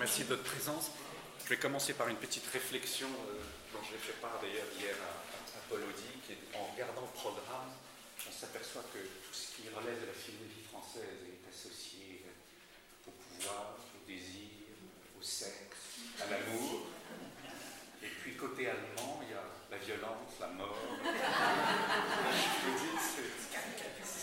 remercie 0.00 0.24
de 0.24 0.32
votre 0.32 0.48
présence. 0.48 0.92
Je 1.44 1.50
vais 1.50 1.58
commencer 1.58 1.92
par 1.92 2.08
une 2.08 2.16
petite 2.16 2.46
réflexion 2.54 3.06
euh, 3.06 3.36
dont 3.74 3.84
j'ai 3.84 3.98
fait 3.98 4.16
part 4.16 4.40
d'ailleurs 4.40 4.64
hier 4.80 4.96
à, 4.96 5.60
Paul 5.68 5.80
Audi, 5.84 6.08
qui 6.24 6.32
est, 6.32 6.56
en 6.56 6.72
regardant 6.72 7.02
le 7.02 7.12
programme, 7.12 7.68
on 8.26 8.32
s'aperçoit 8.32 8.80
que 8.94 8.98
tout 8.98 9.34
ce 9.36 9.60
qui 9.60 9.68
relève 9.68 10.00
de 10.00 10.06
la 10.08 10.16
philosophie 10.16 10.64
française 10.72 11.20
est 11.28 11.44
associé 11.52 12.24
au 13.06 13.12
pouvoir, 13.12 13.76
au 13.76 14.00
désir, 14.08 14.72
au 15.20 15.22
sexe, 15.22 16.00
à 16.16 16.32
l'amour. 16.32 16.88
Et 18.02 18.08
puis 18.08 18.36
côté 18.36 18.72
allemand, 18.72 19.20
il 19.20 19.28
y 19.28 19.36
a 19.36 19.44
la 19.70 19.76
violence, 19.84 20.32
la 20.40 20.48
mort. 20.48 20.80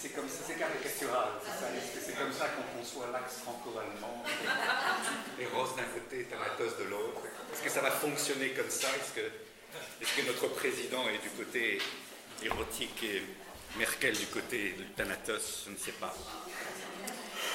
C'est 0.08 0.16
comme 0.16 0.30
ça, 0.30 0.44
c'est 0.48 0.58
caricatural, 0.58 1.28
c'est 1.44 2.18
comme 2.18 2.32
ça 2.32 2.48
qu'on 2.48 2.80
conçoit 2.80 3.10
l'axe 3.12 3.40
franco-allemand. 3.44 4.24
Et 5.40 5.46
Rose 5.48 5.76
d'un 5.76 5.84
côté 5.84 6.22
et 6.22 6.24
Thanatos 6.24 6.78
de 6.80 6.86
l'autre. 6.86 7.24
Est-ce 7.52 7.62
que 7.62 7.70
ça 7.70 7.82
va 7.82 7.92
fonctionner 7.92 8.52
comme 8.52 8.70
ça? 8.70 8.88
Est-ce 8.96 10.16
que, 10.16 10.26
notre 10.26 10.48
président 10.56 11.10
est 11.10 11.22
du 11.22 11.30
côté 11.32 11.80
érotique 12.42 13.04
et 13.04 13.22
Merkel 13.78 14.16
du 14.18 14.28
côté 14.28 14.76
de 14.78 14.84
Thanatos? 14.96 15.64
Je 15.66 15.72
ne 15.72 15.78
sais 15.78 15.92
pas. 15.92 16.16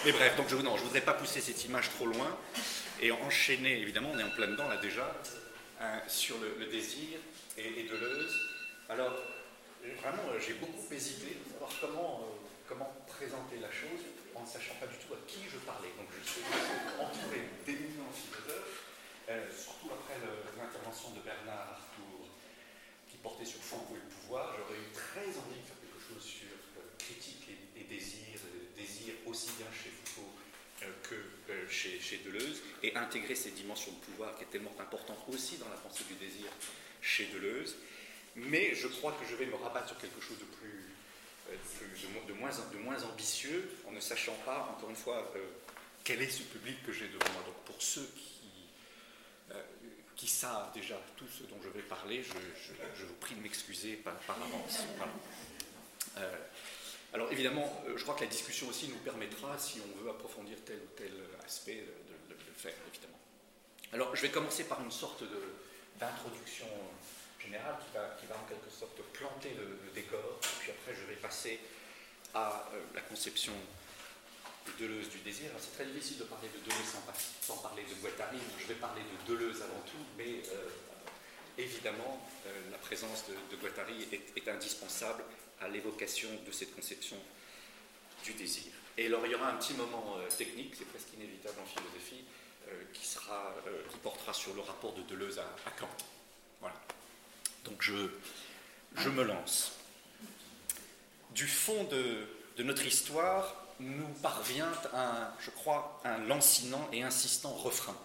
Mais 0.05 0.13
bref, 0.13 0.37
donc 0.37 0.51
je 0.51 0.57
ne 0.57 0.69
voudrais 0.69 1.01
pas 1.01 1.15
pousser 1.15 1.41
cette 1.41 1.65
image 1.65 1.89
trop 1.91 2.07
loin 2.07 2.37
et 3.01 3.13
enchaîner, 3.13 3.81
évidemment, 3.81 4.11
on 4.13 4.19
est 4.19 4.25
en 4.25 4.31
plein 4.31 4.49
dedans 4.49 4.69
là 4.69 4.77
déjà, 4.77 5.11
sur 6.07 6.37
le, 6.39 6.67
désir 6.67 7.19
et, 7.57 7.81
et 7.81 7.83
Deleuze. 7.85 8.37
Alors, 8.91 9.15
vraiment, 10.03 10.23
j'ai 10.39 10.55
beaucoup 10.55 10.87
hésité 10.93 11.37
de 11.45 11.53
savoir 11.53 11.71
comment, 11.81 12.21
euh, 12.23 12.42
comment 12.73 12.97
présenter 13.07 13.61
la 13.61 13.71
chose 13.71 14.01
en 14.35 14.41
ne 14.41 14.47
sachant 14.47 14.75
pas 14.81 14.87
du 14.87 14.97
tout 14.97 15.13
à 15.13 15.21
qui 15.29 15.45
je 15.45 15.61
parlais. 15.69 15.93
Donc, 16.01 16.09
je 16.09 16.25
suis 16.25 16.41
entouré 16.97 17.45
d'éminents 17.67 18.09
philosophes, 18.17 18.89
euh, 19.29 19.45
surtout 19.53 19.93
après 19.93 20.17
l'intervention 20.57 21.11
de 21.13 21.21
Bernard 21.21 21.77
Arthur, 21.77 22.33
qui 23.11 23.19
portait 23.19 23.45
sur 23.45 23.61
Foucault 23.61 23.97
et 23.97 24.01
le 24.01 24.09
pouvoir. 24.09 24.57
J'aurais 24.57 24.81
eu 24.81 24.89
très 24.97 25.29
envie 25.37 25.61
de 25.61 25.67
faire 25.69 25.81
quelque 25.85 26.01
chose 26.01 26.25
sur 26.25 26.49
euh, 26.49 26.97
critique 26.97 27.45
et, 27.77 27.85
désir, 27.85 28.41
désir 28.75 29.13
aussi 29.27 29.53
bien 29.59 29.69
chez 29.69 29.91
Foucault 29.91 30.33
que 31.05 31.15
chez, 31.69 32.01
chez, 32.01 32.19
Deleuze, 32.25 32.61
et 32.83 32.97
intégrer 32.97 33.37
ces 33.37 33.51
dimensions 33.51 33.93
de 33.93 33.99
pouvoir 33.99 34.35
qui 34.37 34.43
est 34.43 34.51
tellement 34.51 34.75
importante 34.81 35.19
aussi 35.29 35.57
dans 35.59 35.69
la 35.69 35.77
pensée 35.77 36.03
du 36.09 36.15
désir 36.15 36.51
chez 37.01 37.27
Deleuze. 37.27 37.77
Mais 38.35 38.75
je 38.75 38.89
crois 38.89 39.13
que 39.13 39.27
je 39.29 39.37
vais 39.37 39.47
me 39.47 39.55
rabattre 39.55 39.89
sur 39.89 39.99
quelque 39.99 40.21
chose 40.21 40.39
de 40.39 40.45
plus, 40.45 40.69
euh, 40.69 40.82
de, 42.27 42.79
moins, 42.79 43.03
ambitieux, 43.05 43.71
en 43.87 43.93
ne 43.93 44.01
sachant 44.01 44.37
pas, 44.45 44.75
encore 44.77 44.91
une 44.91 44.97
fois, 44.97 45.31
euh, 45.37 45.45
quel 46.05 46.23
est 46.23 46.31
ce 46.31 46.43
public 46.43 46.83
que 46.85 46.93
j'ai 46.93 47.09
devant 47.09 47.33
moi. 47.33 47.43
Donc 47.47 47.57
pour 47.65 47.81
ceux 47.81 48.09
qui, 48.17 49.55
euh, 49.55 49.63
savent 50.27 50.73
déjà 50.73 50.97
tout 51.17 51.27
ce 51.27 51.43
dont 51.45 51.59
je 51.63 51.69
vais 51.69 51.83
parler, 51.83 52.23
je, 52.23 53.05
vous 53.05 53.15
prie 53.15 53.35
de 53.35 53.41
m'excuser 53.41 53.95
par, 53.95 54.15
avance. 54.29 54.85
alors 57.13 57.31
évidemment, 57.33 57.83
je 57.97 58.03
crois 58.03 58.15
que 58.15 58.21
la 58.23 58.31
discussion 58.31 58.69
aussi 58.69 58.89
nous 58.89 58.99
permettra, 58.99 59.59
si 59.59 59.81
on 59.81 60.03
veut 60.03 60.11
approfondir 60.11 60.59
tel 60.65 60.77
ou 60.77 60.97
tel 60.97 61.13
aspect, 61.45 61.85
de 62.29 62.35
le 62.35 62.55
faire, 62.57 62.75
évidemment. 62.93 63.19
Alors 63.93 64.15
je 64.15 64.23
vais 64.23 64.31
commencer 64.31 64.65
par 64.65 64.81
une 64.83 64.93
sorte 64.93 65.25
d'introduction 65.99 66.67
général 67.45 67.75
qui 68.19 68.27
va, 68.27 68.37
en 68.37 68.47
quelque 68.49 68.71
sorte 68.71 69.01
planter 69.13 69.55
le, 69.55 69.91
décor. 69.95 70.41
Et 70.43 70.61
puis 70.61 70.71
après, 70.71 70.95
je 70.95 71.07
vais 71.07 71.17
passer 71.17 71.61
à 72.35 72.69
euh, 72.73 72.81
la 72.95 73.01
conception 73.03 73.53
de 74.67 74.85
Deleuze 74.85 75.11
du 75.11 75.19
désir. 75.19 75.51
C'est 75.59 75.75
très 75.75 75.87
difficile 75.87 76.19
de 76.19 76.25
parler 76.25 76.49
de 76.49 76.59
Deleuze 76.59 76.97
sans, 77.43 77.57
parler 77.59 77.83
de 77.83 77.95
Guattari. 78.01 78.39
je 78.59 78.67
vais 78.67 78.75
parler 78.75 79.03
de 79.03 79.33
Deleuze 79.33 79.61
avant 79.63 79.83
tout, 79.87 80.05
mais 80.17 80.43
euh, 80.53 80.69
évidemment, 81.59 82.27
euh, 82.47 82.71
la 82.71 82.79
présence 82.79 83.25
de, 83.29 83.57
Guattari 83.57 84.07
est, 84.11 84.37
est, 84.37 84.49
indispensable 84.49 85.25
à 85.61 85.69
l'évocation 85.69 86.29
de 86.47 86.53
cette 86.53 86.75
conception 86.75 87.17
du 88.25 88.33
désir. 88.35 88.73
Et 88.97 89.07
alors, 89.07 89.27
il 89.27 89.33
y 89.33 89.35
aura 89.35 89.49
un 89.49 89.57
petit 89.57 89.75
moment 89.75 90.19
technique, 90.37 90.75
c'est 90.77 90.85
presque 90.85 91.13
inévitable 91.15 91.59
en 91.61 91.67
philosophie, 91.67 92.25
qui, 92.93 93.07
sera, 93.07 93.55
qui 93.91 93.97
portera 93.99 94.35
sur 94.35 94.55
le 94.55 94.61
rapport 94.61 94.93
de 94.93 95.03
Deleuze 95.03 95.39
à, 95.39 95.45
à 95.67 95.71
Kant. 95.71 95.89
Voilà. 96.61 96.77
Donc 97.65 97.83
je, 97.83 99.09
me 99.09 99.23
lance. 99.23 99.73
Du 101.35 101.47
fond 101.47 101.85
de, 101.85 102.27
notre 102.63 102.87
histoire 102.87 103.57
nous 103.81 104.09
parvient 104.23 104.73
un, 104.95 105.29
je 105.41 105.51
crois, 105.51 106.01
un 106.05 106.19
lancinant 106.19 106.89
et 106.93 107.03
insistant 107.03 107.53
refrain. 107.53 107.97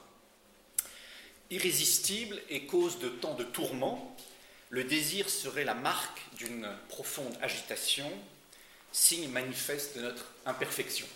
Irrésistible 1.49 2.41
et 2.49 2.65
cause 2.65 2.99
de 2.99 3.09
tant 3.09 3.35
de 3.35 3.43
tourments, 3.43 4.15
le 4.69 4.83
désir 4.83 5.29
serait 5.29 5.63
la 5.63 5.75
marque 5.75 6.21
d'une 6.37 6.69
profonde 6.89 7.37
agitation, 7.41 8.11
signe 8.91 9.29
manifeste 9.29 9.97
de 9.97 10.01
notre 10.01 10.25
imperfection. 10.45 11.07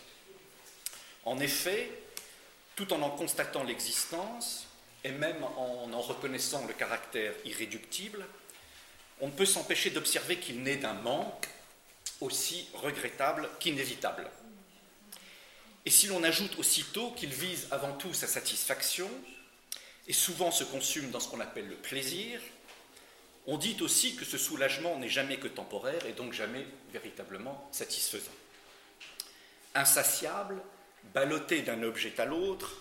En 1.26 1.40
effet, 1.40 1.90
tout 2.76 2.94
en 2.94 3.02
en 3.02 3.10
constatant 3.10 3.64
l'existence, 3.64 4.68
et 5.04 5.12
même 5.12 5.44
en 5.44 5.92
en 5.92 6.02
reconnaissant 6.02 6.66
le 6.68 6.74
caractère 6.74 7.34
irréductible, 7.46 8.26
on 9.20 9.28
ne 9.28 9.32
peut 9.32 9.46
s'empêcher 9.46 9.92
d'observer 9.92 10.38
qu'il 10.38 10.64
naît 10.64 10.78
d'un 10.78 10.94
manque 10.94 11.48
aussi 12.22 12.68
regrettable 12.74 13.50
qu'inévitable. 13.60 14.30
Et 15.86 15.90
si 15.90 16.08
l'on 16.08 16.24
ajoute 16.24 16.58
aussitôt 16.60 17.12
qu'il 17.12 17.30
vise 17.30 17.68
avant 17.72 17.94
tout 17.94 18.14
sa 18.14 18.28
satisfaction, 18.28 19.10
et 20.08 20.14
souvent 20.14 20.52
se 20.52 20.64
consume 20.64 21.12
dans 21.12 21.20
ce 21.20 21.28
qu'on 21.30 21.40
appelle 21.40 21.68
le 21.68 21.76
plaisir, 21.76 22.40
on 23.48 23.58
dit 23.58 23.78
aussi 23.82 24.16
que 24.16 24.26
ce 24.26 24.38
soulagement 24.38 24.98
n'est 24.98 25.10
jamais 25.10 25.38
que 25.38 25.48
temporaire 25.48 26.06
et 26.06 26.14
donc 26.14 26.34
jamais 26.34 26.66
véritablement 26.92 27.68
satisfaisant. 27.72 28.32
Insatiable, 29.74 30.62
ballotté 31.14 31.62
d'un 31.62 31.82
objet 31.84 32.20
à 32.20 32.26
l'autre, 32.26 32.78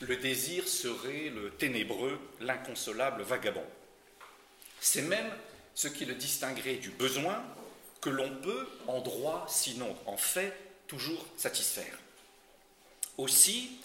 le 0.00 0.16
désir 0.16 0.68
serait 0.68 1.30
le 1.30 1.50
ténébreux, 1.50 2.18
l'inconsolable 2.40 3.22
vagabond. 3.22 3.64
C'est 4.80 5.02
même 5.02 5.30
ce 5.74 5.88
qui 5.88 6.04
le 6.04 6.14
distinguerait 6.14 6.76
du 6.76 6.90
besoin 6.90 7.42
que 8.00 8.10
l'on 8.10 8.30
peut, 8.36 8.68
en 8.86 9.00
droit, 9.00 9.46
sinon 9.48 9.96
en 10.06 10.16
fait, 10.16 10.52
toujours 10.86 11.24
satisfaire. 11.36 11.98
Aussi, 13.16 13.78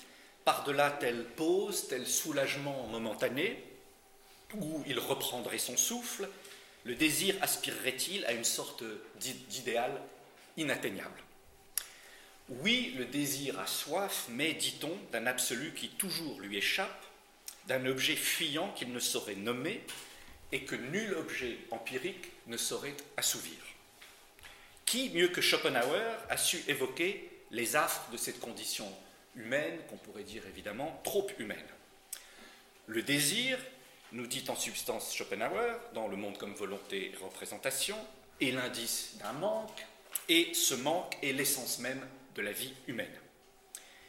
par-delà 0.44 0.92
telle 0.92 1.24
pause, 1.24 1.88
tel 1.88 2.06
soulagement 2.06 2.88
momentané, 2.88 3.64
où 4.56 4.84
il 4.88 5.00
reprendrait 5.00 5.60
son 5.60 5.78
souffle, 5.78 6.28
le 6.86 6.96
désir 6.96 7.36
aspirerait-il 7.42 8.26
à 8.26 8.34
une 8.34 8.44
sorte 8.44 8.84
d'idéal 9.20 9.92
inatteignable? 10.58 11.24
Oui, 12.50 12.96
le 12.98 13.06
désir 13.06 13.60
a 13.60 13.68
soif, 13.68 14.26
mais, 14.30 14.54
dit-on, 14.54 14.98
d'un 15.12 15.28
absolu 15.28 15.74
qui 15.74 15.90
toujours 15.90 16.40
lui 16.42 16.58
échappe, 16.58 17.06
d'un 17.68 17.86
objet 17.86 18.16
fuyant 18.16 18.72
qu'il 18.74 18.92
ne 18.92 19.00
saurait 19.00 19.36
nommer 19.36 19.82
et 20.52 20.64
que 20.64 20.76
nul 20.76 21.14
objet 21.14 21.60
empirique 21.70 22.32
ne 22.48 22.58
saurait 22.58 22.98
assouvir. 23.18 23.58
Qui, 24.86 25.12
mieux 25.12 25.28
que 25.28 25.42
Schopenhauer, 25.42 26.18
a 26.30 26.38
su 26.38 26.64
évoquer 26.68 27.30
les 27.52 27.76
affres 27.76 28.10
de 28.12 28.18
cette 28.18 28.40
condition 28.40 28.92
humaine, 29.36 29.78
qu'on 29.88 29.98
pourrait 29.98 30.24
dire 30.24 30.44
évidemment 30.48 31.00
trop 31.04 31.28
humaine? 31.38 31.58
Le 32.88 33.04
désir, 33.04 33.60
nous 34.12 34.26
dit 34.26 34.46
en 34.48 34.56
substance 34.56 35.14
Schopenhauer, 35.14 35.76
dans 35.94 36.08
Le 36.08 36.18
monde 36.18 36.40
comme 36.40 36.56
volonté 36.56 37.12
et 37.14 37.24
représentation, 37.24 37.98
est 38.42 38.50
l'indice 38.50 39.18
d'un 39.20 39.34
manque, 39.34 39.86
et 40.28 40.52
ce 40.56 40.74
manque 40.74 41.16
est 41.22 41.34
l'essence 41.34 41.78
même 41.78 42.02
de 42.40 42.46
la 42.46 42.52
vie 42.54 42.74
humaine. 42.88 43.20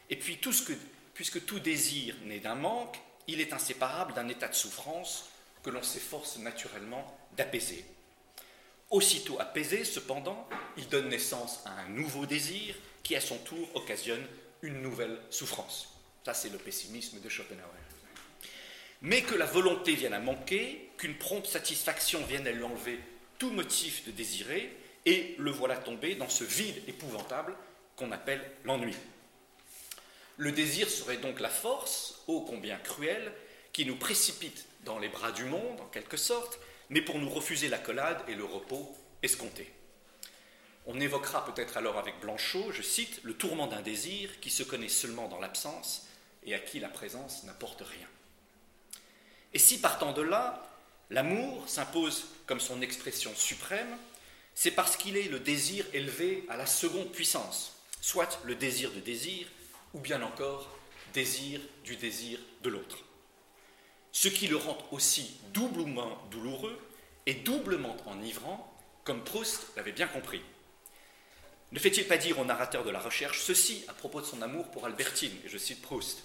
Et 0.09 0.15
puis, 0.15 0.37
tout 0.37 0.53
ce 0.53 0.63
que, 0.63 0.73
puisque 1.13 1.45
tout 1.45 1.59
désir 1.59 2.15
naît 2.23 2.39
d'un 2.39 2.55
manque, 2.55 2.97
il 3.27 3.41
est 3.41 3.51
inséparable 3.51 4.13
d'un 4.13 4.29
état 4.29 4.47
de 4.47 4.55
souffrance 4.55 5.29
que 5.63 5.69
l'on 5.69 5.83
s'efforce 5.83 6.37
naturellement 6.37 7.05
d'apaiser. 7.35 7.83
Aussitôt 8.89 9.39
apaisé, 9.39 9.83
cependant, 9.83 10.47
il 10.77 10.87
donne 10.87 11.09
naissance 11.09 11.61
à 11.65 11.71
un 11.81 11.89
nouveau 11.89 12.25
désir 12.25 12.73
qui, 13.03 13.17
à 13.17 13.21
son 13.21 13.37
tour, 13.39 13.69
occasionne 13.75 14.25
une 14.61 14.81
nouvelle 14.81 15.19
souffrance. 15.29 15.89
Ça, 16.25 16.33
c'est 16.33 16.49
le 16.49 16.57
pessimisme 16.57 17.19
de 17.19 17.29
Schopenhauer. 17.29 17.65
Mais 19.01 19.23
que 19.23 19.35
la 19.35 19.45
volonté 19.45 19.93
vienne 19.93 20.13
à 20.13 20.19
manquer, 20.19 20.89
qu'une 20.97 21.17
prompte 21.17 21.47
satisfaction 21.47 22.23
vienne 22.25 22.47
à 22.47 22.51
lui 22.51 22.63
enlever 22.63 22.99
tout 23.39 23.51
motif 23.51 24.05
de 24.05 24.11
désirer, 24.11 24.77
et 25.05 25.35
le 25.37 25.51
voilà 25.51 25.75
tomber 25.75 26.15
dans 26.15 26.29
ce 26.29 26.43
vide 26.43 26.83
épouvantable 26.87 27.55
qu'on 28.01 28.11
appelle 28.11 28.41
l'ennui. 28.65 28.95
Le 30.37 30.51
désir 30.51 30.89
serait 30.89 31.17
donc 31.17 31.39
la 31.39 31.49
force, 31.49 32.23
ô 32.25 32.41
combien 32.41 32.77
cruelle, 32.77 33.31
qui 33.73 33.85
nous 33.85 33.95
précipite 33.95 34.65
dans 34.85 34.97
les 34.97 35.07
bras 35.07 35.31
du 35.31 35.45
monde, 35.45 35.79
en 35.79 35.85
quelque 35.85 36.17
sorte, 36.17 36.59
mais 36.89 37.01
pour 37.01 37.19
nous 37.19 37.29
refuser 37.29 37.69
la 37.69 37.77
collade 37.77 38.21
et 38.27 38.33
le 38.33 38.43
repos 38.43 38.97
escompté. 39.21 39.71
On 40.87 40.99
évoquera 40.99 41.45
peut-être 41.45 41.77
alors 41.77 41.99
avec 41.99 42.19
Blanchot, 42.21 42.71
je 42.71 42.81
cite, 42.81 43.19
le 43.21 43.35
tourment 43.35 43.67
d'un 43.67 43.83
désir 43.83 44.39
qui 44.39 44.49
se 44.49 44.63
connaît 44.63 44.89
seulement 44.89 45.27
dans 45.27 45.39
l'absence, 45.39 46.07
et 46.43 46.55
à 46.55 46.59
qui 46.59 46.79
la 46.79 46.89
présence 46.89 47.43
n'apporte 47.43 47.81
rien. 47.81 48.07
Et 49.53 49.59
si 49.59 49.79
partant 49.79 50.11
de 50.11 50.23
là, 50.23 50.67
l'amour 51.11 51.69
s'impose 51.69 52.25
comme 52.47 52.59
son 52.59 52.81
expression 52.81 53.31
suprême, 53.35 53.95
c'est 54.55 54.71
parce 54.71 54.97
qu'il 54.97 55.17
est 55.17 55.29
le 55.29 55.39
désir 55.39 55.85
élevé 55.93 56.45
à 56.49 56.57
la 56.57 56.65
seconde 56.65 57.11
puissance, 57.11 57.75
soit 58.01 58.39
le 58.43 58.55
désir 58.55 58.91
de 58.91 58.99
désir, 58.99 59.47
ou 59.93 59.99
bien 59.99 60.21
encore 60.21 60.67
désir 61.13 61.61
du 61.85 61.95
désir 61.95 62.39
de 62.63 62.69
l'autre. 62.69 62.97
Ce 64.11 64.27
qui 64.27 64.47
le 64.47 64.57
rend 64.57 64.77
aussi 64.91 65.37
doublement 65.53 66.17
douloureux 66.31 66.77
et 67.25 67.35
doublement 67.35 67.95
enivrant, 68.07 68.67
comme 69.03 69.23
Proust 69.23 69.67
l'avait 69.75 69.91
bien 69.91 70.07
compris. 70.07 70.41
Ne 71.71 71.79
fait-il 71.79 72.05
pas 72.05 72.17
dire 72.17 72.37
au 72.39 72.45
narrateur 72.45 72.83
de 72.83 72.89
la 72.89 72.99
recherche 72.99 73.41
ceci 73.41 73.85
à 73.87 73.93
propos 73.93 74.19
de 74.19 74.25
son 74.25 74.41
amour 74.41 74.69
pour 74.71 74.85
Albertine 74.85 75.37
Et 75.45 75.49
je 75.49 75.57
cite 75.57 75.81
Proust. 75.81 76.23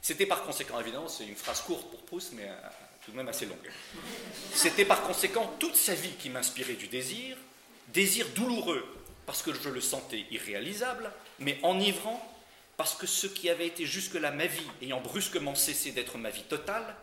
C'était 0.00 0.24
par 0.24 0.44
conséquent, 0.44 0.80
évidemment, 0.80 1.08
c'est 1.08 1.26
une 1.26 1.36
phrase 1.36 1.60
courte 1.60 1.90
pour 1.90 2.02
Proust, 2.06 2.32
mais 2.32 2.48
euh, 2.48 2.56
tout 3.04 3.10
de 3.10 3.16
même 3.16 3.28
assez 3.28 3.44
longue. 3.44 3.58
C'était 4.54 4.86
par 4.86 5.02
conséquent 5.02 5.54
toute 5.58 5.76
sa 5.76 5.94
vie 5.94 6.14
qui 6.18 6.30
m'inspirait 6.30 6.74
du 6.74 6.88
désir, 6.88 7.36
désir 7.88 8.26
douloureux 8.34 8.86
parce 9.30 9.42
que 9.42 9.54
je 9.54 9.68
le 9.68 9.80
sentais 9.80 10.26
irréalisable, 10.32 11.08
mais 11.38 11.56
enivrant 11.62 12.20
parce 12.76 12.96
que 12.96 13.06
ce 13.06 13.28
qui 13.28 13.48
avait 13.48 13.68
été 13.68 13.86
jusque-là 13.86 14.32
ma 14.32 14.46
vie, 14.46 14.66
ayant 14.82 15.00
brusquement 15.00 15.54
cessé 15.54 15.92
d'être 15.92 16.18
ma 16.18 16.30
vie 16.30 16.42
totale, 16.42 16.96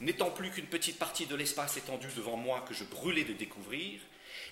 n'étant 0.00 0.30
plus 0.30 0.50
qu'une 0.50 0.64
petite 0.64 0.98
partie 0.98 1.26
de 1.26 1.36
l'espace 1.36 1.76
étendu 1.76 2.06
devant 2.16 2.38
moi 2.38 2.64
que 2.66 2.72
je 2.72 2.84
brûlais 2.84 3.24
de 3.24 3.34
découvrir, 3.34 4.00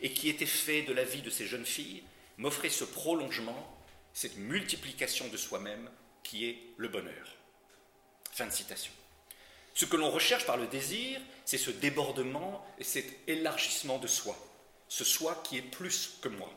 et 0.03 0.13
qui 0.13 0.29
était 0.29 0.45
fait 0.45 0.83
de 0.83 0.93
la 0.93 1.05
vie 1.05 1.23
de 1.23 1.31
ces 1.31 1.47
jeunes 1.47 1.65
filles, 1.65 2.03
m'offrait 2.37 2.69
ce 2.69 2.85
prolongement, 2.85 3.79
cette 4.13 4.37
multiplication 4.37 5.27
de 5.29 5.39
soi-même 5.39 5.89
qui 6.25 6.45
est 6.45 6.59
le 6.77 6.89
bonheur. 6.89 7.29
Fin 8.31 8.45
de 8.45 8.53
citation. 8.53 8.93
Ce 9.73 9.87
que 9.87 9.97
l'on 9.97 10.11
recherche 10.11 10.45
par 10.45 10.59
le 10.59 10.67
désir, 10.67 11.19
c'est 11.47 11.57
ce 11.57 11.71
débordement 11.71 12.63
et 12.79 12.85
cet 12.85 13.07
élargissement 13.27 13.97
de 13.97 14.07
soi, 14.07 14.37
ce 14.87 15.03
soi 15.03 15.43
qui 15.45 15.57
est 15.57 15.63
plus 15.63 16.19
que 16.21 16.29
moi. 16.29 16.53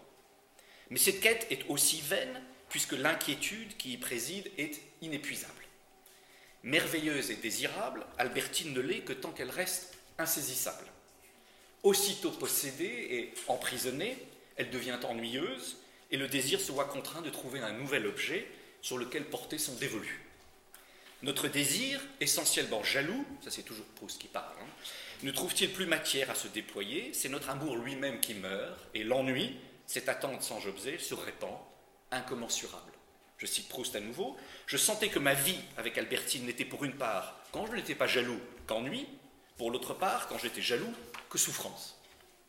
Mais 0.89 0.99
cette 0.99 1.19
quête 1.19 1.47
est 1.49 1.67
aussi 1.69 2.01
vaine 2.01 2.41
puisque 2.69 2.93
l'inquiétude 2.93 3.77
qui 3.77 3.93
y 3.93 3.97
préside 3.97 4.51
est 4.57 4.81
inépuisable. 5.01 5.53
Merveilleuse 6.63 7.31
et 7.31 7.35
désirable, 7.35 8.05
Albertine 8.17 8.73
ne 8.73 8.81
l'est 8.81 9.01
que 9.01 9.13
tant 9.13 9.31
qu'elle 9.31 9.51
reste 9.51 9.97
insaisissable. 10.17 10.87
Aussitôt 11.83 12.31
possédée 12.31 12.85
et 12.85 13.33
emprisonnée, 13.47 14.17
elle 14.55 14.71
devient 14.71 14.97
ennuyeuse 15.03 15.77
et 16.11 16.17
le 16.17 16.27
désir 16.27 16.59
se 16.59 16.71
voit 16.71 16.85
contraint 16.85 17.21
de 17.21 17.29
trouver 17.29 17.59
un 17.59 17.73
nouvel 17.73 18.07
objet 18.07 18.47
sur 18.81 18.97
lequel 18.97 19.25
porter 19.25 19.57
son 19.57 19.75
dévolu. 19.75 20.21
Notre 21.23 21.47
désir, 21.47 22.01
essentiellement 22.19 22.83
jaloux, 22.83 23.25
ça 23.41 23.51
c'est 23.51 23.63
toujours 23.63 23.85
Proust 23.95 24.19
qui 24.19 24.27
parle, 24.27 24.53
hein, 24.61 24.67
ne 25.23 25.31
trouve-t-il 25.31 25.71
plus 25.71 25.85
matière 25.85 26.29
à 26.29 26.35
se 26.35 26.47
déployer? 26.47 27.11
C'est 27.13 27.29
notre 27.29 27.49
amour 27.49 27.77
lui-même 27.77 28.19
qui 28.19 28.33
meurt, 28.33 28.77
et 28.93 29.03
l'ennui, 29.03 29.55
cette 29.87 30.09
attente 30.09 30.43
sans 30.43 30.65
objet, 30.67 30.97
se 30.97 31.13
répand, 31.13 31.57
incommensurable. 32.11 32.91
Je 33.37 33.45
cite 33.45 33.67
Proust 33.67 33.95
à 33.95 33.99
nouveau, 33.99 34.37
je 34.65 34.77
sentais 34.77 35.09
que 35.09 35.19
ma 35.19 35.33
vie 35.33 35.59
avec 35.77 35.97
Albertine 35.97 36.45
n'était 36.45 36.65
pour 36.65 36.85
une 36.85 36.95
part, 36.95 37.37
quand 37.51 37.65
je 37.67 37.73
n'étais 37.73 37.95
pas 37.95 38.07
jaloux, 38.07 38.39
qu'ennui, 38.67 39.07
pour 39.57 39.71
l'autre 39.71 39.93
part, 39.93 40.27
quand 40.27 40.37
j'étais 40.37 40.61
jaloux, 40.61 40.93
que 41.29 41.37
souffrance. 41.37 41.97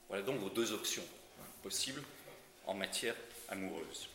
Voilà 0.09 0.23
donc 0.23 0.39
vos 0.39 0.49
deux 0.49 0.73
options 0.73 1.05
hein, 1.41 1.45
possibles 1.63 2.03
en 2.67 2.75
matière 2.75 3.15
amoureuse. 3.49 4.09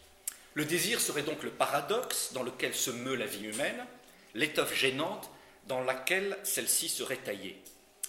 Le 0.54 0.66
désir 0.66 1.00
serait 1.00 1.24
donc 1.24 1.44
le 1.44 1.52
paradoxe 1.52 2.34
dans 2.34 2.44
lequel 2.44 2.74
se 2.74 2.92
meut 2.92 3.16
la 3.16 3.26
vie 3.26 3.46
humaine, 3.46 3.86
l'étoffe 4.34 4.76
gênante 4.76 5.30
dans 5.68 5.82
laquelle 5.82 6.38
celle-ci 6.44 6.90
serait 6.90 7.18
taillée. 7.18 7.62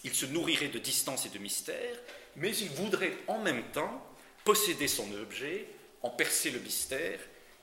Il 0.05 0.15
se 0.15 0.26
nourrirait 0.26 0.69
de 0.69 0.79
distance 0.79 1.26
et 1.26 1.29
de 1.29 1.38
mystère, 1.38 1.97
mais 2.37 2.56
il 2.56 2.69
voudrait 2.70 3.17
en 3.29 3.38
même 3.38 3.62
temps 3.73 4.05
posséder 4.44 4.89
son 4.89 5.12
objet, 5.15 5.67
en 6.03 6.11
percer 6.11 6.50
le 6.50 6.61
mystère, 6.61 7.21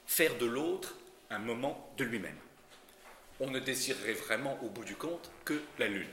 faire 0.07 0.37
de 0.37 0.45
l'autre 0.45 0.95
un 1.29 1.39
moment 1.39 1.91
de 1.97 2.03
lui-même. 2.03 2.37
On 3.39 3.49
ne 3.49 3.59
désirerait 3.59 4.13
vraiment, 4.13 4.59
au 4.63 4.69
bout 4.69 4.83
du 4.83 4.95
compte, 4.95 5.29
que 5.45 5.61
la 5.77 5.87
lune. 5.87 6.09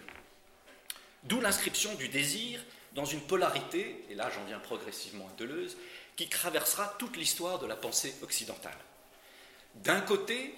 D'où 1.25 1.41
l'inscription 1.41 1.95
du 1.95 2.09
désir 2.09 2.63
dans 2.95 3.05
une 3.05 3.21
polarité, 3.21 4.05
et 4.11 4.15
là 4.15 4.31
j'en 4.31 4.45
viens 4.45 4.59
progressivement 4.59 5.27
à 5.27 5.39
Deleuze, 5.39 5.77
qui 6.17 6.29
traversera 6.29 6.95
toute 6.99 7.17
l'histoire 7.17 7.59
de 7.59 7.67
la 7.67 7.77
pensée 7.77 8.15
occidentale. 8.23 8.79
D'un 9.77 10.01
côté, 10.01 10.55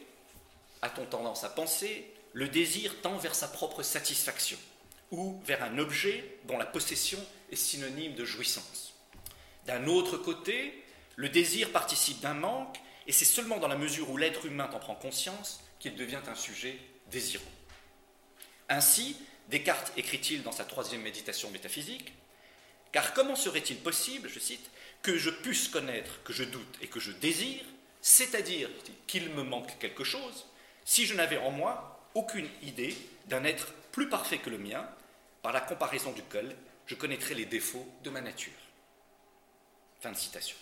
a-t-on 0.82 1.06
tendance 1.06 1.44
à 1.44 1.48
penser, 1.48 2.06
le 2.32 2.48
désir 2.48 3.00
tend 3.02 3.16
vers 3.16 3.34
sa 3.34 3.48
propre 3.48 3.82
satisfaction, 3.82 4.58
ou 5.10 5.40
vers 5.44 5.62
un 5.64 5.78
objet 5.78 6.38
dont 6.44 6.58
la 6.58 6.66
possession 6.66 7.18
est 7.50 7.56
synonyme 7.56 8.14
de 8.14 8.24
jouissance. 8.24 8.87
D'un 9.66 9.86
autre 9.86 10.16
côté, 10.16 10.84
le 11.16 11.28
désir 11.28 11.72
participe 11.72 12.20
d'un 12.20 12.34
manque, 12.34 12.78
et 13.06 13.12
c'est 13.12 13.24
seulement 13.24 13.58
dans 13.58 13.68
la 13.68 13.76
mesure 13.76 14.10
où 14.10 14.16
l'être 14.16 14.46
humain 14.46 14.70
en 14.72 14.78
prend 14.78 14.94
conscience 14.94 15.60
qu'il 15.78 15.96
devient 15.96 16.20
un 16.26 16.34
sujet 16.34 16.78
désirant. 17.10 17.44
Ainsi, 18.68 19.16
Descartes 19.48 19.92
écrit-il 19.96 20.42
dans 20.42 20.52
sa 20.52 20.64
troisième 20.64 21.02
méditation 21.02 21.50
métaphysique, 21.50 22.12
Car 22.92 23.14
comment 23.14 23.36
serait-il 23.36 23.78
possible, 23.78 24.28
je 24.28 24.38
cite, 24.38 24.70
que 25.02 25.16
je 25.16 25.30
puisse 25.30 25.68
connaître 25.68 26.22
que 26.22 26.32
je 26.32 26.44
doute 26.44 26.78
et 26.82 26.86
que 26.86 27.00
je 27.00 27.12
désire, 27.12 27.64
c'est-à-dire 28.02 28.68
qu'il 29.06 29.30
me 29.30 29.42
manque 29.42 29.78
quelque 29.78 30.04
chose, 30.04 30.46
si 30.84 31.06
je 31.06 31.14
n'avais 31.14 31.38
en 31.38 31.50
moi 31.50 32.00
aucune 32.14 32.48
idée 32.62 32.96
d'un 33.26 33.44
être 33.44 33.72
plus 33.92 34.08
parfait 34.08 34.38
que 34.38 34.50
le 34.50 34.58
mien, 34.58 34.88
par 35.42 35.52
la 35.52 35.60
comparaison 35.60 36.12
duquel 36.12 36.56
je 36.86 36.94
connaîtrais 36.94 37.34
les 37.34 37.44
défauts 37.44 37.86
de 38.02 38.10
ma 38.10 38.20
nature. 38.20 38.52
Fin 40.00 40.12
de 40.12 40.16
citation. 40.16 40.56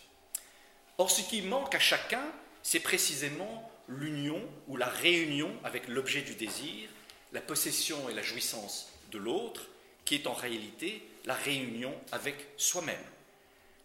Or, 0.99 1.11
ce 1.11 1.23
qui 1.23 1.43
manque 1.43 1.75
à 1.75 1.79
chacun, 1.79 2.25
c'est 2.63 2.81
précisément 2.81 3.71
l'union 3.89 4.43
ou 4.67 4.77
la 4.77 4.89
réunion 4.89 5.53
avec 5.63 5.89
l'objet 5.89 6.23
du 6.23 6.35
désir, 6.35 6.89
la 7.33 7.41
possession 7.41 8.09
et 8.09 8.15
la 8.15 8.23
jouissance 8.23 8.89
de 9.13 9.19
l'autre, 9.19 9.69
qui 10.05 10.15
est 10.15 10.27
en 10.27 10.33
réalité 10.33 11.07
la 11.25 11.35
réunion 11.35 11.95
avec 12.13 12.37
soi-même. 12.57 12.97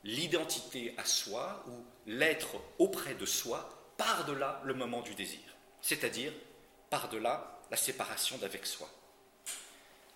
L'identité 0.03 0.93
à 0.97 1.05
soi 1.05 1.63
ou 1.67 1.85
l'être 2.07 2.55
auprès 2.79 3.13
de 3.13 3.25
soi 3.25 3.93
par-delà 3.97 4.61
le 4.63 4.73
moment 4.73 5.01
du 5.01 5.13
désir 5.13 5.39
c'est-à-dire 5.81 6.31
par-delà 6.89 7.59
la 7.69 7.77
séparation 7.77 8.37
d'avec 8.37 8.65
soi. 8.65 8.89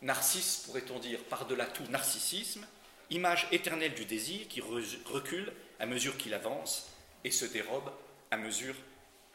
Narcisse, 0.01 0.63
pourrait-on 0.65 1.00
dire, 1.00 1.24
par-delà 1.24 1.65
tout 1.65 1.86
narcissisme, 1.89 2.65
image 3.10 3.48
éternelle 3.52 3.94
du 3.94 4.06
désir 4.06 4.48
qui 4.48 4.62
recule 4.62 5.52
à 5.80 5.86
mesure 5.86 6.18
qu'il 6.18 6.34
avance 6.34 6.92
et 7.24 7.32
se 7.32 7.46
dérobe 7.46 7.92
à 8.32 8.38
mesure 8.38 8.76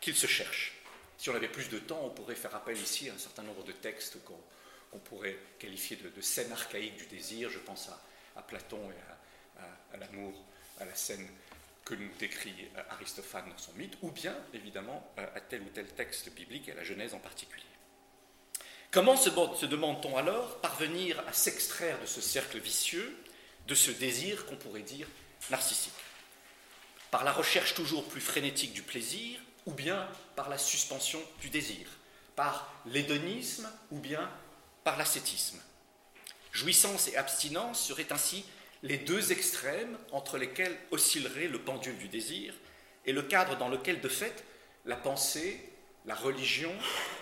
qu'il 0.00 0.14
se 0.14 0.26
cherche. 0.26 0.74
Si 1.18 1.28
on 1.28 1.34
avait 1.34 1.48
plus 1.48 1.68
de 1.68 1.78
temps, 1.78 2.00
on 2.02 2.10
pourrait 2.10 2.34
faire 2.34 2.54
appel 2.54 2.78
ici 2.78 3.10
à 3.10 3.14
un 3.14 3.18
certain 3.18 3.42
nombre 3.42 3.64
de 3.64 3.72
textes 3.72 4.18
qu'on 4.24 4.98
pourrait 4.98 5.36
qualifier 5.58 5.96
de, 5.96 6.20
scènes 6.20 6.52
archaïques 6.52 6.96
du 6.96 7.06
désir. 7.06 7.50
Je 7.50 7.58
pense 7.58 7.90
à, 8.36 8.42
Platon 8.42 8.80
et 8.90 9.94
à 9.94 9.96
l'amour, 9.98 10.32
à 10.80 10.86
la 10.86 10.94
scène 10.94 11.28
que 11.84 11.94
nous 11.94 12.10
décrit 12.18 12.68
euh, 12.76 12.82
Aristophane 12.90 13.50
dans 13.50 13.58
son 13.58 13.72
mythe, 13.72 13.96
ou 14.02 14.10
bien, 14.10 14.34
évidemment, 14.54 15.12
euh, 15.18 15.26
à 15.34 15.40
tel 15.40 15.62
ou 15.62 15.68
tel 15.74 15.86
texte 15.86 16.32
biblique, 16.32 16.68
à 16.68 16.74
la 16.74 16.84
Genèse 16.84 17.14
en 17.14 17.18
particulier. 17.18 17.64
Comment 18.90 19.16
se, 19.16 19.30
se 19.30 19.66
demande-t-on 19.66 20.16
alors 20.16 20.60
parvenir 20.60 21.22
à 21.26 21.32
s'extraire 21.32 22.00
de 22.00 22.06
ce 22.06 22.20
cercle 22.20 22.58
vicieux, 22.58 23.16
de 23.66 23.74
ce 23.74 23.90
désir 23.90 24.46
qu'on 24.46 24.56
pourrait 24.56 24.80
dire 24.80 25.06
narcissique. 25.50 25.92
Par 27.10 27.24
la 27.24 27.32
recherche 27.32 27.74
toujours 27.74 28.08
plus 28.08 28.20
frénétique 28.20 28.72
du 28.72 28.82
plaisir, 28.82 29.38
ou 29.66 29.72
bien 29.72 30.08
par 30.36 30.48
la 30.48 30.58
suspension 30.58 31.20
du 31.40 31.50
désir. 31.50 31.86
Par 32.36 32.72
l'hédonisme, 32.86 33.70
ou 33.90 33.98
bien 33.98 34.30
par 34.84 34.96
l'ascétisme. 34.96 35.60
Jouissance 36.52 37.08
et 37.08 37.16
abstinence 37.16 37.86
seraient 37.86 38.12
ainsi 38.12 38.44
les 38.82 38.96
deux 38.96 39.32
extrêmes 39.32 39.98
entre 40.10 40.38
lesquels 40.38 40.76
oscillerait 40.90 41.48
le 41.48 41.60
pendule 41.60 41.98
du 41.98 42.08
désir 42.08 42.54
et 43.04 43.12
le 43.12 43.22
cadre 43.22 43.56
dans 43.56 43.68
lequel, 43.68 44.00
de 44.00 44.08
fait, 44.08 44.44
la 44.84 44.96
pensée, 44.96 45.60
la 46.06 46.14
religion 46.14 46.72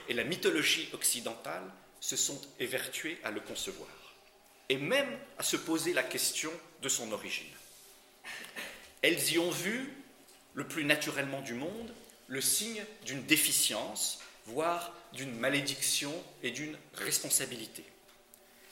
et 0.09 0.15
la 0.15 0.25
mythologie 0.25 0.89
occidentale 0.93 1.71
se 2.01 2.17
sont 2.17 2.41
évertuées 2.61 3.19
à 3.25 3.31
le 3.31 3.41
concevoir, 3.41 3.89
et 4.69 4.77
même 4.77 5.19
à 5.39 5.43
se 5.43 5.57
poser 5.57 5.93
la 5.93 6.03
question 6.03 6.53
de 6.83 6.89
son 6.89 7.11
origine. 7.13 7.47
Elles 9.03 9.33
y 9.33 9.39
ont 9.39 9.51
vu, 9.51 9.93
le 10.55 10.67
plus 10.67 10.85
naturellement 10.85 11.41
du 11.41 11.55
monde, 11.55 11.93
le 12.27 12.41
signe 12.41 12.85
d'une 13.05 13.25
déficience, 13.25 14.21
voire 14.47 14.93
d'une 15.13 15.35
malédiction 15.39 16.13
et 16.43 16.51
d'une 16.51 16.77
responsabilité. 16.95 17.85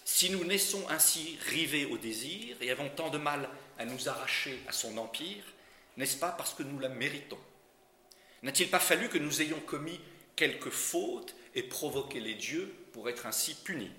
Si 0.05 0.31
nous 0.31 0.45
naissons 0.45 0.89
ainsi 0.89 1.39
rivés 1.49 1.87
au 1.87 1.99
désir 1.99 2.57
et 2.61 2.71
avons 2.71 2.89
tant 2.89 3.11
de 3.11 3.19
mal 3.19 3.49
à 3.79 3.85
nous 3.85 4.09
arracher 4.09 4.59
à 4.69 4.73
son 4.73 4.99
empire, 4.99 5.45
n'est-ce 5.97 6.17
pas 6.17 6.31
parce 6.31 6.55
que 6.55 6.63
nous 6.63 6.79
la 6.79 6.89
méritons? 6.89 7.39
N'a-t-il 8.43 8.69
pas 8.69 8.79
fallu 8.79 9.09
que 9.09 9.19
nous 9.19 9.43
ayons 9.43 9.61
commis 9.61 10.01
quelques 10.37 10.71
fautes 10.71 11.35
et 11.55 11.63
provoquer 11.63 12.21
les 12.21 12.35
dieux 12.35 12.73
pour 12.93 13.09
être 13.09 13.27
ainsi 13.27 13.55
punis? 13.55 13.91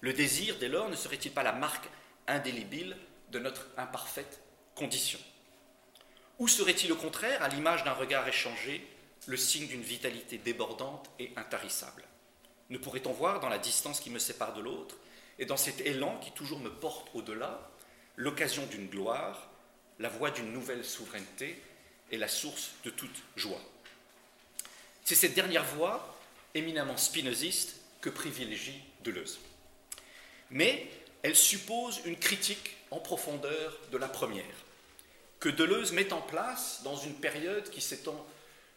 Le 0.00 0.12
désir, 0.12 0.56
dès 0.58 0.68
lors, 0.68 0.88
ne 0.88 0.96
serait-il 0.96 1.32
pas 1.32 1.42
la 1.42 1.52
marque 1.52 1.88
indélébile 2.26 2.96
de 3.30 3.38
notre 3.38 3.66
imparfaite 3.76 4.40
condition? 4.74 5.18
Ou 6.38 6.46
serait-il 6.46 6.92
au 6.92 6.96
contraire, 6.96 7.42
à 7.42 7.48
l'image 7.48 7.82
d'un 7.82 7.94
regard 7.94 8.26
échangé, 8.28 8.86
le 9.26 9.36
signe 9.36 9.66
d'une 9.66 9.82
vitalité 9.82 10.38
débordante 10.38 11.10
et 11.18 11.32
intarissable? 11.36 12.04
Ne 12.70 12.78
pourrait-on 12.78 13.12
voir 13.12 13.40
dans 13.40 13.48
la 13.48 13.58
distance 13.58 13.98
qui 13.98 14.10
me 14.10 14.18
sépare 14.18 14.54
de 14.54 14.60
l'autre, 14.60 14.96
et 15.40 15.46
dans 15.46 15.56
cet 15.56 15.80
élan 15.80 16.18
qui 16.18 16.30
toujours 16.32 16.60
me 16.60 16.70
porte 16.70 17.08
au-delà, 17.14 17.70
l'occasion 18.16 18.66
d'une 18.66 18.88
gloire, 18.88 19.50
la 19.98 20.08
voie 20.08 20.30
d'une 20.30 20.52
nouvelle 20.52 20.84
souveraineté 20.84 21.60
et 22.10 22.18
la 22.18 22.28
source 22.28 22.70
de 22.84 22.90
toute 22.90 23.22
joie? 23.36 23.60
C'est 25.04 25.14
cette 25.14 25.34
dernière 25.34 25.64
voie, 25.64 26.16
éminemment 26.54 26.96
spinoziste, 26.96 27.80
que 28.00 28.10
privilégie 28.10 28.80
Deleuze. 29.02 29.40
Mais 30.50 30.86
elle 31.22 31.36
suppose 31.36 32.00
une 32.04 32.16
critique 32.16 32.76
en 32.90 33.00
profondeur 33.00 33.78
de 33.92 33.98
la 33.98 34.08
première, 34.08 34.44
que 35.40 35.48
Deleuze 35.48 35.92
met 35.92 36.12
en 36.12 36.20
place 36.20 36.80
dans 36.84 36.96
une 36.96 37.14
période 37.14 37.68
qui 37.70 37.80
s'étend, 37.80 38.26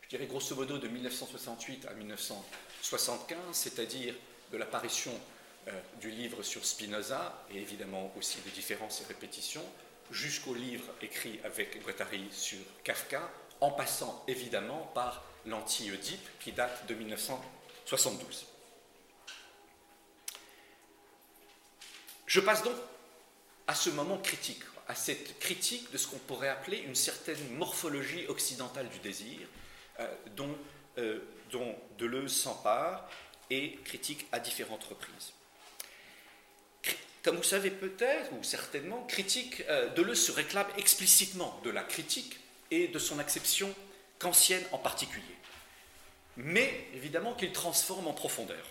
je 0.01 0.09
dirais 0.09 0.25
grosso 0.25 0.55
modo, 0.55 0.77
de 0.77 0.87
1968 0.87 1.87
à 1.87 1.93
1975, 1.93 3.37
c'est-à-dire 3.53 4.13
de 4.51 4.57
l'apparition 4.57 5.13
euh, 5.67 5.71
du 5.99 6.11
livre 6.11 6.43
sur 6.43 6.65
Spinoza, 6.65 7.45
et 7.51 7.57
évidemment 7.57 8.11
aussi 8.17 8.39
des 8.41 8.51
différences 8.51 9.01
et 9.01 9.05
répétitions, 9.05 9.65
jusqu'au 10.11 10.53
livre 10.53 10.85
écrit 11.01 11.39
avec 11.43 11.81
Guattari 11.83 12.27
sur 12.31 12.59
Kafka, 12.83 13.31
en 13.61 13.71
passant 13.71 14.23
évidemment 14.27 14.91
par 14.93 15.23
l'anti-Oedipe 15.45 16.27
qui 16.39 16.51
date 16.51 16.85
de 16.87 16.95
1972. 16.95 18.50
Je 22.31 22.39
passe 22.39 22.63
donc 22.63 22.77
à 23.67 23.75
ce 23.75 23.89
moment 23.89 24.17
critique, 24.17 24.61
à 24.87 24.95
cette 24.95 25.37
critique 25.39 25.91
de 25.91 25.97
ce 25.97 26.07
qu'on 26.07 26.17
pourrait 26.17 26.47
appeler 26.47 26.77
une 26.77 26.95
certaine 26.95 27.45
morphologie 27.57 28.25
occidentale 28.27 28.87
du 28.87 28.99
désir, 28.99 29.39
euh, 29.99 30.07
dont, 30.37 30.55
euh, 30.97 31.19
dont 31.51 31.75
Deleuze 31.97 32.33
s'empare 32.33 33.09
et 33.49 33.77
critique 33.83 34.27
à 34.31 34.39
différentes 34.39 34.85
reprises. 34.85 35.33
Comme 37.21 37.35
vous 37.35 37.43
savez 37.43 37.69
peut-être, 37.69 38.31
ou 38.31 38.41
certainement, 38.43 39.03
critique, 39.07 39.65
euh, 39.67 39.89
Deleuze 39.89 40.25
se 40.25 40.31
réclame 40.31 40.67
explicitement 40.77 41.59
de 41.65 41.69
la 41.69 41.83
critique 41.83 42.39
et 42.71 42.87
de 42.87 42.97
son 42.97 43.19
acception 43.19 43.75
kantienne 44.19 44.63
en 44.71 44.77
particulier, 44.77 45.35
mais 46.37 46.87
évidemment 46.93 47.33
qu'il 47.33 47.51
transforme 47.51 48.07
en 48.07 48.13
profondeur. 48.13 48.65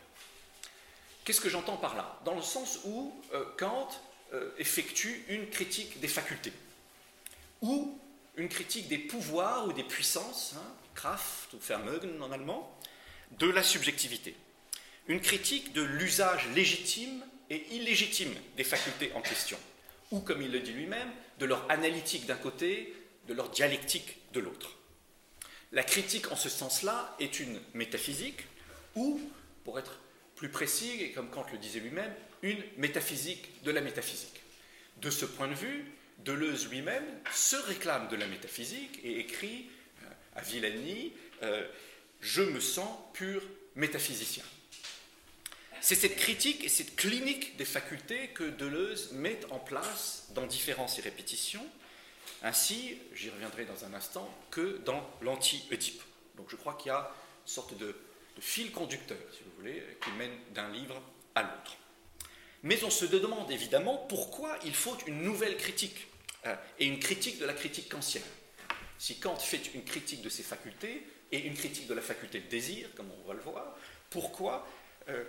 Qu'est-ce 1.25 1.41
que 1.41 1.49
j'entends 1.49 1.77
par 1.77 1.97
là? 1.97 2.19
Dans 2.25 2.35
le 2.35 2.43
sens 2.43 2.81
où 2.85 3.15
euh, 3.35 3.45
Kant 3.59 3.89
euh, 4.33 4.51
effectue 4.59 5.25
une 5.29 5.49
critique 5.49 6.01
des 6.01 6.09
facultés, 6.09 6.53
ou 7.63 7.99
une 8.37 8.49
critique 8.49 8.89
des 8.89 8.99
pouvoirs 8.99 9.67
ou 9.67 9.73
des 9.73 9.85
puissances, 9.85 10.55
hein, 10.57 10.75
Kraft 10.95 11.53
ou 11.53 11.59
Vermögen 11.59 12.21
en 12.23 12.33
allemand, 12.33 12.77
de 13.39 13.49
la 13.49 13.63
subjectivité. 13.63 14.35
Une 15.09 15.21
critique 15.21 15.73
de 15.73 15.83
l'usage 15.83 16.49
légitime 16.55 17.25
et 17.49 17.67
illégitime 17.75 18.33
des 18.57 18.65
facultés 18.65 19.13
en 19.15 19.21
question, 19.21 19.59
ou 20.11 20.21
comme 20.21 20.43
il 20.43 20.51
le 20.51 20.61
dit 20.61 20.73
lui-même, 20.73 21.11
de 21.39 21.47
leur 21.47 21.71
analytique 21.71 22.27
d'un 22.27 22.37
côté, 22.37 22.95
de 23.29 23.35
leur 23.35 23.51
dialectique 23.51 24.17
de 24.33 24.41
l'autre. 24.41 24.77
La 25.73 25.83
critique 25.83 26.33
en 26.33 26.37
ce 26.37 26.49
sens-là 26.49 27.15
est 27.21 27.41
une 27.41 27.61
métaphysique, 27.75 28.43
ou, 28.95 29.21
pour 29.65 29.79
être 29.79 30.01
plus 30.41 30.49
précis, 30.49 31.03
et 31.03 31.11
comme 31.11 31.29
Kant 31.29 31.45
le 31.53 31.59
disait 31.59 31.81
lui-même, 31.81 32.15
une 32.41 32.63
métaphysique 32.79 33.63
de 33.63 33.71
la 33.71 33.83
métaphysique. 33.83 34.41
De 34.97 35.11
ce 35.11 35.27
point 35.27 35.49
de 35.49 35.55
vue, 35.55 35.85
Deleuze 36.25 36.71
lui-même 36.71 37.05
se 37.31 37.57
réclame 37.57 38.09
de 38.09 38.17
la 38.17 38.27
métaphysique 38.27 39.01
et 39.05 39.19
écrit 39.19 39.69
euh, 40.03 40.07
à 40.37 40.41
Villani 40.41 41.13
euh, 41.43 41.69
Je 42.23 42.41
me 42.41 42.59
sens 42.59 42.89
pur 43.13 43.43
métaphysicien. 43.75 44.43
C'est 45.83 45.95
cette 45.95 46.17
critique 46.17 46.65
et 46.65 46.71
cette 46.71 46.97
clinique 46.97 47.59
des 47.59 47.67
facultés 47.67 48.29
que 48.29 48.45
Deleuze 48.45 49.13
met 49.13 49.41
en 49.51 49.59
place 49.59 50.29
dans 50.35 50.47
différences 50.47 50.99
et 50.99 51.03
répétitions, 51.03 51.67
ainsi, 52.43 52.97
j'y 53.13 53.29
reviendrai 53.29 53.67
dans 53.67 53.85
un 53.85 53.93
instant, 53.93 54.27
que 54.51 54.79
dans 54.87 55.07
l'anti-Oedipe. 55.21 56.01
Donc 56.39 56.47
je 56.49 56.57
crois 56.57 56.73
qu'il 56.77 56.87
y 56.87 56.95
a 56.95 57.13
une 57.45 57.53
sorte 57.53 57.77
de 57.77 57.95
fil 58.41 58.73
conducteur, 58.73 59.19
si 59.33 59.45
vous 59.45 59.53
voulez, 59.59 59.83
qui 60.03 60.11
mène 60.13 60.33
d'un 60.55 60.71
livre 60.71 61.01
à 61.35 61.43
l'autre. 61.43 61.77
Mais 62.63 62.83
on 62.85 62.91
se 62.91 63.05
demande 63.05 63.51
évidemment 63.51 63.97
pourquoi 64.09 64.59
il 64.65 64.75
faut 64.75 64.97
une 65.07 65.23
nouvelle 65.23 65.57
critique, 65.57 66.07
euh, 66.47 66.55
et 66.79 66.87
une 66.87 66.99
critique 66.99 67.39
de 67.39 67.47
la 67.47 67.55
critique 67.55 67.89
kantienne. 67.89 68.25
Si 68.99 69.19
Kant 69.19 69.37
fait 69.37 69.75
une 69.75 69.85
critique 69.85 70.23
de 70.23 70.29
ses 70.29 70.43
facultés, 70.43 71.07
et 71.33 71.39
une 71.39 71.55
critique 71.55 71.87
de 71.87 71.95
la 71.95 72.03
faculté 72.03 72.41
de 72.41 72.49
désir, 72.49 72.89
comme 72.97 73.09
on 73.23 73.29
va 73.29 73.35
le 73.35 73.41
voir, 73.41 73.77
pourquoi 74.11 74.67
euh, 75.09 75.25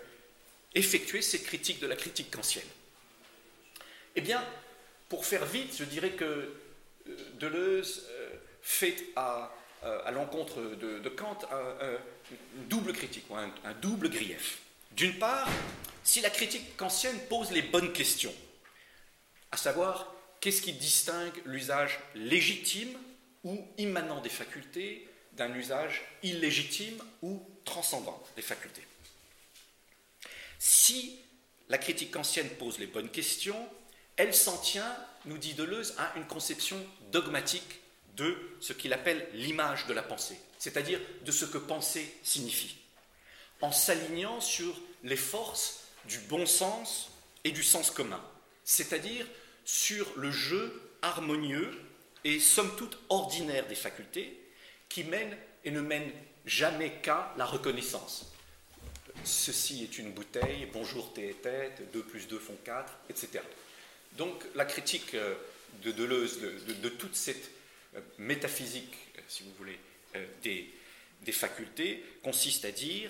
effectuer 0.73 1.21
cette 1.21 1.43
critique 1.43 1.79
de 1.79 1.87
la 1.87 1.95
critique 1.95 2.31
kantienne 2.31 2.67
Eh 4.15 4.21
bien, 4.21 4.43
pour 5.09 5.25
faire 5.25 5.45
vite, 5.45 5.75
je 5.77 5.83
dirais 5.83 6.11
que 6.11 6.25
euh, 6.25 6.53
Deleuze 7.35 8.07
fait 8.61 8.95
à, 9.15 9.53
à 9.83 10.11
l'encontre 10.11 10.61
de, 10.61 11.09
Kant 11.09 11.37
un, 11.51 11.97
une 12.31 12.67
double 12.67 12.93
critique, 12.93 13.25
un, 13.63 13.73
double 13.81 14.09
grief. 14.09 14.59
D'une 14.91 15.17
part, 15.17 15.49
si 16.03 16.21
la 16.21 16.29
critique 16.29 16.75
kantienne 16.77 17.17
pose 17.29 17.51
les 17.51 17.61
bonnes 17.61 17.93
questions, 17.93 18.33
à 19.51 19.57
savoir 19.57 20.13
qu'est-ce 20.39 20.61
qui 20.61 20.73
distingue 20.73 21.41
l'usage 21.45 21.99
légitime 22.15 22.95
ou 23.43 23.65
immanent 23.77 24.21
des 24.21 24.29
facultés 24.29 25.07
d'un 25.33 25.53
usage 25.55 26.03
illégitime 26.23 27.01
ou 27.21 27.45
transcendant 27.65 28.21
des 28.35 28.41
facultés? 28.41 28.85
Si 30.59 31.19
la 31.69 31.77
critique 31.77 32.11
kantienne 32.11 32.49
pose 32.49 32.79
les 32.79 32.87
bonnes 32.87 33.09
questions, 33.09 33.67
elle 34.17 34.33
s'en 34.35 34.57
tient, 34.57 34.95
nous 35.25 35.37
dit 35.37 35.53
Deleuze, 35.53 35.95
à 35.97 36.13
une 36.17 36.27
conception 36.27 36.77
dogmatique 37.11 37.80
de 38.17 38.37
ce 38.59 38.73
qu'il 38.73 38.93
appelle 38.93 39.27
l'image 39.33 39.87
de 39.87 39.93
la 39.93 40.03
pensée, 40.03 40.37
c'est-à-dire 40.57 40.99
de 41.23 41.31
ce 41.31 41.45
que 41.45 41.57
penser 41.57 42.13
signifie, 42.23 42.77
en 43.61 43.71
s'alignant 43.71 44.41
sur 44.41 44.79
les 45.03 45.15
forces 45.15 45.83
du 46.05 46.19
bon 46.19 46.45
sens 46.45 47.11
et 47.43 47.51
du 47.51 47.63
sens 47.63 47.91
commun, 47.91 48.23
c'est-à-dire 48.63 49.25
sur 49.65 50.07
le 50.17 50.31
jeu 50.31 50.81
harmonieux 51.01 51.71
et 52.23 52.39
somme 52.39 52.75
toute 52.75 52.97
ordinaire 53.09 53.67
des 53.67 53.75
facultés 53.75 54.37
qui 54.89 55.03
mènent 55.03 55.37
et 55.63 55.71
ne 55.71 55.81
mènent 55.81 56.11
jamais 56.45 56.91
qu'à 57.01 57.33
la 57.37 57.45
reconnaissance. 57.45 58.31
Ceci 59.23 59.83
est 59.83 59.97
une 59.97 60.11
bouteille, 60.11 60.67
bonjour 60.73 61.13
et 61.17 61.33
tête, 61.33 61.91
2 61.93 62.01
plus 62.03 62.27
2 62.27 62.39
font 62.39 62.57
4, 62.63 62.91
etc. 63.09 63.39
Donc 64.17 64.43
la 64.55 64.65
critique 64.65 65.13
euh, 65.13 65.35
de 65.83 65.91
Deleuze 65.91 66.39
de, 66.39 66.89
toute 66.89 67.15
cette 67.15 67.51
métaphysique, 68.17 68.95
euh, 69.17 69.21
si 69.27 69.43
vous 69.43 69.51
voulez, 69.57 69.79
euh, 70.15 70.25
des, 70.43 70.71
facultés 71.31 72.03
consiste 72.23 72.65
à 72.65 72.71
dire 72.71 73.09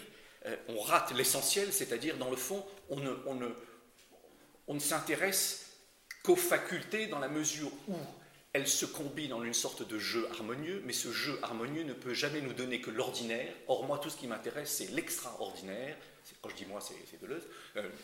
on 0.67 0.79
rate 0.79 1.11
l'essentiel, 1.13 1.73
c'est-à-dire 1.73 2.17
dans 2.17 2.29
le 2.29 2.35
fond, 2.35 2.63
on 2.89 2.99
ne, 4.73 4.79
s'intéresse 4.79 5.71
qu'aux 6.23 6.35
facultés 6.35 7.07
dans 7.07 7.17
la 7.17 7.27
mesure 7.27 7.71
où 7.87 7.95
elles 8.53 8.67
se 8.67 8.85
combinent 8.85 9.33
en 9.33 9.43
une 9.43 9.55
sorte 9.55 9.87
de 9.87 9.97
jeu 9.97 10.27
harmonieux, 10.31 10.83
mais 10.85 10.93
ce 10.93 11.11
jeu 11.11 11.39
harmonieux 11.41 11.83
ne 11.83 11.93
peut 11.93 12.13
jamais 12.13 12.41
nous 12.41 12.53
donner 12.53 12.79
que 12.79 12.91
l'ordinaire. 12.91 13.51
Or, 13.67 13.85
moi, 13.85 13.97
tout 13.97 14.09
ce 14.09 14.17
qui 14.17 14.27
m'intéresse, 14.27 14.69
c'est 14.69 14.91
l'extraordinaire. 14.91 15.95
Quand 16.41 16.49
je 16.49 16.55
dis 16.55 16.65
moi, 16.65 16.79
c'est 16.79 17.21
Deleuze, 17.21 17.47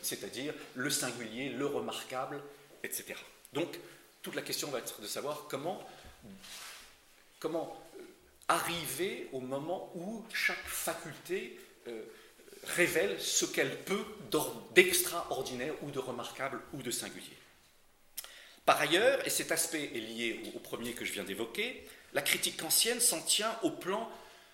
c'est-à-dire 0.01 0.53
le 0.73 0.89
singulier, 0.89 1.49
le 1.49 1.65
remarquable, 1.65 2.41
etc. 2.83 3.15
Donc, 3.53 3.79
toute 4.21 4.35
la 4.35 4.41
question 4.41 4.69
va 4.69 4.79
être 4.79 4.99
de 4.99 5.07
savoir 5.07 5.45
comment 5.49 5.85
comment 7.39 7.77
euh, 7.97 8.03
arriver 8.47 9.29
au 9.31 9.39
moment 9.39 9.91
où 9.95 10.25
chaque 10.33 10.65
faculté 10.65 11.57
euh, 11.87 12.03
révèle 12.63 13.19
ce 13.21 13.45
qu'elle 13.45 13.77
peut 13.83 14.05
d'extraordinaire 14.73 15.73
ou 15.83 15.91
de 15.91 15.99
remarquable 15.99 16.61
ou 16.73 16.81
de 16.81 16.91
singulier. 16.91 17.37
Par 18.65 18.81
ailleurs, 18.81 19.25
et 19.25 19.29
cet 19.29 19.51
aspect 19.51 19.91
est 19.95 19.99
lié 19.99 20.41
au 20.53 20.59
premier 20.59 20.93
que 20.93 21.05
je 21.05 21.13
viens 21.13 21.23
d'évoquer, 21.23 21.87
la 22.13 22.21
critique 22.21 22.57
kantienne 22.57 22.99
s'en 22.99 23.21
tient 23.21 23.57
au 23.63 23.71
plan 23.71 24.11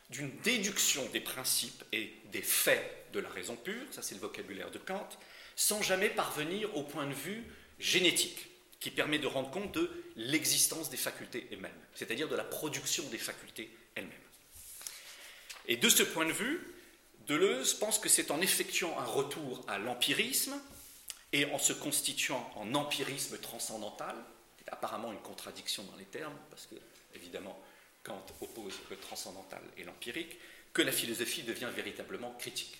d'une 0.10 0.30
déduction 0.42 1.04
des 1.12 1.22
principes 1.22 1.84
et 1.92 2.14
des 2.32 2.42
faits 2.42 3.08
de 3.14 3.20
la 3.20 3.30
raison 3.30 3.56
pure, 3.56 3.86
ça 3.92 4.04
c'est 4.04 4.16
le 4.16 4.22
vocabulaire 4.22 4.70
de 4.70 4.78
Kant, 4.78 5.10
sans 5.56 5.82
jamais 5.82 6.10
parvenir 6.10 6.76
au 6.78 6.84
point 6.84 7.08
de 7.08 7.14
vue 7.14 7.44
génétique 7.80 8.53
qui 8.84 8.92
permet 8.92 9.18
de 9.18 9.28
rendre 9.28 9.50
compte 9.50 9.72
de 9.72 9.90
l'existence 10.18 10.90
des 10.90 10.98
facultés 10.98 11.48
elles-mêmes, 11.54 11.72
c'est-à-dire 11.96 12.28
de 12.28 12.36
la 12.36 12.44
production 12.44 13.06
des 13.06 13.18
facultés 13.18 13.72
elles-mêmes. 13.96 14.12
Et 15.70 15.78
de 15.78 15.88
ce 15.88 16.04
point 16.04 16.26
de 16.26 16.34
vue, 16.34 16.60
Deleuze 17.26 17.76
pense 17.76 17.98
que 17.98 18.10
c'est 18.10 18.30
en 18.30 18.42
effectuant 18.42 19.00
un 19.00 19.06
retour 19.06 19.64
à 19.70 19.78
l'empirisme 19.78 20.60
et 21.32 21.46
en 21.46 21.60
se 21.60 21.72
constituant 21.72 22.52
en 22.58 22.76
empirisme 22.76 23.38
transcendantal, 23.38 24.18
apparemment 24.70 25.14
une 25.14 25.22
contradiction 25.22 25.84
dans 25.84 25.96
les 25.96 26.04
termes, 26.04 26.36
parce 26.50 26.66
que, 26.66 26.76
évidemment, 27.16 27.58
Kant 28.04 28.26
oppose 28.42 28.78
le 28.90 28.98
transcendantal 28.98 29.62
et 29.78 29.86
l'empirique, 29.86 30.38
que 30.74 30.82
la 30.82 30.92
philosophie 30.92 31.44
devient 31.44 31.70
véritablement 31.74 32.34
critique. 32.34 32.78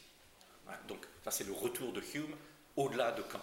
donc, 0.90 1.06
ça 1.24 1.32
c'est 1.32 1.46
le 1.46 1.54
retour 1.54 1.94
de 1.94 2.04
Hume 2.14 2.36
au-delà 2.76 3.14
de 3.14 3.22
Kant. 3.22 3.40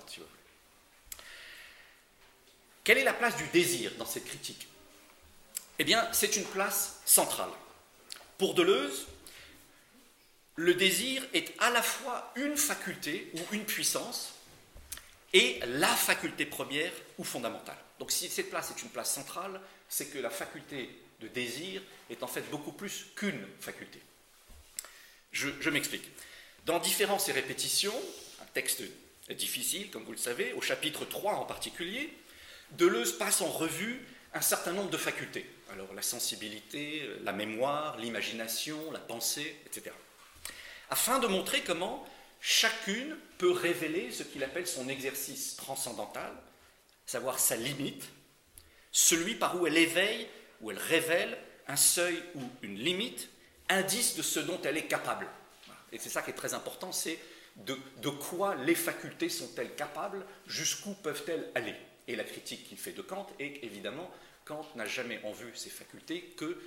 Quelle 2.85 2.99
est 2.99 3.05
la 3.05 3.13
place 3.13 3.37
du 3.37 3.47
désir 3.49 3.93
dans 3.99 4.07
cette 4.07 4.25
critique? 4.25 4.67
Eh 5.79 5.85
bien, 5.85 6.07
c'est 6.13 6.37
une 6.37 6.45
place 6.45 7.01
centrale. 7.05 7.51
Pour 8.39 8.55
Deleuze, 8.55 9.07
le 10.57 10.75
désir 10.75 11.27
est 11.33 11.55
à 11.59 11.71
la 11.71 11.83
fois 11.83 12.33
une 12.37 12.57
faculté 12.57 13.31
ou 13.35 13.41
une 13.53 13.65
puissance 13.65 14.35
et 15.33 15.61
la 15.67 15.89
faculté 15.89 16.45
première 16.45 16.93
ou 17.19 17.25
fondamentale. 17.25 17.79
Donc 17.99 18.11
si 18.11 18.29
cette 18.29 18.51
place 18.51 18.71
est 18.71 18.83
une 18.83 18.91
place 18.91 19.13
centrale, 19.13 19.61
c'est 19.89 20.07
que 20.07 20.19
la 20.19 20.31
faculté 20.31 20.91
de 21.21 21.29
désir 21.29 21.83
est 22.09 22.23
en 22.23 22.27
fait 22.27 22.43
beaucoup 22.51 22.73
plus 22.73 23.07
qu'une 23.15 23.47
faculté. 23.61 24.01
Je, 25.33 25.71
m'explique. 25.71 26.11
Dans 26.67 26.79
Différence 26.79 27.29
et 27.29 27.33
répétition, 27.33 27.95
un 28.43 28.47
texte 28.53 28.83
difficile, 29.31 29.91
comme 29.91 30.05
vous 30.05 30.13
le 30.13 30.19
savez, 30.19 30.53
au 30.55 30.61
chapitre 30.61 31.05
3 31.05 31.35
en 31.35 31.45
particulier, 31.45 32.13
Deleuze 32.73 33.19
passe 33.19 33.41
en 33.41 33.49
revue 33.49 34.07
un 34.35 34.41
certain 34.41 34.73
nombre 34.73 34.91
de 34.91 34.97
facultés. 34.97 35.49
Alors 35.73 35.93
la 35.95 36.03
sensibilité, 36.03 37.09
la 37.23 37.33
mémoire, 37.33 37.99
l'imagination, 37.99 38.91
la 38.93 38.99
pensée, 38.99 39.57
etc. 39.67 39.95
Afin 40.89 41.19
de 41.19 41.27
montrer 41.27 41.62
comment 41.62 42.07
chacune 42.41 43.17
peut 43.39 43.53
révéler 43.53 44.11
ce 44.11 44.23
qu'il 44.23 44.43
appelle 44.43 44.67
son 44.67 44.89
exercice 44.89 45.57
transcendantal, 45.57 46.33
savoir 47.07 47.39
sa 47.39 47.57
limite, 47.57 48.09
celui 48.93 49.35
par 49.35 49.61
où 49.61 49.67
elle 49.67 49.77
éveille, 49.77 50.27
où 50.61 50.71
elle 50.71 50.79
révèle 50.79 51.37
un 51.69 51.77
seuil 51.77 52.21
ou 52.35 52.43
une 52.62 52.79
limite, 52.79 53.29
indice 53.69 54.17
de 54.17 54.23
ce 54.23 54.41
dont 54.41 54.61
elle 54.62 54.77
est 54.77 54.87
capable. 54.87 55.29
Et 55.93 55.99
c'est 55.99 56.09
ça 56.09 56.23
qui 56.23 56.31
est 56.31 56.35
très 56.35 56.55
important, 56.55 56.93
c'est 56.93 57.19
de, 57.57 57.77
de 57.99 58.09
quoi 58.09 58.55
les 58.55 58.75
facultés 58.75 59.29
sont-elles 59.29 59.75
capables, 59.75 60.25
jusqu'où 60.47 60.95
peuvent-elles 60.95 61.50
aller. 61.55 61.75
Et 62.11 62.17
la 62.17 62.25
critique 62.25 62.69
qu'il 62.69 62.76
fait 62.76 62.90
de 62.90 63.02
Kant 63.02 63.29
est 63.38 63.62
évidemment, 63.62 64.11
Kant 64.45 64.67
n'a 64.75 64.85
jamais 64.85 65.21
en 65.23 65.31
vue 65.31 65.52
ces 65.55 65.71
facultés 65.71 66.23
que 66.37 66.61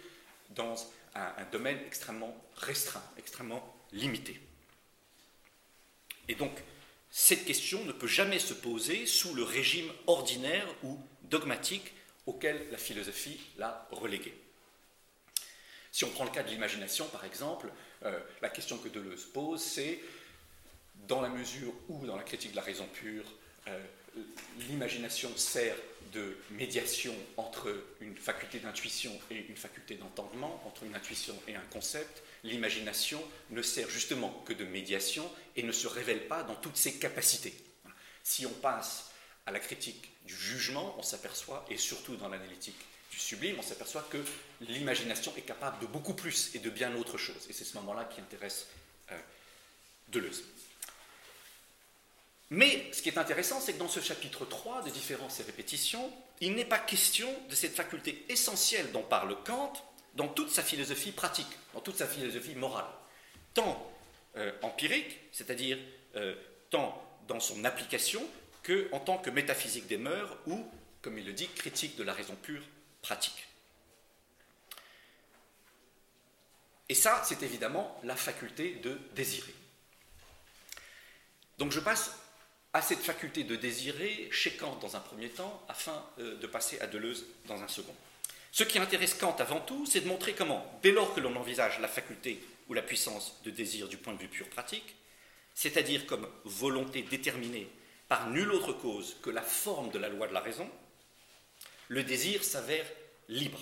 dans 0.51 0.75
un, 1.15 1.43
domaine 1.51 1.79
extrêmement 1.85 2.33
restreint, 2.55 3.03
extrêmement 3.17 3.75
limité. 3.91 4.39
Et 6.29 6.35
donc, 6.35 6.57
cette 7.12 7.43
question 7.43 7.83
ne 7.83 7.91
peut 7.91 8.07
jamais 8.07 8.39
se 8.39 8.53
poser 8.53 9.05
sous 9.05 9.33
le 9.33 9.43
régime 9.43 9.91
ordinaire 10.07 10.65
ou 10.81 10.97
dogmatique 11.23 11.91
auquel 12.25 12.65
la 12.71 12.77
philosophie 12.77 13.41
l'a 13.57 13.85
relégué. 13.91 14.33
Si 15.91 16.05
on 16.05 16.09
prend 16.09 16.23
le 16.23 16.31
cas 16.31 16.43
de 16.43 16.51
l'imagination, 16.51 17.05
par 17.09 17.25
exemple, 17.25 17.69
euh, 18.03 18.17
la 18.41 18.47
question 18.47 18.77
que 18.77 18.88
Deleuze 18.88 19.25
pose, 19.25 19.62
c'est 19.62 20.00
dans 21.05 21.19
la 21.19 21.27
mesure 21.27 21.73
où, 21.89 22.05
dans 22.05 22.15
la 22.15 22.23
critique 22.23 22.51
de 22.51 22.55
la 22.55 22.62
raison 22.62 22.88
pure, 22.93 23.25
euh, 23.67 23.85
l'imagination 24.70 25.36
sert 25.38 25.75
de 26.13 26.38
médiation 26.51 27.15
entre 27.38 27.75
une 28.00 28.15
faculté 28.15 28.60
d'intuition 28.60 29.12
et 29.32 29.46
une 29.48 29.58
faculté 29.58 29.96
d'entendement, 29.96 30.62
entre 30.65 30.84
une 30.84 30.96
intuition 30.96 31.36
et 31.48 31.55
un 31.55 31.63
concept, 31.72 32.22
l'imagination 32.43 33.22
ne 33.50 33.62
sert 33.62 33.89
justement 33.89 34.43
que 34.45 34.54
de 34.54 34.65
médiation 34.65 35.30
et 35.56 35.63
ne 35.63 35.71
se 35.71 35.88
révèle 35.88 36.28
pas 36.28 36.43
dans 36.43 36.56
toutes 36.56 36.78
ses 36.78 36.93
capacités. 36.93 37.54
Si 38.23 38.45
on 38.45 38.52
passe 38.52 39.12
à 39.45 39.52
la 39.52 39.60
critique 39.60 40.12
du 40.26 40.36
jugement, 40.36 40.95
on 40.97 41.04
s'aperçoit, 41.04 41.65
et 41.69 41.78
surtout 41.78 42.15
dans 42.15 42.30
l'analytique 42.30 42.80
du 43.12 43.19
sublime, 43.19 43.56
on 43.60 43.63
s'aperçoit 43.63 44.08
que 44.10 44.23
l'imagination 44.62 45.34
est 45.36 45.41
capable 45.41 45.80
de 45.80 45.88
beaucoup 45.88 46.13
plus 46.13 46.56
et 46.56 46.60
de 46.60 46.69
bien 46.69 46.95
autre 46.95 47.17
chose. 47.17 47.47
Et 47.49 47.54
c'est 47.54 47.65
ce 47.65 47.76
moment-là 47.78 48.06
qui 48.06 48.21
intéresse 48.21 48.67
euh, 49.12 49.19
Deleuze. 50.10 50.43
Mais 52.53 52.87
ce 52.91 53.01
qui 53.01 53.09
est 53.09 53.17
intéressant, 53.17 53.59
c'est 53.59 53.73
que 53.73 53.79
dans 53.79 53.87
ce 53.87 53.99
chapitre 53.99 54.45
3 54.45 54.83
de 54.83 54.91
différences 54.91 55.39
et 55.39 55.43
répétitions, 55.43 56.13
il 56.39 56.53
n'est 56.53 56.63
pas 56.63 56.77
question 56.77 57.27
de 57.49 57.55
cette 57.55 57.73
faculté 57.73 58.23
essentielle 58.29 58.91
dont 58.91 59.01
parle 59.01 59.35
Kant 59.43 59.73
dans 60.13 60.27
toute 60.27 60.51
sa 60.51 60.61
philosophie 60.61 61.13
pratique, 61.13 61.47
dans 61.73 61.79
toute 61.79 61.97
sa 61.97 62.05
philosophie 62.05 62.53
morale, 62.53 62.85
tant 63.55 63.91
euh, 64.35 64.51
empirique, 64.61 65.19
c'est-à-dire 65.31 65.79
euh, 66.15 66.35
tant 66.69 67.03
dans 67.27 67.39
son 67.39 67.65
application 67.65 68.23
que 68.61 68.87
en 68.91 68.99
tant 68.99 69.17
que 69.17 69.31
métaphysique 69.31 69.87
des 69.87 69.97
mœurs 69.97 70.37
ou, 70.45 70.63
comme 71.01 71.17
il 71.17 71.25
le 71.25 71.33
dit, 71.33 71.47
critique 71.47 71.95
de 71.95 72.03
la 72.03 72.13
raison 72.13 72.35
pure 72.35 72.61
pratique. 73.01 73.47
Et 76.87 76.93
ça, 76.93 77.23
c'est 77.25 77.41
évidemment 77.41 77.99
la 78.03 78.15
faculté 78.15 78.75
de 78.75 78.99
désirer. 79.15 79.55
Donc 81.57 81.71
je 81.71 81.79
passe 81.79 82.19
à 82.73 82.81
cette 82.81 82.99
faculté 82.99 83.43
de 83.43 83.55
désirer 83.55 84.27
chez 84.31 84.55
Kant 84.55 84.77
dans 84.81 84.95
un 84.95 84.99
premier 84.99 85.29
temps, 85.29 85.63
afin 85.69 86.03
euh, 86.19 86.38
de 86.38 86.47
passer 86.47 86.79
à 86.79 86.88
Deleuze 86.88 87.25
dans 87.45 87.62
un 87.62 87.67
second. 87.67 87.95
Ce 88.51 88.63
qui 88.63 88.79
intéresse 88.79 89.13
Kant 89.13 89.36
avant 89.39 89.59
tout, 89.59 89.86
c'est 89.86 90.01
de 90.01 90.07
montrer 90.07 90.33
comment, 90.33 90.79
dès 90.81 90.91
lors 90.91 91.13
que 91.13 91.19
l'on 91.19 91.36
envisage 91.36 91.79
la 91.79 91.88
faculté 91.88 92.43
ou 92.67 92.73
la 92.73 92.81
puissance 92.81 93.39
de 93.43 93.51
désir 93.51 93.88
du 93.88 93.97
point 93.97 94.13
de 94.13 94.19
vue 94.19 94.27
pur 94.27 94.49
pratique, 94.49 94.95
c'est-à-dire 95.53 96.07
comme 96.07 96.27
volonté 96.45 97.03
déterminée 97.03 97.69
par 98.07 98.29
nulle 98.29 98.51
autre 98.51 98.73
cause 98.73 99.17
que 99.21 99.29
la 99.29 99.43
forme 99.43 99.91
de 99.91 99.99
la 99.99 100.09
loi 100.09 100.27
de 100.27 100.33
la 100.33 100.39
raison, 100.39 100.69
le 101.89 102.03
désir 102.03 102.43
s'avère 102.43 102.86
libre. 103.29 103.62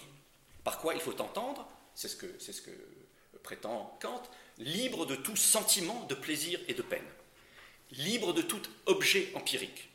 Par 0.64 0.80
quoi 0.80 0.94
il 0.94 1.02
faut 1.02 1.20
entendre, 1.22 1.68
c'est 1.96 2.08
ce, 2.08 2.52
ce 2.52 2.62
que 2.62 2.72
prétend 3.44 3.98
Kant, 4.02 4.24
libre 4.58 5.06
de 5.06 5.16
tout 5.16 5.36
sentiment 5.36 6.06
de 6.06 6.16
plaisir 6.16 6.60
et 6.70 6.74
de 6.74 6.82
peine 6.82 7.08
libre 7.92 8.34
de 8.34 8.42
tout 8.42 8.62
objet 8.86 9.32
empirique, 9.36 9.90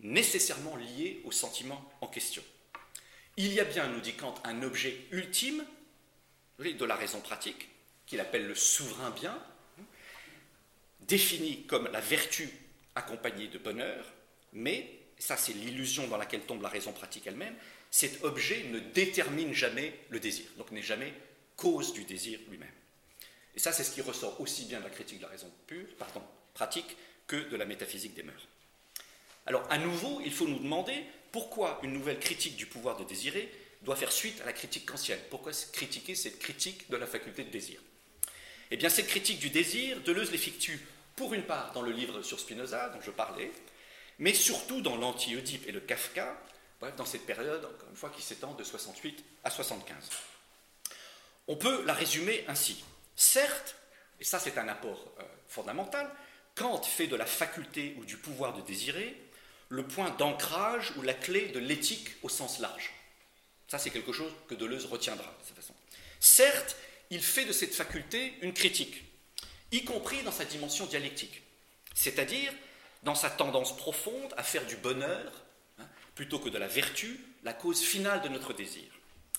nécessairement 0.00 0.76
lié 0.76 1.20
au 1.24 1.32
sentiment 1.32 1.90
en 2.00 2.06
question. 2.06 2.42
Il 3.36 3.52
y 3.52 3.60
a 3.60 3.64
bien, 3.64 3.88
nous 3.88 4.00
dit 4.00 4.14
Kant, 4.14 4.34
un 4.44 4.62
objet 4.62 5.06
ultime 5.10 5.64
de 6.58 6.84
la 6.84 6.94
raison 6.94 7.20
pratique, 7.20 7.68
qu'il 8.06 8.20
appelle 8.20 8.46
le 8.46 8.54
souverain 8.54 9.10
bien, 9.10 9.38
défini 11.00 11.64
comme 11.64 11.88
la 11.90 12.00
vertu 12.00 12.48
accompagnée 12.94 13.48
de 13.48 13.58
bonheur, 13.58 14.04
mais, 14.52 14.98
ça 15.18 15.36
c'est 15.36 15.52
l'illusion 15.52 16.06
dans 16.08 16.16
laquelle 16.16 16.42
tombe 16.42 16.62
la 16.62 16.68
raison 16.68 16.92
pratique 16.92 17.26
elle-même, 17.26 17.56
cet 17.90 18.22
objet 18.24 18.64
ne 18.70 18.78
détermine 18.78 19.52
jamais 19.52 19.98
le 20.10 20.20
désir, 20.20 20.46
donc 20.56 20.70
n'est 20.70 20.82
jamais 20.82 21.12
cause 21.56 21.92
du 21.92 22.04
désir 22.04 22.38
lui-même. 22.48 22.68
Et 23.54 23.58
ça 23.58 23.72
c'est 23.72 23.84
ce 23.84 23.92
qui 23.92 24.02
ressort 24.02 24.40
aussi 24.40 24.66
bien 24.66 24.78
de 24.78 24.84
la 24.84 24.90
critique 24.90 25.18
de 25.18 25.24
la 25.24 25.28
raison 25.28 25.50
pure, 25.66 25.88
pardon, 25.98 26.22
pratique, 26.54 26.96
que 27.32 27.48
de 27.48 27.56
la 27.56 27.64
métaphysique 27.64 28.12
des 28.12 28.22
mœurs. 28.22 28.46
Alors, 29.46 29.66
à 29.70 29.78
nouveau, 29.78 30.20
il 30.22 30.32
faut 30.32 30.46
nous 30.46 30.58
demander 30.58 31.02
pourquoi 31.32 31.80
une 31.82 31.94
nouvelle 31.94 32.20
critique 32.20 32.56
du 32.56 32.66
pouvoir 32.66 32.98
de 32.98 33.04
désirer 33.04 33.50
doit 33.80 33.96
faire 33.96 34.12
suite 34.12 34.38
à 34.42 34.44
la 34.44 34.52
critique 34.52 34.84
kantienne. 34.84 35.18
Pourquoi 35.30 35.52
critiquer 35.72 36.14
cette 36.14 36.38
critique 36.38 36.90
de 36.90 36.96
la 36.98 37.06
faculté 37.06 37.42
de 37.44 37.50
désir? 37.50 37.80
Eh 38.70 38.76
bien, 38.76 38.90
cette 38.90 39.06
critique 39.06 39.38
du 39.38 39.48
désir, 39.48 40.02
Deleuze 40.02 40.30
l'effectue 40.30 40.78
pour 41.16 41.32
une 41.32 41.44
part 41.44 41.72
dans 41.72 41.80
le 41.80 41.90
livre 41.90 42.20
sur 42.20 42.38
Spinoza, 42.38 42.90
dont 42.90 43.00
je 43.00 43.10
parlais, 43.10 43.50
mais 44.18 44.34
surtout 44.34 44.82
dans 44.82 44.96
l'anti-Oedipe 44.96 45.66
et 45.66 45.72
le 45.72 45.80
Kafka, 45.80 46.38
bref, 46.80 46.94
dans 46.96 47.06
cette 47.06 47.24
période, 47.24 47.64
encore 47.64 47.88
une 47.88 47.96
fois, 47.96 48.10
qui 48.10 48.20
s'étend 48.20 48.52
de 48.52 48.62
68 48.62 49.24
à 49.44 49.50
75. 49.50 50.10
On 51.48 51.56
peut 51.56 51.82
la 51.86 51.94
résumer 51.94 52.44
ainsi. 52.46 52.84
Certes, 53.16 53.74
et 54.20 54.24
ça 54.24 54.38
c'est 54.38 54.58
un 54.58 54.68
apport 54.68 55.14
euh, 55.18 55.24
fondamental, 55.48 56.10
Kant 56.54 56.82
fait 56.82 57.06
de 57.06 57.16
la 57.16 57.26
faculté 57.26 57.96
ou 57.98 58.04
du 58.04 58.16
pouvoir 58.16 58.54
de 58.54 58.62
désirer 58.62 59.16
le 59.68 59.86
point 59.86 60.10
d'ancrage 60.10 60.92
ou 60.96 61.02
la 61.02 61.14
clé 61.14 61.48
de 61.48 61.58
l'éthique 61.58 62.08
au 62.22 62.28
sens 62.28 62.58
large. 62.58 62.92
Ça, 63.68 63.78
c'est 63.78 63.90
quelque 63.90 64.12
chose 64.12 64.32
que 64.48 64.54
Deleuze 64.54 64.84
retiendra 64.84 65.24
de 65.24 65.46
cette 65.46 65.56
façon. 65.56 65.74
Certes, 66.20 66.76
il 67.08 67.22
fait 67.22 67.46
de 67.46 67.52
cette 67.52 67.74
faculté 67.74 68.34
une 68.42 68.52
critique, 68.52 69.02
y 69.70 69.84
compris 69.84 70.22
dans 70.22 70.32
sa 70.32 70.44
dimension 70.44 70.84
dialectique, 70.84 71.42
c'est-à-dire 71.94 72.52
dans 73.02 73.14
sa 73.14 73.30
tendance 73.30 73.74
profonde 73.76 74.34
à 74.36 74.42
faire 74.42 74.66
du 74.66 74.76
bonheur, 74.76 75.32
hein, 75.78 75.88
plutôt 76.14 76.38
que 76.38 76.50
de 76.50 76.58
la 76.58 76.68
vertu, 76.68 77.18
la 77.42 77.54
cause 77.54 77.80
finale 77.80 78.20
de 78.20 78.28
notre 78.28 78.52
désir 78.52 78.84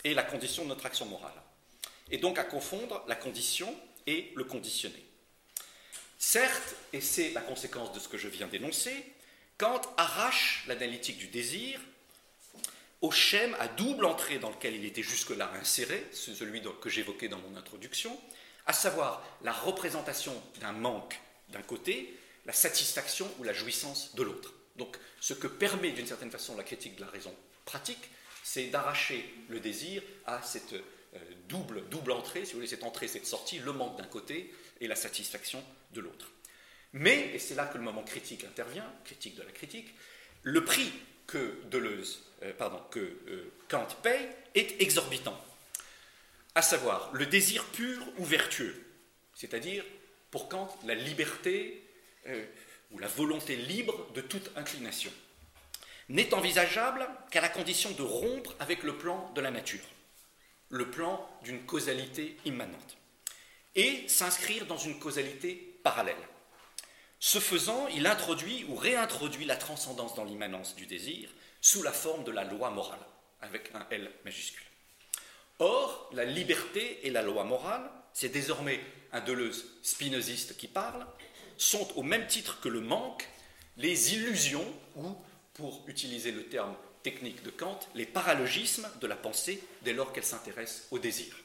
et 0.03 0.13
la 0.13 0.23
condition 0.23 0.63
de 0.63 0.69
notre 0.69 0.85
action 0.85 1.05
morale, 1.05 1.41
et 2.09 2.17
donc 2.17 2.39
à 2.39 2.43
confondre 2.43 3.03
la 3.07 3.15
condition 3.15 3.73
et 4.07 4.31
le 4.35 4.43
conditionné. 4.43 5.05
Certes, 6.25 6.75
et 6.93 7.01
c'est 7.01 7.31
la 7.31 7.41
conséquence 7.41 7.91
de 7.91 7.99
ce 7.99 8.07
que 8.07 8.17
je 8.17 8.29
viens 8.29 8.47
d'énoncer, 8.47 9.05
Kant 9.57 9.81
arrache 9.97 10.63
l'analytique 10.67 11.17
du 11.17 11.27
désir 11.27 11.81
au 13.01 13.11
schème 13.11 13.53
à 13.59 13.67
double 13.67 14.05
entrée 14.05 14.39
dans 14.39 14.49
lequel 14.49 14.73
il 14.73 14.85
était 14.85 15.03
jusque-là 15.03 15.51
inséré, 15.59 16.07
celui 16.13 16.61
que 16.79 16.89
j'évoquais 16.89 17.27
dans 17.27 17.39
mon 17.39 17.57
introduction, 17.57 18.17
à 18.65 18.71
savoir 18.71 19.21
la 19.43 19.51
représentation 19.51 20.33
d'un 20.61 20.71
manque 20.71 21.19
d'un 21.49 21.61
côté, 21.61 22.17
la 22.45 22.53
satisfaction 22.53 23.29
ou 23.39 23.43
la 23.43 23.53
jouissance 23.53 24.15
de 24.15 24.23
l'autre. 24.23 24.53
Donc 24.77 24.97
ce 25.19 25.33
que 25.33 25.47
permet 25.47 25.91
d'une 25.91 26.07
certaine 26.07 26.31
façon 26.31 26.55
la 26.55 26.63
critique 26.63 26.95
de 26.95 27.01
la 27.01 27.11
raison 27.11 27.35
pratique, 27.65 28.09
c'est 28.45 28.67
d'arracher 28.67 29.29
le 29.49 29.59
désir 29.59 30.01
à 30.25 30.41
cette 30.41 30.71
euh, 30.71 31.19
double, 31.49 31.83
double 31.89 32.13
entrée, 32.13 32.45
si 32.45 32.53
vous 32.53 32.59
voulez, 32.59 32.67
cette 32.67 32.85
entrée, 32.85 33.09
cette 33.09 33.27
sortie, 33.27 33.59
le 33.59 33.73
manque 33.73 33.97
d'un 33.97 34.07
côté 34.07 34.53
et 34.79 34.87
la 34.87 34.95
satisfaction 34.95 35.61
de 35.93 36.01
l'autre. 36.01 36.31
Mais, 36.93 37.31
et 37.33 37.39
c'est 37.39 37.55
là 37.55 37.65
que 37.65 37.77
le 37.77 37.83
moment 37.83 38.03
critique 38.03 38.43
intervient, 38.43 38.91
critique 39.05 39.35
de 39.35 39.43
la 39.43 39.51
critique, 39.51 39.93
le 40.43 40.63
prix 40.63 40.91
que 41.25 41.57
Deleuze, 41.71 42.23
euh, 42.43 42.53
pardon, 42.53 42.79
que 42.91 42.99
euh, 42.99 43.51
Kant 43.69 43.87
paye 44.03 44.27
est 44.55 44.81
exorbitant. 44.81 45.39
À 46.55 46.61
savoir 46.61 47.11
le 47.13 47.25
désir 47.25 47.65
pur 47.65 48.03
ou 48.17 48.25
vertueux, 48.25 48.83
c'est-à-dire 49.33 49.83
pour 50.29 50.49
Kant 50.49 50.77
la 50.85 50.95
liberté 50.95 51.79
ou 52.91 52.99
la 52.99 53.07
volonté 53.07 53.55
libre 53.55 54.07
de 54.13 54.21
toute 54.21 54.55
inclination, 54.55 55.11
n'est 56.09 56.33
envisageable 56.33 57.07
qu'à 57.31 57.41
la 57.41 57.49
condition 57.49 57.91
de 57.91 58.03
rompre 58.03 58.55
avec 58.59 58.83
le 58.83 58.97
plan 58.97 59.31
de 59.33 59.41
la 59.41 59.51
nature 59.51 59.83
le 60.73 60.89
plan 60.89 61.29
d'une 61.43 61.61
causalité 61.65 62.35
immanente, 62.45 62.97
et 63.75 64.07
s'inscrire 64.07 64.65
dans 64.65 64.77
une 64.77 64.97
causalité 64.97 65.72
parallèle. 65.83 66.15
Ce 67.19 67.39
faisant, 67.39 67.87
il 67.89 68.07
introduit 68.07 68.65
ou 68.69 68.75
réintroduit 68.75 69.45
la 69.45 69.55
transcendance 69.55 70.15
dans 70.15 70.25
l'immanence 70.25 70.75
du 70.75 70.85
désir 70.85 71.29
sous 71.61 71.83
la 71.83 71.93
forme 71.93 72.23
de 72.23 72.31
la 72.31 72.43
loi 72.43 72.69
morale, 72.69 72.99
avec 73.41 73.71
un 73.73 73.85
L 73.91 74.11
majuscule. 74.25 74.65
Or, 75.59 76.09
la 76.13 76.25
liberté 76.25 77.05
et 77.07 77.11
la 77.11 77.21
loi 77.21 77.43
morale, 77.43 77.89
c'est 78.13 78.29
désormais 78.29 78.79
un 79.11 79.21
Deleuze 79.21 79.65
spinoziste 79.83 80.57
qui 80.57 80.67
parle, 80.67 81.05
sont 81.57 81.87
au 81.95 82.03
même 82.03 82.27
titre 82.27 82.59
que 82.59 82.69
le 82.69 82.81
manque 82.81 83.27
les 83.77 84.13
illusions, 84.13 84.65
ou, 84.95 85.15
pour 85.53 85.83
utiliser 85.87 86.31
le 86.31 86.45
terme 86.45 86.75
technique 87.01 87.43
de 87.43 87.49
Kant, 87.49 87.79
les 87.95 88.05
paralogismes 88.05 88.89
de 89.01 89.07
la 89.07 89.15
pensée 89.15 89.63
dès 89.81 89.93
lors 89.93 90.13
qu'elle 90.13 90.23
s'intéresse 90.23 90.87
au 90.91 90.99
désir. 90.99 91.35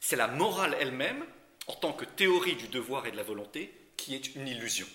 C'est 0.00 0.16
la 0.16 0.28
morale 0.28 0.76
elle-même, 0.80 1.24
en 1.66 1.74
tant 1.74 1.92
que 1.92 2.04
théorie 2.04 2.56
du 2.56 2.68
devoir 2.68 3.06
et 3.06 3.10
de 3.10 3.16
la 3.16 3.22
volonté, 3.22 3.72
qui 3.96 4.14
est 4.14 4.34
une 4.34 4.48
illusion. 4.48 4.86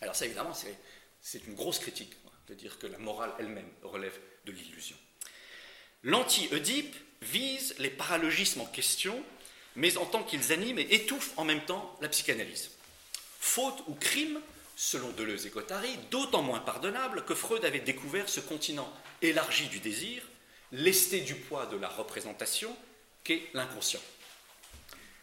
Alors 0.00 0.14
ça, 0.14 0.26
évidemment, 0.26 0.54
c'est 1.20 1.46
une 1.46 1.54
grosse 1.54 1.78
critique 1.78 2.12
de 2.48 2.54
dire 2.54 2.78
que 2.78 2.86
la 2.86 2.98
morale 2.98 3.32
elle-même 3.38 3.70
relève 3.82 4.18
de 4.44 4.52
l'illusion. 4.52 4.96
L'anti-Oedipe 6.04 6.94
vise 7.22 7.74
les 7.78 7.90
paralogismes 7.90 8.60
en 8.60 8.66
question, 8.66 9.20
mais 9.74 9.96
en 9.96 10.06
tant 10.06 10.22
qu'ils 10.22 10.52
animent 10.52 10.78
et 10.78 10.94
étouffent 10.94 11.32
en 11.36 11.44
même 11.44 11.64
temps 11.64 11.96
la 12.00 12.08
psychanalyse. 12.08 12.70
Faute 13.40 13.82
ou 13.88 13.94
crime 13.94 14.40
selon 14.76 15.10
Deleuze 15.10 15.46
et 15.46 15.50
Guattari, 15.50 15.96
d'autant 16.10 16.42
moins 16.42 16.60
pardonnable 16.60 17.24
que 17.24 17.34
Freud 17.34 17.64
avait 17.64 17.80
découvert 17.80 18.28
ce 18.28 18.40
continent 18.40 18.92
élargi 19.22 19.68
du 19.68 19.80
désir, 19.80 20.22
lesté 20.70 21.22
du 21.22 21.34
poids 21.34 21.66
de 21.66 21.76
la 21.76 21.88
représentation, 21.88 22.76
qu'est 23.24 23.48
l'inconscient. 23.54 24.00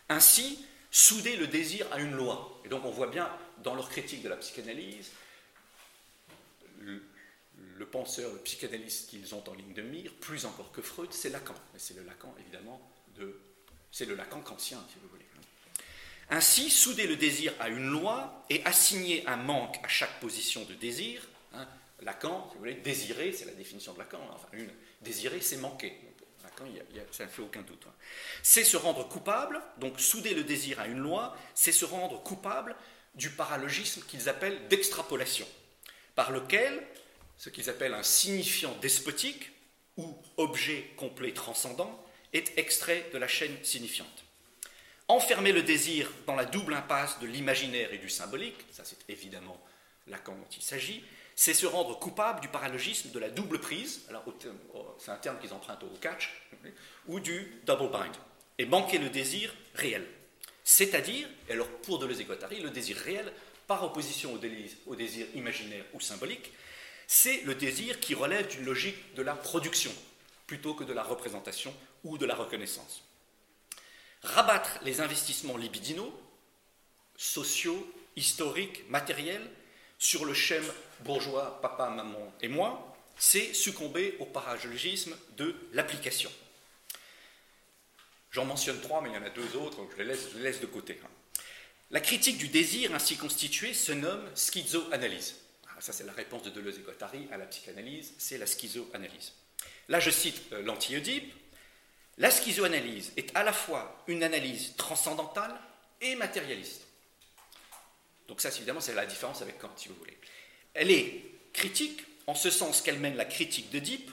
Ainsi, 0.10 0.66
souder 0.92 1.36
le 1.36 1.48
désir 1.48 1.88
à 1.92 2.00
une 2.00 2.14
loi. 2.14 2.62
Et 2.66 2.70
donc 2.70 2.86
on 2.86 2.92
voit 2.92 3.08
bien 3.08 3.30
dans 3.64 3.76
leur 3.76 3.90
critique 3.90 4.22
de 4.22 4.30
la 4.30 4.38
psychanalyse, 4.38 5.12
le, 6.80 7.86
penseur, 7.86 8.32
le 8.32 8.40
psychanalyste 8.40 9.10
qu'ils 9.10 9.36
ont 9.36 9.44
en 9.48 9.54
ligne 9.54 9.74
de 9.74 9.82
mire, 9.82 10.12
plus 10.20 10.46
encore 10.46 10.72
que 10.72 10.82
Freud, 10.82 11.12
c'est 11.12 11.30
Lacan. 11.30 11.56
Mais 11.74 11.80
c'est 11.80 11.96
le 11.96 12.04
Lacan, 12.04 12.34
évidemment, 12.40 12.82
de, 13.16 13.40
c'est 13.92 14.06
le 14.06 14.16
Lacan 14.16 14.42
kantien, 14.42 14.84
si 14.92 15.00
vous 15.02 15.08
voulez. 15.10 15.26
Ainsi, 16.30 16.70
souder 16.70 17.06
le 17.06 17.16
désir 17.16 17.54
à 17.60 17.70
une 17.70 17.90
loi 17.90 18.46
et 18.50 18.64
assigner 18.66 19.28
un 19.28 19.36
manque 19.36 19.78
à 19.84 19.88
chaque 19.88 20.20
position 20.20 20.64
de 20.66 20.74
désir, 20.74 21.28
hein, 21.54 21.68
Lacan, 22.02 22.48
si 22.50 22.54
vous 22.54 22.60
voulez, 22.60 22.76
désirer, 22.76 23.34
c'est 23.34 23.46
la 23.46 23.54
définition 23.54 23.94
de 23.94 24.00
Lacan, 24.00 24.20
désirer, 25.02 25.42
c'est 25.42 25.58
manquer. 25.58 25.94
Lacan, 26.66 27.12
ça 27.12 27.26
ne 27.26 27.30
fait 27.30 27.42
aucun 27.42 27.62
doute. 27.62 27.84
Hein. 27.88 27.94
C'est 28.42 28.64
se 28.64 28.78
rendre 28.78 29.08
coupable, 29.08 29.62
donc 29.78 30.00
souder 30.00 30.34
le 30.34 30.44
désir 30.44 30.80
à 30.80 30.88
une 30.88 31.00
loi, 31.00 31.38
c'est 31.54 31.72
se 31.72 31.86
rendre 31.86 32.22
coupable 32.24 32.76
du 33.16 33.30
paralogisme 33.30 34.02
qu'ils 34.08 34.30
appellent 34.30 34.68
d'extrapolation, 34.68 35.48
par 36.16 36.32
lequel 36.32 36.82
ce 37.38 37.50
qu'ils 37.50 37.70
appellent 37.70 37.94
un 37.94 38.04
signifiant 38.04 38.76
despotique 38.82 39.52
ou 39.98 40.18
objet 40.38 40.92
complet 40.98 41.34
transcendant 41.34 42.04
est 42.34 42.58
extrait 42.58 43.10
de 43.14 43.18
la 43.18 43.28
chaîne 43.28 43.56
signifiante. 43.64 44.24
Enfermer 45.08 45.52
le 45.52 45.62
désir 45.62 46.10
dans 46.26 46.36
la 46.36 46.46
double 46.46 46.74
impasse 46.74 47.20
de 47.20 47.28
l'imaginaire 47.28 47.94
et 47.94 47.98
du 47.98 48.10
symbolique, 48.10 48.66
ça 48.72 48.84
c'est 48.86 49.10
évidemment 49.10 49.62
Lacan 50.08 50.34
dont 50.34 50.48
il 50.56 50.62
s'agit, 50.62 51.04
c'est 51.36 51.54
se 51.54 51.66
rendre 51.66 51.98
coupable 52.00 52.42
du 52.42 52.48
paralogisme 52.48 53.12
de 53.12 53.20
la 53.20 53.30
double 53.30 53.60
prise, 53.60 54.08
c'est 55.00 55.12
un 55.12 55.16
terme 55.18 55.40
qu'ils 55.40 55.54
empruntent 55.54 55.84
au 55.84 55.98
catch, 56.00 56.32
ou 57.08 57.20
du 57.20 57.62
double 57.66 57.90
bind, 57.90 58.16
et 58.58 58.66
manquer 58.66 58.98
le 58.98 59.10
désir 59.10 59.54
réel. 59.76 60.06
C'est-à-dire, 60.64 61.28
alors 61.50 61.68
pour 61.68 62.00
Deleuze 62.00 62.22
et 62.22 62.26
Guattari, 62.26 62.62
le 62.62 62.70
désir 62.70 62.98
réel, 62.98 63.32
par 63.68 63.84
opposition 63.84 64.40
au 64.86 64.96
désir 64.96 65.28
imaginaire 65.36 65.86
ou 65.94 66.00
symbolique, 66.00 66.52
c'est 67.08 67.42
le 67.44 67.56
désir 67.56 68.00
qui 68.00 68.14
relève 68.14 68.48
d'une 68.48 68.66
logique 68.66 69.16
de 69.16 69.22
la 69.22 69.36
production, 69.36 69.92
plutôt 70.48 70.74
que 70.74 70.84
de 70.84 70.94
la 70.94 71.04
représentation 71.04 71.74
ou 72.04 72.18
de 72.18 72.26
la 72.26 72.36
reconnaissance 72.36 73.04
rabattre 74.24 74.80
les 74.84 75.02
investissements 75.02 75.58
libidinaux, 75.58 76.14
sociaux, 77.16 77.88
historiques, 78.16 78.90
matériels, 78.90 79.48
sur 80.04 80.26
le 80.26 80.34
schème 80.34 80.70
bourgeois, 81.00 81.62
papa, 81.62 81.90
maman 81.90 82.34
et 82.42 82.50
moi, 82.50 82.94
c'est 83.18 83.54
succomber 83.54 84.18
au 84.20 84.26
paralogisme 84.26 85.16
de 85.38 85.56
l'application. 85.72 86.30
J'en 88.32 88.44
mentionne 88.44 88.82
trois, 88.82 89.02
mais 89.02 89.10
il 89.10 89.16
y 89.16 89.18
en 89.18 89.24
a 89.24 89.30
deux 89.30 89.56
autres, 89.56 89.78
je 89.94 89.98
les 89.98 90.10
laisse, 90.10 90.34
laisse 90.36 90.60
de 90.60 90.66
côté. 90.66 91.00
Hein. 91.04 91.10
La 91.92 92.02
critique 92.02 92.38
du 92.38 92.50
désir 92.50 92.94
ainsi 92.94 93.16
constitué 93.16 93.74
se 93.74 93.94
nomme 93.94 94.30
schizoanalyse. 94.36 95.36
Ah, 95.70 95.80
ça, 95.80 95.94
c'est 95.94 96.06
la 96.06 96.12
réponse 96.12 96.44
de 96.44 96.50
Deleuze 96.50 96.80
et 96.80 96.82
Guattari 96.82 97.28
à 97.32 97.38
la 97.38 97.46
psychanalyse, 97.46 98.14
c'est 98.18 98.38
la 98.38 98.46
schizoanalyse. 98.46 99.32
Là, 99.88 100.02
je 100.02 100.10
cite 100.10 100.52
euh, 100.52 100.64
l'anti-Oedipe, 100.64 101.34
la 102.18 102.30
schizoanalyse 102.30 103.14
est 103.16 103.34
à 103.36 103.44
la 103.44 103.54
fois 103.54 104.04
une 104.08 104.24
analyse 104.24 104.76
transcendantale 104.76 105.58
et 106.02 106.16
matérialiste. 106.16 106.83
Donc 108.34 108.42
ça, 108.42 108.50
évidemment, 108.50 108.82
c'est 108.82 108.96
la 108.96 109.06
différence 109.06 109.44
avec 109.44 109.60
Kant, 109.60 109.70
si 109.76 109.90
vous 109.90 109.96
voulez. 109.96 110.18
Elle 110.74 110.90
est 110.90 111.24
critique 111.54 112.02
en 112.26 112.34
ce 112.34 112.50
sens 112.50 112.82
qu'elle 112.82 112.98
mène 112.98 113.16
la 113.16 113.26
critique 113.26 113.70
d'Oedipe, 113.70 114.10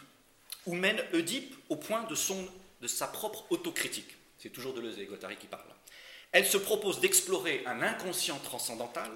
ou 0.67 0.75
mène 0.75 1.03
Oedipe 1.15 1.57
au 1.71 1.77
point 1.77 2.03
de, 2.03 2.15
son, 2.15 2.47
de 2.83 2.87
sa 2.87 3.07
propre 3.07 3.47
autocritique. 3.49 4.15
C'est 4.39 4.51
toujours 4.51 4.75
Deleuze 4.75 4.99
et 4.99 5.07
Guattari 5.07 5.37
qui 5.37 5.47
parlent. 5.47 5.65
Elle 6.33 6.45
se 6.45 6.59
propose 6.59 7.01
d'explorer 7.01 7.63
un 7.65 7.81
inconscient 7.81 8.39
transcendantal 8.41 9.11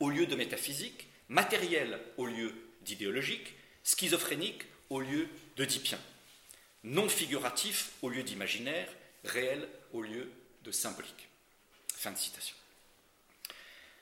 au 0.00 0.10
lieu 0.10 0.26
de 0.26 0.34
métaphysique, 0.34 1.06
matériel 1.28 2.00
au 2.16 2.26
lieu 2.26 2.52
d'idéologique, 2.82 3.54
schizophrénique 3.84 4.64
au 4.90 4.98
lieu 4.98 5.28
d'oedipien 5.56 6.00
non 6.84 7.08
figuratif 7.08 7.92
au 8.02 8.08
lieu 8.08 8.22
d'imaginaire, 8.24 8.88
réel 9.24 9.68
au 9.92 10.02
lieu 10.02 10.30
de 10.64 10.72
symbolique. 10.72 11.28
Fin 11.94 12.12
de 12.12 12.18
citation. 12.18 12.57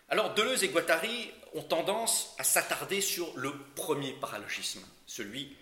Alors 0.09 0.35
Deleuze 0.35 0.63
et 0.63 0.69
Guattari 0.69 1.31
ont 1.55 1.63
tendance 1.63 2.35
à 2.39 2.45
s'attarder 2.45 3.01
sur 3.01 3.33
le 3.37 3.53
premier 3.75 4.13
paralogisme, 4.13 4.87
celui 5.07 5.57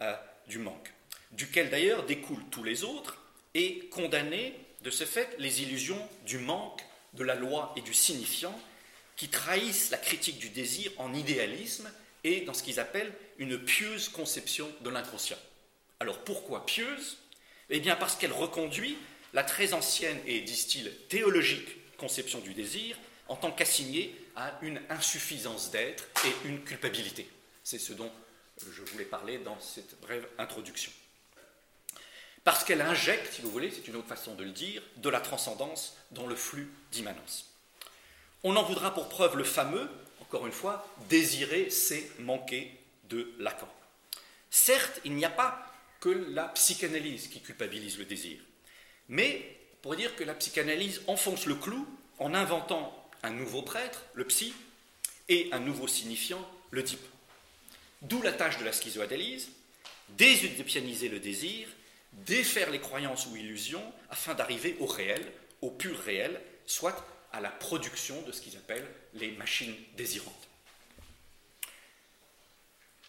euh, 0.00 0.14
du 0.48 0.58
manque, 0.58 0.92
duquel 1.32 1.70
d'ailleurs 1.70 2.04
découlent 2.04 2.48
tous 2.50 2.64
les 2.64 2.82
autres, 2.82 3.18
et 3.54 3.88
condamner 3.90 4.58
de 4.82 4.90
ce 4.90 5.04
fait 5.04 5.34
les 5.38 5.62
illusions 5.62 6.08
du 6.26 6.38
manque, 6.38 6.82
de 7.14 7.22
la 7.22 7.36
loi 7.36 7.72
et 7.76 7.80
du 7.80 7.94
signifiant, 7.94 8.58
qui 9.16 9.28
trahissent 9.28 9.90
la 9.90 9.98
critique 9.98 10.38
du 10.38 10.50
désir 10.50 10.90
en 10.98 11.14
idéalisme 11.14 11.90
et 12.24 12.40
dans 12.40 12.54
ce 12.54 12.62
qu'ils 12.62 12.80
appellent 12.80 13.12
une 13.38 13.58
pieuse 13.58 14.08
conception 14.08 14.70
de 14.80 14.90
l'inconscient. 14.90 15.38
Alors 16.00 16.18
pourquoi 16.24 16.66
pieuse? 16.66 17.18
Eh 17.70 17.80
bien 17.80 17.96
parce 17.96 18.16
qu'elle 18.16 18.32
reconduit 18.32 18.98
la 19.32 19.44
très 19.44 19.74
ancienne 19.74 20.18
et, 20.26 20.40
disent-ils, 20.40 20.92
théologique 21.08 21.96
conception 21.96 22.40
du 22.40 22.52
désir 22.52 22.98
en 23.28 23.36
tant 23.36 23.50
qu'assignée 23.50 24.14
à 24.36 24.58
une 24.62 24.80
insuffisance 24.90 25.70
d'être 25.70 26.04
et 26.24 26.48
une 26.48 26.62
culpabilité. 26.62 27.28
C'est 27.64 27.78
ce 27.78 27.92
dont 27.92 28.10
je 28.58 28.82
voulais 28.82 29.04
parler 29.04 29.38
dans 29.38 29.58
cette 29.60 30.00
brève 30.00 30.26
introduction. 30.38 30.92
Parce 32.44 32.62
qu'elle 32.62 32.80
injecte, 32.80 33.32
si 33.32 33.42
vous 33.42 33.50
voulez, 33.50 33.70
c'est 33.70 33.88
une 33.88 33.96
autre 33.96 34.06
façon 34.06 34.34
de 34.34 34.44
le 34.44 34.52
dire, 34.52 34.82
de 34.98 35.08
la 35.10 35.20
transcendance 35.20 35.96
dans 36.12 36.26
le 36.26 36.36
flux 36.36 36.70
d'immanence. 36.92 37.50
On 38.44 38.54
en 38.54 38.62
voudra 38.62 38.94
pour 38.94 39.08
preuve 39.08 39.36
le 39.36 39.44
fameux, 39.44 39.90
encore 40.20 40.46
une 40.46 40.52
fois, 40.52 40.86
désirer, 41.08 41.70
c'est 41.70 42.08
manquer 42.20 42.70
de 43.08 43.32
Lacan. 43.40 43.68
Certes, 44.50 45.00
il 45.04 45.14
n'y 45.14 45.24
a 45.24 45.30
pas 45.30 45.66
que 46.00 46.08
la 46.08 46.44
psychanalyse 46.50 47.28
qui 47.28 47.40
culpabilise 47.40 47.98
le 47.98 48.04
désir. 48.04 48.38
Mais 49.08 49.58
pour 49.82 49.96
dire 49.96 50.14
que 50.14 50.24
la 50.24 50.34
psychanalyse 50.34 51.02
enfonce 51.08 51.46
le 51.46 51.56
clou 51.56 51.86
en 52.18 52.34
inventant 52.34 53.05
un 53.26 53.30
nouveau 53.30 53.62
prêtre, 53.62 54.04
le 54.14 54.24
psy, 54.24 54.54
et 55.28 55.48
un 55.52 55.58
nouveau 55.58 55.88
signifiant, 55.88 56.48
le 56.70 56.84
type. 56.84 57.04
D'où 58.02 58.22
la 58.22 58.32
tâche 58.32 58.58
de 58.58 58.64
la 58.64 58.72
schizoanalyse, 58.72 59.48
désubianiser 60.10 61.08
le 61.08 61.18
désir, 61.18 61.68
défaire 62.12 62.70
les 62.70 62.80
croyances 62.80 63.26
ou 63.26 63.36
illusions 63.36 63.92
afin 64.10 64.34
d'arriver 64.34 64.76
au 64.80 64.86
réel, 64.86 65.20
au 65.60 65.70
pur 65.70 65.98
réel, 65.98 66.40
soit 66.66 67.04
à 67.32 67.40
la 67.40 67.50
production 67.50 68.22
de 68.22 68.32
ce 68.32 68.40
qu'ils 68.40 68.56
appellent 68.56 68.88
les 69.14 69.32
machines 69.32 69.74
désirantes. 69.96 70.32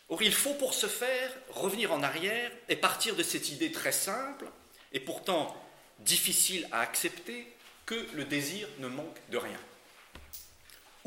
Or, 0.10 0.22
il 0.24 0.34
faut 0.34 0.54
pour 0.54 0.74
ce 0.74 0.88
faire 0.88 1.32
revenir 1.50 1.92
en 1.92 2.02
arrière 2.02 2.52
et 2.70 2.76
partir 2.76 3.16
de 3.16 3.24
cette 3.24 3.50
idée 3.50 3.72
très 3.72 3.92
simple 3.92 4.46
et 4.94 5.00
pourtant 5.00 5.56
difficile 6.00 6.68
à 6.72 6.80
accepter 6.80 7.46
que 7.86 8.08
le 8.14 8.26
désir 8.26 8.68
ne 8.80 8.88
manque 8.88 9.18
de 9.30 9.38
rien. 9.38 9.60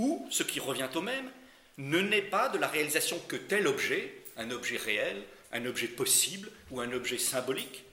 Ou, 0.00 0.26
ce 0.30 0.42
qui 0.42 0.60
revient 0.60 0.88
au 0.94 1.02
même, 1.02 1.30
ne 1.76 2.00
naît 2.00 2.22
pas 2.22 2.48
de 2.48 2.56
la 2.56 2.68
réalisation 2.68 3.18
que 3.28 3.36
tel 3.36 3.66
objet, 3.66 4.14
un 4.38 4.50
objet 4.50 4.78
réel, 4.78 5.22
un 5.52 5.66
objet 5.66 5.88
possible 5.88 6.50
ou 6.70 6.80
un 6.80 6.90
objet 6.92 7.18
symbolique, 7.18 7.84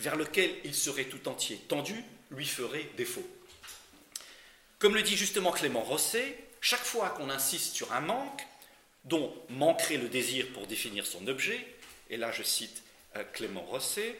vers 0.00 0.16
lequel 0.16 0.50
il 0.64 0.74
serait 0.74 1.04
tout 1.04 1.28
entier 1.28 1.58
tendu, 1.68 2.02
lui 2.32 2.46
ferait 2.46 2.88
défaut. 2.96 3.24
Comme 4.80 4.96
le 4.96 5.02
dit 5.02 5.16
justement 5.16 5.52
Clément 5.52 5.82
Rosset, 5.82 6.36
chaque 6.60 6.82
fois 6.82 7.10
qu'on 7.10 7.30
insiste 7.30 7.76
sur 7.76 7.92
un 7.92 8.00
manque, 8.00 8.44
dont 9.04 9.32
manquerait 9.48 9.98
le 9.98 10.08
désir 10.08 10.48
pour 10.54 10.66
définir 10.66 11.06
son 11.06 11.28
objet, 11.28 11.64
et 12.10 12.16
là 12.16 12.32
je 12.32 12.42
cite 12.42 12.82
euh, 13.14 13.22
Clément 13.34 13.62
Rosset, 13.62 14.18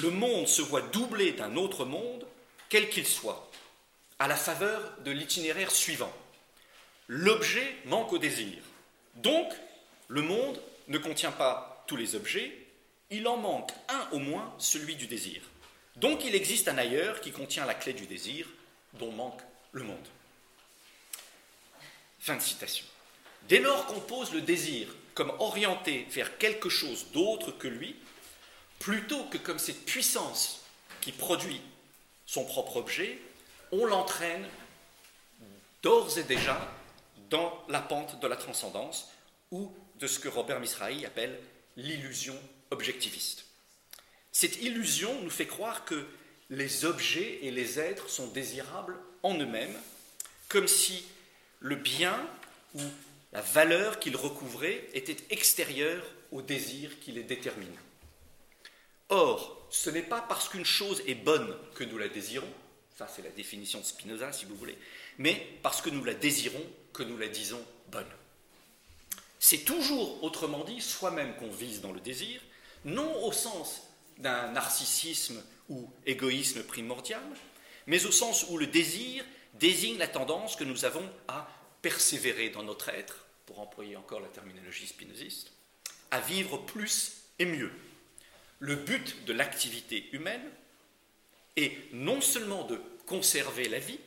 le 0.00 0.08
monde 0.08 0.48
se 0.48 0.62
voit 0.62 0.80
doublé 0.80 1.32
d'un 1.32 1.56
autre 1.56 1.84
monde, 1.84 2.26
quel 2.70 2.88
qu'il 2.88 3.06
soit, 3.06 3.50
à 4.18 4.26
la 4.26 4.36
faveur 4.36 4.80
de 5.04 5.10
l'itinéraire 5.10 5.70
suivant. 5.70 6.14
L'objet 7.14 7.76
manque 7.84 8.10
au 8.14 8.18
désir. 8.18 8.56
Donc, 9.16 9.52
le 10.08 10.22
monde 10.22 10.58
ne 10.88 10.96
contient 10.96 11.30
pas 11.30 11.84
tous 11.86 11.96
les 11.96 12.14
objets, 12.14 12.56
il 13.10 13.28
en 13.28 13.36
manque 13.36 13.70
un 13.90 14.08
au 14.12 14.18
moins, 14.18 14.54
celui 14.56 14.96
du 14.96 15.06
désir. 15.06 15.42
Donc 15.96 16.24
il 16.24 16.34
existe 16.34 16.68
un 16.68 16.78
ailleurs 16.78 17.20
qui 17.20 17.30
contient 17.30 17.66
la 17.66 17.74
clé 17.74 17.92
du 17.92 18.06
désir, 18.06 18.46
dont 18.94 19.12
manque 19.12 19.42
le 19.72 19.82
monde. 19.82 20.08
Fin 22.18 22.36
de 22.36 22.40
citation. 22.40 22.86
Dès 23.46 23.58
lors 23.60 23.84
qu'on 23.84 24.00
pose 24.00 24.32
le 24.32 24.40
désir 24.40 24.88
comme 25.12 25.34
orienté 25.38 26.06
vers 26.12 26.38
quelque 26.38 26.70
chose 26.70 27.08
d'autre 27.12 27.52
que 27.52 27.68
lui, 27.68 27.94
plutôt 28.78 29.24
que 29.24 29.36
comme 29.36 29.58
cette 29.58 29.84
puissance 29.84 30.64
qui 31.02 31.12
produit 31.12 31.60
son 32.24 32.46
propre 32.46 32.76
objet, 32.78 33.18
on 33.70 33.84
l'entraîne 33.84 34.46
d'ores 35.82 36.16
et 36.16 36.22
déjà 36.22 36.72
dans 37.32 37.64
la 37.68 37.80
pente 37.80 38.20
de 38.20 38.28
la 38.28 38.36
transcendance 38.36 39.10
ou 39.50 39.74
de 39.98 40.06
ce 40.06 40.20
que 40.20 40.28
Robert 40.28 40.60
Misrahi 40.60 41.06
appelle 41.06 41.40
l'illusion 41.76 42.38
objectiviste. 42.70 43.46
Cette 44.32 44.60
illusion 44.62 45.18
nous 45.22 45.30
fait 45.30 45.46
croire 45.46 45.84
que 45.86 46.06
les 46.50 46.84
objets 46.84 47.38
et 47.42 47.50
les 47.50 47.80
êtres 47.80 48.10
sont 48.10 48.28
désirables 48.28 48.98
en 49.22 49.34
eux-mêmes, 49.38 49.76
comme 50.48 50.68
si 50.68 51.04
le 51.60 51.76
bien 51.76 52.18
ou 52.74 52.82
la 53.32 53.40
valeur 53.40 53.98
qu'ils 53.98 54.16
recouvraient 54.16 54.86
était 54.92 55.16
extérieure 55.30 56.04
au 56.32 56.42
désir 56.42 57.00
qui 57.00 57.12
les 57.12 57.22
détermine. 57.22 57.76
Or, 59.08 59.66
ce 59.70 59.88
n'est 59.88 60.02
pas 60.02 60.20
parce 60.20 60.50
qu'une 60.50 60.66
chose 60.66 61.02
est 61.06 61.14
bonne 61.14 61.56
que 61.74 61.84
nous 61.84 61.96
la 61.96 62.08
désirons, 62.08 62.52
ça 62.96 63.08
c'est 63.08 63.22
la 63.22 63.30
définition 63.30 63.80
de 63.80 63.84
Spinoza 63.84 64.32
si 64.32 64.44
vous 64.44 64.56
voulez, 64.56 64.76
mais 65.18 65.34
parce 65.62 65.82
que 65.82 65.90
nous 65.90 66.04
la 66.04 66.14
désirons 66.14 66.64
que 66.92 67.02
nous 67.02 67.18
la 67.18 67.28
disons 67.28 67.64
bonne. 67.90 68.06
C'est 69.38 69.64
toujours, 69.64 70.22
autrement 70.22 70.64
dit, 70.64 70.80
soi-même 70.80 71.34
qu'on 71.36 71.50
vise 71.50 71.80
dans 71.80 71.92
le 71.92 72.00
désir, 72.00 72.40
non 72.84 73.24
au 73.24 73.32
sens 73.32 73.82
d'un 74.18 74.52
narcissisme 74.52 75.42
ou 75.68 75.90
égoïsme 76.06 76.62
primordial, 76.62 77.22
mais 77.86 78.04
au 78.06 78.12
sens 78.12 78.46
où 78.50 78.58
le 78.58 78.68
désir 78.68 79.24
désigne 79.54 79.98
la 79.98 80.08
tendance 80.08 80.56
que 80.56 80.64
nous 80.64 80.84
avons 80.84 81.08
à 81.28 81.48
persévérer 81.82 82.50
dans 82.50 82.62
notre 82.62 82.88
être, 82.90 83.26
pour 83.46 83.58
employer 83.58 83.96
encore 83.96 84.20
la 84.20 84.28
terminologie 84.28 84.86
spinoziste, 84.86 85.50
à 86.10 86.20
vivre 86.20 86.58
plus 86.58 87.12
et 87.38 87.44
mieux. 87.44 87.72
Le 88.60 88.76
but 88.76 89.24
de 89.24 89.32
l'activité 89.32 90.08
humaine 90.12 90.48
est 91.56 91.92
non 91.92 92.20
seulement 92.20 92.64
de 92.64 92.80
conserver 93.06 93.68
la 93.68 93.78
vie, 93.78 94.00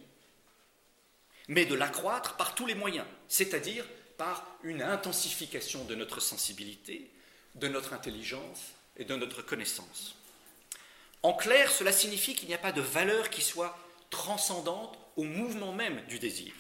mais 1.48 1.66
de 1.66 1.76
l'accroître 1.76 2.38
par 2.38 2.56
tous 2.56 2.66
les 2.66 2.76
moyens, 2.76 3.06
c'est-à-dire 3.28 3.86
par 4.18 4.58
une 4.64 4.82
intensification 4.82 5.84
de 5.86 5.96
notre 5.96 6.20
sensibilité, 6.20 7.12
de 7.56 7.68
notre 7.68 7.94
intelligence 7.94 8.74
et 8.98 9.06
de 9.06 9.16
notre 9.16 9.42
connaissance. 9.42 10.16
En 11.24 11.34
clair, 11.34 11.72
cela 11.72 11.92
signifie 11.92 12.36
qu'il 12.36 12.48
n'y 12.48 12.54
a 12.54 12.60
pas 12.60 12.72
de 12.72 12.82
valeur 12.82 13.30
qui 13.30 13.42
soit 13.42 13.78
transcendante 14.10 14.98
au 15.16 15.24
mouvement 15.24 15.74
même 15.74 16.02
du 16.08 16.20
désir 16.20 16.54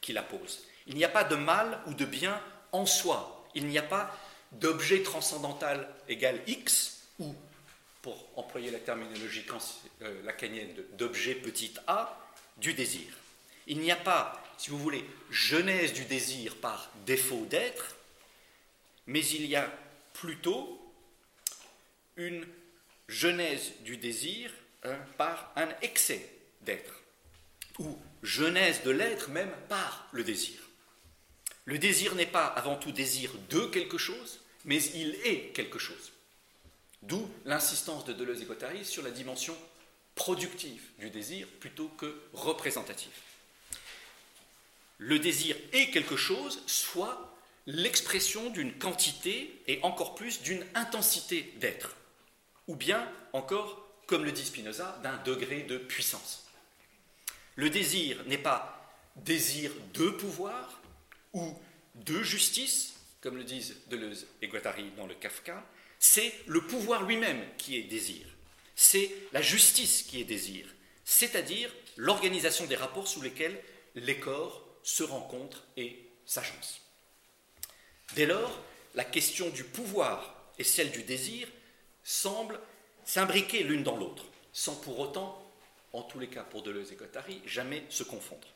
qui 0.00 0.12
la 0.12 0.22
pose. 0.22 0.64
Il 0.86 0.94
n'y 0.94 1.04
a 1.04 1.08
pas 1.08 1.24
de 1.24 1.36
mal 1.36 1.80
ou 1.86 1.94
de 1.94 2.04
bien 2.04 2.40
en 2.72 2.86
soi. 2.86 3.48
Il 3.54 3.66
n'y 3.66 3.78
a 3.78 3.82
pas 3.82 4.16
d'objet 4.52 5.02
transcendantal 5.02 5.88
égal 6.08 6.40
X 6.46 7.02
ou, 7.18 7.34
pour 8.02 8.28
employer 8.36 8.70
la 8.70 8.78
terminologie 8.78 9.44
euh, 10.02 10.22
lacanienne 10.22 10.74
d'objet 10.96 11.34
petit 11.34 11.74
a, 11.86 12.18
du 12.56 12.74
désir. 12.74 13.12
Il 13.66 13.78
n'y 13.78 13.92
a 13.92 13.96
pas, 13.96 14.42
si 14.58 14.70
vous 14.70 14.78
voulez, 14.78 15.04
genèse 15.30 15.92
du 15.92 16.04
désir 16.04 16.56
par 16.56 16.90
défaut 17.06 17.46
d'être, 17.46 17.96
mais 19.06 19.24
il 19.26 19.46
y 19.46 19.56
a 19.56 19.70
plutôt 20.14 20.80
une 22.16 22.46
genèse 23.08 23.72
du 23.80 23.96
désir 23.96 24.52
hein, 24.84 24.98
par 25.16 25.52
un 25.56 25.68
excès 25.82 26.28
d'être, 26.62 27.02
ou 27.78 27.98
genèse 28.22 28.82
de 28.82 28.90
l'être 28.90 29.30
même 29.30 29.52
par 29.68 30.08
le 30.12 30.24
désir. 30.24 30.60
Le 31.64 31.78
désir 31.78 32.14
n'est 32.14 32.26
pas 32.26 32.46
avant 32.46 32.76
tout 32.76 32.92
désir 32.92 33.32
de 33.48 33.66
quelque 33.66 33.98
chose, 33.98 34.40
mais 34.64 34.82
il 34.82 35.14
est 35.24 35.52
quelque 35.54 35.78
chose. 35.78 36.12
D'où 37.02 37.28
l'insistance 37.44 38.04
de 38.04 38.12
Deleuze 38.12 38.42
et 38.42 38.44
Guattari 38.44 38.84
sur 38.84 39.02
la 39.02 39.10
dimension 39.10 39.56
productive 40.14 40.82
du 40.98 41.10
désir 41.10 41.46
plutôt 41.60 41.88
que 41.88 42.20
représentative. 42.32 43.12
Le 44.98 45.18
désir 45.18 45.56
est 45.72 45.90
quelque 45.90 46.16
chose, 46.16 46.62
soit 46.66 47.34
l'expression 47.66 48.50
d'une 48.50 48.76
quantité 48.76 49.62
et 49.66 49.80
encore 49.82 50.14
plus 50.14 50.42
d'une 50.42 50.64
intensité 50.74 51.54
d'être 51.56 51.96
ou 52.70 52.76
bien 52.76 53.10
encore, 53.32 53.84
comme 54.06 54.24
le 54.24 54.30
dit 54.30 54.44
Spinoza, 54.44 55.00
d'un 55.02 55.16
degré 55.24 55.62
de 55.64 55.76
puissance. 55.76 56.46
Le 57.56 57.68
désir 57.68 58.22
n'est 58.26 58.38
pas 58.38 58.94
désir 59.16 59.72
de 59.92 60.08
pouvoir 60.10 60.80
ou 61.32 61.52
de 61.96 62.22
justice, 62.22 62.94
comme 63.20 63.36
le 63.36 63.42
disent 63.42 63.76
Deleuze 63.88 64.28
et 64.40 64.46
Guattari 64.46 64.92
dans 64.96 65.08
le 65.08 65.14
Kafka, 65.14 65.64
c'est 66.00 66.32
le 66.46 66.62
pouvoir 66.62 67.04
lui-même 67.04 67.44
qui 67.58 67.76
est 67.76 67.82
désir. 67.82 68.26
C'est 68.74 69.12
la 69.32 69.42
justice 69.42 70.02
qui 70.02 70.20
est 70.20 70.24
désir, 70.24 70.66
c'est-à-dire 71.04 71.70
l'organisation 71.96 72.64
des 72.64 72.74
rapports 72.74 73.06
sous 73.06 73.20
lesquels 73.20 73.60
les 73.94 74.18
corps 74.18 74.66
se 74.82 75.02
rencontrent 75.02 75.62
et 75.76 76.08
s'agencent. 76.24 76.80
Dès 78.14 78.26
lors, 78.26 78.58
la 78.94 79.04
question 79.04 79.50
du 79.50 79.62
pouvoir 79.62 80.34
et 80.58 80.64
celle 80.64 80.90
du 80.90 81.02
désir 81.02 81.46
semblent 82.02 82.58
s'imbriquer 83.04 83.62
l'une 83.62 83.82
dans 83.84 83.96
l'autre, 83.96 84.24
sans 84.52 84.76
pour 84.76 84.98
autant, 84.98 85.46
en 85.92 86.02
tous 86.02 86.18
les 86.18 86.28
cas 86.28 86.44
pour 86.44 86.62
Deleuze 86.62 86.92
et 86.92 86.96
Guattari, 86.96 87.42
jamais 87.44 87.84
se 87.90 88.04
confondre. 88.04 88.48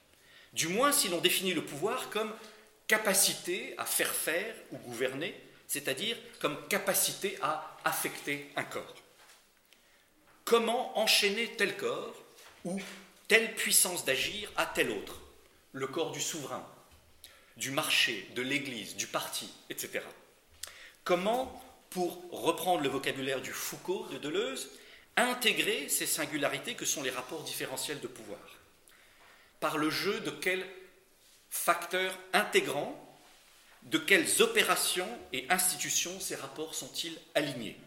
Du 0.55 0.69
moins 0.69 0.93
si 0.93 1.09
l'on 1.09 1.21
définit 1.21 1.53
le 1.53 1.65
pouvoir 1.65 2.09
comme 2.09 2.33
capacité 2.87 3.75
à 3.77 3.85
faire 3.85 4.15
faire 4.15 4.55
ou 4.73 4.79
gouverner, 4.79 5.35
c'est-à-dire 5.67 6.17
comme 6.41 6.69
capacité 6.69 7.39
à 7.43 7.79
affecter 7.85 8.51
un 8.57 8.65
corps. 8.65 8.95
Comment 10.45 10.99
enchaîner 10.99 11.53
tel 11.57 11.77
corps 11.77 12.15
ou 12.65 12.81
telle 13.29 13.55
puissance 13.55 14.05
d'agir 14.05 14.51
à 14.57 14.67
tel 14.67 14.91
autre? 14.91 15.21
Le 15.73 15.87
corps 15.87 16.13
du 16.13 16.21
souverain, 16.21 16.65
du 17.57 17.71
marché, 17.71 18.29
de 18.35 18.43
l'Église, 18.43 18.95
du 18.97 19.07
parti, 19.07 19.53
etc. 19.71 20.01
Comment 21.03 21.61
pour 21.91 22.29
reprendre 22.31 22.83
le 22.83 22.89
vocabulaire 22.89 23.41
du 23.41 23.53
Foucault 23.53 24.07
de 24.09 24.19
Deleuze, 24.19 24.71
intégrer 25.17 25.89
ces 25.89 26.07
singularités 26.07 26.75
que 26.75 26.85
sont 26.85 27.03
les 27.03 27.11
rapports 27.11 27.45
différentiels 27.45 28.01
de 28.01 28.07
pouvoir? 28.07 28.41
Par 29.61 29.79
le 29.79 29.91
jeu 29.91 30.21
de 30.21 30.31
quels 30.31 30.67
facteurs 31.51 32.19
intégrants, 32.33 33.04
de 33.85 33.99
quelles 33.99 34.43
opérations 34.43 35.09
et 35.33 35.47
institutions 35.51 36.19
ces 36.21 36.37
rapports 36.37 36.75
sont-ils 36.75 37.19
alignés 37.35 37.79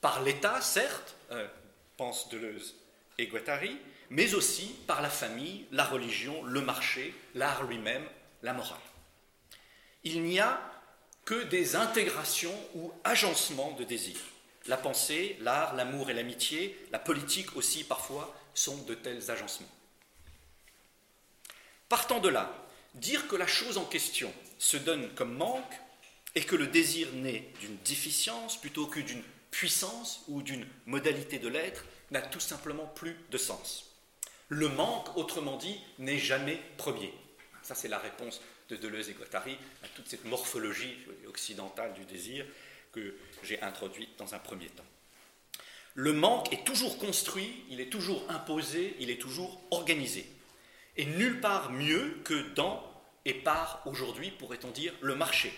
Par 0.00 0.22
l'État, 0.22 0.60
certes, 0.60 1.16
euh, 1.30 1.46
pense 1.96 2.28
Deleuze 2.28 2.74
et 3.18 3.26
Guattari, 3.26 3.78
mais 4.10 4.34
aussi 4.34 4.74
par 4.86 5.02
la 5.02 5.10
famille, 5.10 5.66
la 5.72 5.84
religion, 5.84 6.42
le 6.44 6.60
marché, 6.60 7.14
l'art 7.34 7.64
lui-même, 7.64 8.04
la 8.42 8.52
morale. 8.52 8.78
Il 10.04 10.22
n'y 10.22 10.40
a 10.40 10.60
que 11.24 11.42
des 11.44 11.76
intégrations 11.76 12.54
ou 12.74 12.92
agencements 13.04 13.72
de 13.72 13.84
désirs. 13.84 14.20
La 14.66 14.76
pensée, 14.76 15.36
l'art, 15.40 15.74
l'amour 15.74 16.10
et 16.10 16.14
l'amitié, 16.14 16.78
la 16.92 16.98
politique 16.98 17.56
aussi 17.56 17.84
parfois, 17.84 18.34
sont 18.54 18.76
de 18.84 18.94
tels 18.94 19.30
agencements. 19.30 19.66
Partant 21.88 22.20
de 22.20 22.28
là, 22.28 22.65
dire 22.96 23.28
que 23.28 23.36
la 23.36 23.46
chose 23.46 23.78
en 23.78 23.84
question 23.84 24.32
se 24.58 24.76
donne 24.76 25.08
comme 25.14 25.36
manque 25.36 25.74
et 26.34 26.44
que 26.44 26.56
le 26.56 26.66
désir 26.66 27.08
naît 27.12 27.50
d'une 27.60 27.76
déficience 27.78 28.60
plutôt 28.60 28.86
que 28.86 29.00
d'une 29.00 29.22
puissance 29.50 30.22
ou 30.28 30.42
d'une 30.42 30.66
modalité 30.84 31.38
de 31.38 31.48
l'être 31.48 31.84
n'a 32.10 32.20
tout 32.20 32.40
simplement 32.40 32.86
plus 32.86 33.16
de 33.30 33.38
sens. 33.38 33.90
Le 34.48 34.68
manque, 34.68 35.16
autrement 35.16 35.56
dit, 35.56 35.80
n'est 35.98 36.18
jamais 36.18 36.60
premier. 36.76 37.12
Ça, 37.62 37.74
c'est 37.74 37.88
la 37.88 37.98
réponse 37.98 38.40
de 38.68 38.76
Deleuze 38.76 39.08
et 39.08 39.14
Guattari 39.14 39.56
à 39.82 39.88
toute 39.88 40.08
cette 40.08 40.24
morphologie 40.24 40.96
occidentale 41.26 41.94
du 41.94 42.04
désir 42.04 42.46
que 42.92 43.16
j'ai 43.42 43.60
introduite 43.62 44.10
dans 44.18 44.34
un 44.34 44.38
premier 44.38 44.68
temps. 44.68 44.84
Le 45.94 46.12
manque 46.12 46.52
est 46.52 46.64
toujours 46.64 46.98
construit, 46.98 47.64
il 47.70 47.80
est 47.80 47.90
toujours 47.90 48.22
imposé, 48.28 48.94
il 49.00 49.10
est 49.10 49.20
toujours 49.20 49.60
organisé. 49.70 50.26
Et 50.96 51.06
nulle 51.06 51.40
part 51.40 51.72
mieux 51.72 52.20
que 52.24 52.34
dans 52.54 52.82
et 53.24 53.34
par, 53.34 53.82
aujourd'hui, 53.86 54.30
pourrait-on 54.30 54.70
dire, 54.70 54.94
le 55.00 55.14
marché. 55.14 55.52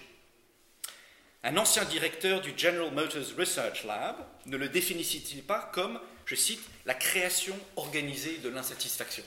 Un 1.45 1.57
ancien 1.57 1.85
directeur 1.85 2.41
du 2.41 2.53
General 2.57 2.91
Motors 2.93 3.37
Research 3.39 3.85
Lab 3.85 4.17
ne 4.47 4.57
le 4.57 4.69
définissait-il 4.69 5.43
pas 5.45 5.71
comme, 5.73 6.01
je 6.25 6.35
cite, 6.35 6.63
la 6.87 6.95
création 6.95 7.57
organisée 7.77 8.39
de 8.39 8.49
l'insatisfaction? 8.49 9.23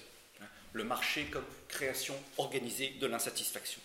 Le 0.73 0.83
marché 0.83 1.25
comme 1.25 1.45
création 1.67 2.15
organisée 2.37 2.95
de 2.99 3.07
l'insatisfaction. 3.07 3.79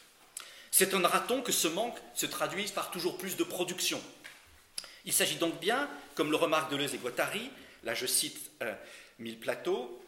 S'étonnera-t-on 0.70 1.42
que 1.42 1.52
ce 1.52 1.68
manque 1.68 1.98
se 2.14 2.26
traduise 2.26 2.70
par 2.72 2.90
toujours 2.90 3.18
plus 3.18 3.36
de 3.36 3.44
production? 3.44 4.02
Il 5.04 5.12
s'agit 5.12 5.36
donc 5.36 5.60
bien, 5.60 5.88
comme 6.14 6.30
le 6.30 6.36
remarque 6.36 6.70
Deleuze 6.70 6.94
et 6.94 6.98
Guattari, 6.98 7.50
là 7.84 7.94
je 7.94 8.06
cite 8.06 8.50
euh, 8.62 8.74
Mille 9.18 9.38
Plateau, 9.38 10.02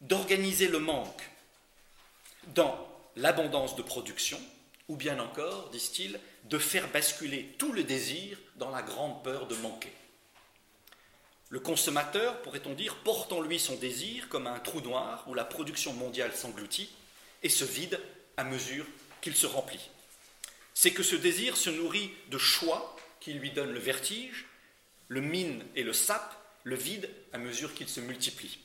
d'organiser 0.00 0.68
le 0.68 0.80
manque 0.80 1.22
dans 2.48 2.86
l'abondance 3.16 3.76
de 3.76 3.82
production, 3.82 4.40
ou 4.88 4.96
bien 4.96 5.18
encore, 5.18 5.70
disent-ils, 5.70 6.18
de 6.44 6.58
faire 6.58 6.90
basculer 6.90 7.54
tout 7.58 7.72
le 7.72 7.84
désir 7.84 8.38
dans 8.56 8.70
la 8.70 8.82
grande 8.82 9.22
peur 9.22 9.46
de 9.46 9.54
manquer. 9.56 9.92
Le 11.48 11.60
consommateur, 11.60 12.42
pourrait-on 12.42 12.74
dire, 12.74 12.96
porte 12.96 13.32
en 13.32 13.40
lui 13.40 13.60
son 13.60 13.76
désir 13.76 14.28
comme 14.28 14.46
un 14.46 14.58
trou 14.58 14.80
noir 14.80 15.24
où 15.28 15.34
la 15.34 15.44
production 15.44 15.92
mondiale 15.92 16.34
s'engloutit 16.34 16.90
et 17.42 17.48
se 17.48 17.64
vide 17.64 18.00
à 18.36 18.44
mesure 18.44 18.86
qu'il 19.20 19.36
se 19.36 19.46
remplit. 19.46 19.90
C'est 20.74 20.92
que 20.92 21.02
ce 21.02 21.16
désir 21.16 21.56
se 21.56 21.70
nourrit 21.70 22.10
de 22.30 22.38
choix 22.38 22.96
qui 23.20 23.34
lui 23.34 23.52
donnent 23.52 23.72
le 23.72 23.78
vertige, 23.78 24.46
le 25.08 25.20
mine 25.20 25.64
et 25.76 25.82
le 25.82 25.92
sape 25.92 26.34
le 26.64 26.74
vide 26.74 27.08
à 27.32 27.38
mesure 27.38 27.74
qu'il 27.74 27.88
se 27.88 28.00
multiplie. 28.00 28.58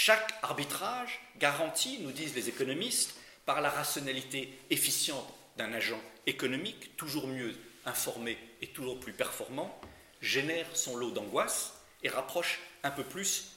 Chaque 0.00 0.32
arbitrage 0.42 1.18
garantit, 1.40 1.98
nous 2.02 2.12
disent 2.12 2.36
les 2.36 2.48
économistes, 2.48 3.16
par 3.44 3.60
la 3.60 3.68
rationalité 3.68 4.56
efficiente 4.70 5.28
d'un 5.56 5.72
agent 5.72 6.00
économique, 6.24 6.96
toujours 6.96 7.26
mieux 7.26 7.52
informé 7.84 8.38
et 8.62 8.68
toujours 8.68 9.00
plus 9.00 9.12
performant, 9.12 9.76
génère 10.20 10.68
son 10.72 10.96
lot 10.96 11.10
d'angoisse 11.10 11.72
et 12.04 12.08
rapproche 12.08 12.60
un 12.84 12.92
peu 12.92 13.02
plus 13.02 13.48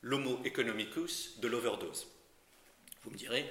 l'homo 0.00 0.40
economicus 0.46 1.38
de 1.40 1.48
l'overdose. 1.48 2.06
Vous 3.04 3.10
me 3.10 3.18
direz, 3.18 3.44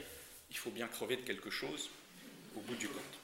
il 0.50 0.58
faut 0.58 0.72
bien 0.72 0.88
crever 0.88 1.18
de 1.18 1.22
quelque 1.22 1.52
chose 1.52 1.92
au 2.56 2.62
bout 2.62 2.76
du 2.76 2.88
compte. 2.88 3.20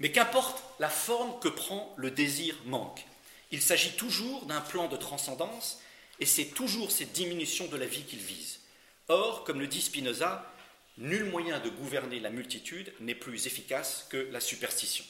Mais 0.00 0.10
qu'importe 0.10 0.64
la 0.80 0.90
forme 0.90 1.38
que 1.38 1.48
prend 1.48 1.94
le 1.96 2.10
désir 2.10 2.56
manque, 2.66 3.06
il 3.52 3.62
s'agit 3.62 3.92
toujours 3.92 4.46
d'un 4.46 4.62
plan 4.62 4.88
de 4.88 4.96
transcendance 4.96 5.78
et 6.20 6.26
c'est 6.26 6.46
toujours 6.46 6.90
cette 6.90 7.12
diminution 7.12 7.66
de 7.66 7.76
la 7.76 7.86
vie 7.86 8.04
qu'il 8.04 8.20
vise. 8.20 8.60
Or, 9.08 9.44
comme 9.44 9.60
le 9.60 9.66
dit 9.66 9.82
Spinoza, 9.82 10.50
Nul 10.96 11.24
moyen 11.24 11.58
de 11.58 11.70
gouverner 11.70 12.20
la 12.20 12.30
multitude 12.30 12.92
n'est 13.00 13.16
plus 13.16 13.46
efficace 13.46 14.06
que 14.10 14.28
la 14.30 14.40
superstition. 14.40 15.04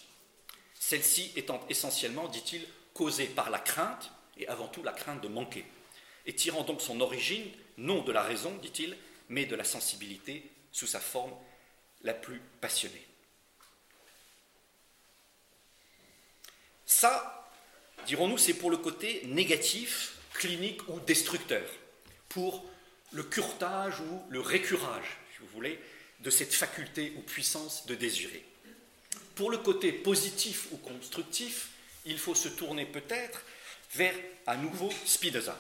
Celle-ci 0.81 1.33
étant 1.37 1.61
essentiellement, 1.69 2.29
dit-il, 2.29 2.67
causée 2.95 3.27
par 3.27 3.51
la 3.51 3.59
crainte, 3.59 4.11
et 4.39 4.49
avant 4.49 4.69
tout 4.69 4.83
la 4.83 4.93
crainte 4.93 5.21
de 5.21 5.29
manquer, 5.29 5.65
et 6.27 6.35
tirant 6.35 6.65
donc 6.65 6.81
son 6.81 7.01
origine, 7.01 7.51
non 7.77 8.03
de 8.03 8.13
la 8.13 8.23
raison, 8.23 8.57
dit-il, 8.63 8.97
mais 9.29 9.45
de 9.45 9.57
la 9.57 9.65
sensibilité 9.65 10.51
sous 10.73 10.87
sa 10.87 11.01
forme 11.01 11.33
la 12.03 12.15
plus 12.15 12.41
passionnée. 12.61 13.07
Ça, 16.87 17.51
dirons-nous, 18.07 18.39
c'est 18.39 18.55
pour 18.55 18.71
le 18.71 18.77
côté 18.79 19.23
négatif, 19.27 20.15
clinique 20.35 20.87
ou 20.89 21.01
destructeur, 21.01 21.67
pour 22.29 22.65
le 23.13 23.23
curtage 23.23 24.01
ou 24.01 24.23
le 24.29 24.41
récurage 24.41 25.19
vous 25.45 25.55
voulez, 25.55 25.79
de 26.21 26.31
cette 26.31 26.55
faculté 26.55 27.13
ou 27.17 27.21
puissance 27.21 27.87
de 27.87 27.95
désirer. 27.95 28.45
Pour 29.35 29.51
le 29.51 29.59
côté 29.59 29.93
positif 29.93 30.69
ou 30.73 30.77
constructif, 30.77 31.71
il 32.07 32.19
faut 32.19 32.35
se 32.35 32.49
tourner 32.49 32.87
peut-être 32.87 33.43
vers 33.95 34.15
à 34.47 34.57
nouveau 34.57 34.91
Spinoza. 35.05 35.59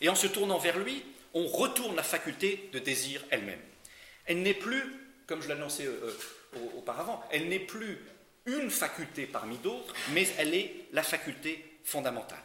Et 0.00 0.08
en 0.08 0.14
se 0.14 0.26
tournant 0.26 0.58
vers 0.58 0.78
lui, 0.78 1.04
on 1.34 1.46
retourne 1.46 1.96
la 1.96 2.02
faculté 2.02 2.68
de 2.72 2.78
désir 2.78 3.24
elle-même. 3.30 3.60
Elle, 4.26 4.42
n'est 4.42 4.54
plus, 4.54 4.82
comme 5.26 5.42
je 5.42 5.48
l'annonçais 5.48 5.86
euh, 5.86 6.18
euh, 6.56 6.58
auparavant, 6.76 7.22
elle 7.30 7.48
n'est 7.48 7.58
plus 7.58 7.98
une 8.46 8.70
faculté 8.70 9.26
parmi 9.26 9.56
d'autres, 9.58 9.94
mais 10.12 10.26
elle 10.38 10.54
est 10.54 10.74
la 10.92 11.02
faculté 11.02 11.78
fondamentale. 11.84 12.42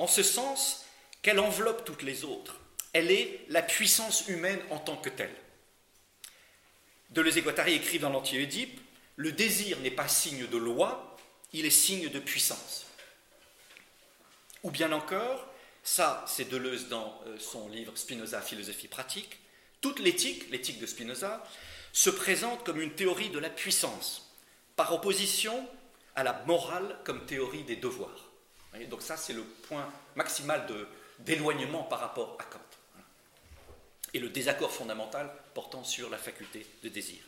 En 0.00 0.06
ce 0.06 0.22
sens 0.22 0.86
qu'elle 1.20 1.38
enveloppe 1.38 1.84
toutes 1.84 2.02
les 2.02 2.24
autres 2.24 2.56
elle 2.94 3.12
est 3.12 3.44
la 3.48 3.60
puissance 3.60 4.26
humaine 4.28 4.58
en 4.70 4.78
tant 4.78 4.96
que 4.96 5.10
telle. 5.10 5.34
Deleuze 7.10 7.36
et 7.36 7.42
Guattari 7.42 7.74
écrivent 7.74 8.00
dans 8.00 8.10
l'Anti-Oedipe 8.10 8.80
Le 9.16 9.30
désir 9.30 9.78
n'est 9.80 9.90
pas 9.90 10.08
signe 10.08 10.46
de 10.46 10.56
loi, 10.56 11.16
il 11.52 11.66
est 11.66 11.70
signe 11.70 12.08
de 12.08 12.18
puissance. 12.18 12.86
Ou 14.62 14.70
bien 14.70 14.90
encore, 14.90 15.46
ça 15.82 16.24
c'est 16.26 16.48
Deleuze 16.48 16.88
dans 16.88 17.20
euh, 17.26 17.38
son 17.38 17.68
livre 17.68 17.94
Spinoza, 17.94 18.40
philosophie 18.40 18.88
pratique, 18.88 19.38
toute 19.82 19.98
l'éthique, 19.98 20.50
l'éthique 20.50 20.80
de 20.80 20.86
Spinoza, 20.86 21.44
se 21.92 22.08
présente 22.08 22.64
comme 22.64 22.80
une 22.80 22.94
théorie 22.94 23.28
de 23.28 23.38
la 23.38 23.50
puissance, 23.50 24.34
par 24.76 24.94
opposition 24.94 25.68
à 26.16 26.24
la 26.24 26.42
morale 26.46 26.98
comme 27.04 27.26
théorie 27.26 27.64
des 27.64 27.76
devoirs. 27.76 28.29
Donc 28.88 29.02
ça 29.02 29.16
c'est 29.16 29.32
le 29.32 29.42
point 29.42 29.90
maximal 30.16 30.66
d'éloignement 31.20 31.82
par 31.84 32.00
rapport 32.00 32.36
à 32.38 32.44
Kant 32.44 32.58
et 34.14 34.18
le 34.18 34.28
désaccord 34.28 34.72
fondamental 34.72 35.30
portant 35.54 35.84
sur 35.84 36.10
la 36.10 36.18
faculté 36.18 36.66
de 36.82 36.88
désir. 36.88 37.18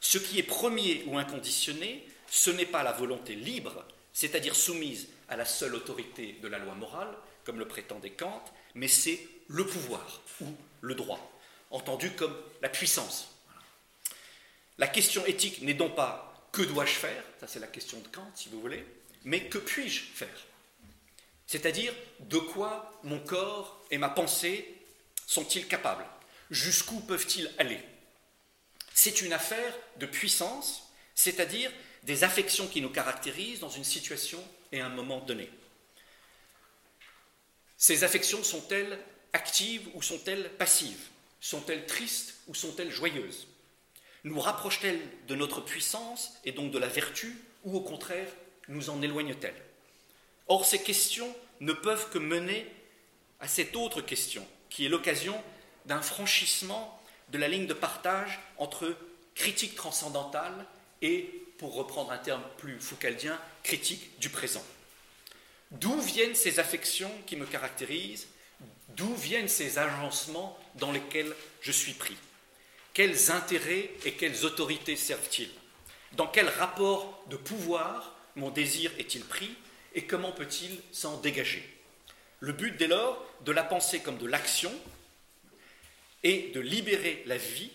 Ce 0.00 0.18
qui 0.18 0.38
est 0.38 0.42
premier 0.42 1.04
ou 1.06 1.18
inconditionné, 1.18 2.06
ce 2.28 2.50
n'est 2.50 2.66
pas 2.66 2.82
la 2.82 2.92
volonté 2.92 3.34
libre, 3.34 3.84
c'est-à-dire 4.12 4.54
soumise 4.54 5.08
à 5.28 5.36
la 5.36 5.44
seule 5.44 5.74
autorité 5.74 6.38
de 6.42 6.48
la 6.48 6.58
loi 6.58 6.74
morale, 6.74 7.14
comme 7.44 7.58
le 7.58 7.68
prétendait 7.68 8.10
Kant, 8.10 8.42
mais 8.74 8.88
c'est 8.88 9.20
le 9.48 9.66
pouvoir 9.66 10.20
ou 10.40 10.46
le 10.80 10.94
droit, 10.94 11.32
entendu 11.70 12.10
comme 12.12 12.36
la 12.60 12.68
puissance. 12.68 13.28
La 14.78 14.88
question 14.88 15.24
éthique 15.26 15.62
n'est 15.62 15.74
donc 15.74 15.94
pas 15.94 16.48
que 16.52 16.62
dois-je 16.62 16.94
faire, 16.94 17.22
ça 17.40 17.46
c'est 17.46 17.60
la 17.60 17.66
question 17.66 18.00
de 18.00 18.08
Kant 18.08 18.30
si 18.34 18.48
vous 18.48 18.60
voulez, 18.60 18.84
mais 19.24 19.48
que 19.48 19.58
puis-je 19.58 20.02
faire? 20.02 20.46
C'est-à-dire 21.46 21.94
de 22.20 22.38
quoi 22.38 22.98
mon 23.04 23.20
corps 23.20 23.84
et 23.90 23.98
ma 23.98 24.08
pensée 24.08 24.74
sont-ils 25.26 25.66
capables? 25.66 26.04
Jusqu'où 26.50 27.00
peuvent-ils 27.00 27.52
aller? 27.58 27.80
C'est 28.94 29.20
une 29.20 29.32
affaire 29.32 29.74
de 29.98 30.06
puissance, 30.06 30.90
c'est-à-dire 31.14 31.70
des 32.02 32.24
affections 32.24 32.66
qui 32.66 32.80
nous 32.80 32.90
caractérisent 32.90 33.60
dans 33.60 33.68
une 33.68 33.84
situation 33.84 34.42
et 34.72 34.80
un 34.80 34.88
moment 34.88 35.20
donné. 35.20 35.50
Ces 37.76 38.04
affections 38.04 38.42
sont-elles 38.42 38.98
actives 39.32 39.88
ou 39.94 40.02
sont-elles 40.02 40.50
passives? 40.56 41.08
Sont-elles 41.40 41.86
tristes 41.86 42.34
ou 42.48 42.54
sont-elles 42.54 42.90
joyeuses? 42.90 43.46
Nous 44.24 44.40
rapprochent-elles 44.40 45.00
de 45.28 45.34
notre 45.34 45.60
puissance 45.60 46.32
et 46.44 46.52
donc 46.52 46.72
de 46.72 46.78
la 46.78 46.88
vertu 46.88 47.36
ou 47.64 47.76
au 47.76 47.82
contraire 47.82 48.28
nous 48.68 48.90
en 48.90 49.02
éloignent-elles? 49.02 49.65
Or, 50.48 50.64
ces 50.64 50.82
questions 50.82 51.34
ne 51.60 51.72
peuvent 51.72 52.10
que 52.10 52.18
mener 52.18 52.66
à 53.40 53.48
cette 53.48 53.76
autre 53.76 54.00
question, 54.00 54.46
qui 54.70 54.86
est 54.86 54.88
l'occasion 54.88 55.40
d'un 55.86 56.02
franchissement 56.02 57.00
de 57.30 57.38
la 57.38 57.48
ligne 57.48 57.66
de 57.66 57.74
partage 57.74 58.38
entre 58.58 58.96
critique 59.34 59.74
transcendantale 59.74 60.66
et, 61.02 61.30
pour 61.58 61.74
reprendre 61.74 62.12
un 62.12 62.18
terme 62.18 62.42
plus 62.58 62.78
foucaldien, 62.78 63.38
critique 63.62 64.18
du 64.18 64.28
présent. 64.28 64.64
D'où 65.72 66.00
viennent 66.00 66.34
ces 66.34 66.60
affections 66.60 67.10
qui 67.26 67.36
me 67.36 67.46
caractérisent? 67.46 68.28
D'où 68.90 69.14
viennent 69.14 69.48
ces 69.48 69.78
agencements 69.78 70.56
dans 70.76 70.92
lesquels 70.92 71.34
je 71.60 71.72
suis 71.72 71.92
pris? 71.92 72.16
Quels 72.94 73.30
intérêts 73.30 73.90
et 74.04 74.12
quelles 74.12 74.44
autorités 74.44 74.96
servent-ils? 74.96 75.50
Dans 76.12 76.28
quel 76.28 76.48
rapport 76.48 77.22
de 77.28 77.36
pouvoir 77.36 78.14
mon 78.36 78.50
désir 78.50 78.92
est-il 78.98 79.24
pris? 79.24 79.54
Et 79.96 80.04
comment 80.04 80.30
peut-il 80.30 80.78
s'en 80.92 81.16
dégager 81.16 81.66
Le 82.40 82.52
but 82.52 82.76
dès 82.76 82.86
lors 82.86 83.26
de 83.40 83.50
la 83.50 83.64
pensée 83.64 84.00
comme 84.00 84.18
de 84.18 84.26
l'action 84.26 84.72
est 86.22 86.54
de 86.54 86.60
libérer 86.60 87.22
la 87.26 87.38
vie 87.38 87.70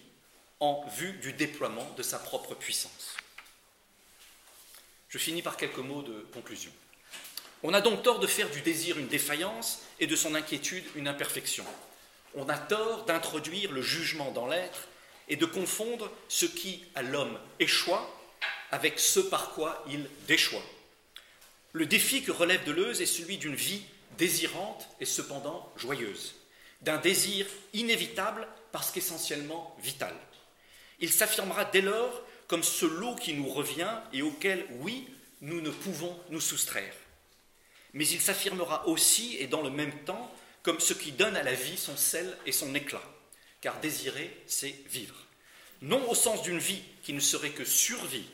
en 0.59 0.85
vue 0.95 1.13
du 1.13 1.33
déploiement 1.33 1.89
de 1.97 2.03
sa 2.03 2.19
propre 2.19 2.53
puissance. 2.53 3.17
Je 5.09 5.17
finis 5.17 5.41
par 5.41 5.57
quelques 5.57 5.79
mots 5.79 6.03
de 6.03 6.25
conclusion. 6.31 6.71
On 7.63 7.73
a 7.73 7.81
donc 7.81 8.03
tort 8.03 8.19
de 8.19 8.27
faire 8.27 8.49
du 8.49 8.61
désir 8.61 8.97
une 8.97 9.07
défaillance 9.07 9.81
et 9.99 10.07
de 10.07 10.15
son 10.15 10.35
inquiétude 10.35 10.85
une 10.95 11.07
imperfection. 11.07 11.65
On 12.35 12.47
a 12.49 12.57
tort 12.57 13.05
d'introduire 13.05 13.71
le 13.71 13.81
jugement 13.81 14.31
dans 14.31 14.47
l'être 14.47 14.87
et 15.27 15.35
de 15.35 15.45
confondre 15.45 16.09
ce 16.27 16.45
qui, 16.45 16.83
à 16.93 17.01
l'homme, 17.01 17.39
échoua 17.59 18.07
avec 18.71 18.99
ce 18.99 19.19
par 19.19 19.51
quoi 19.51 19.83
il 19.89 20.07
déchoit. 20.27 20.63
Le 21.73 21.85
défi 21.85 22.21
que 22.23 22.31
relève 22.31 22.63
Deleuze 22.65 23.01
est 23.01 23.05
celui 23.05 23.37
d'une 23.37 23.55
vie 23.55 23.83
désirante 24.17 24.89
et 24.99 25.05
cependant 25.05 25.71
joyeuse, 25.77 26.35
d'un 26.81 26.97
désir 26.97 27.45
inévitable 27.73 28.47
parce 28.71 28.91
qu'essentiellement 28.91 29.75
vital. 29.81 30.15
Il 30.99 31.11
s'affirmera 31.11 31.65
dès 31.65 31.81
lors 31.81 32.21
comme 32.47 32.63
ce 32.63 32.85
lot 32.85 33.15
qui 33.15 33.33
nous 33.33 33.49
revient 33.49 33.95
et 34.11 34.21
auquel, 34.21 34.65
oui, 34.81 35.07
nous 35.41 35.61
ne 35.61 35.69
pouvons 35.69 36.19
nous 36.29 36.41
soustraire. 36.41 36.93
Mais 37.93 38.07
il 38.07 38.21
s'affirmera 38.21 38.87
aussi 38.87 39.37
et 39.39 39.47
dans 39.47 39.61
le 39.61 39.69
même 39.69 39.97
temps 40.03 40.33
comme 40.63 40.79
ce 40.79 40.93
qui 40.93 41.11
donne 41.11 41.35
à 41.35 41.43
la 41.43 41.53
vie 41.53 41.77
son 41.77 41.97
sel 41.97 42.37
et 42.45 42.51
son 42.51 42.75
éclat, 42.75 43.01
car 43.61 43.79
désirer, 43.79 44.35
c'est 44.45 44.75
vivre. 44.89 45.15
Non 45.81 46.07
au 46.09 46.15
sens 46.15 46.43
d'une 46.43 46.59
vie 46.59 46.83
qui 47.03 47.13
ne 47.13 47.19
serait 47.19 47.49
que 47.49 47.65
survie 47.65 48.27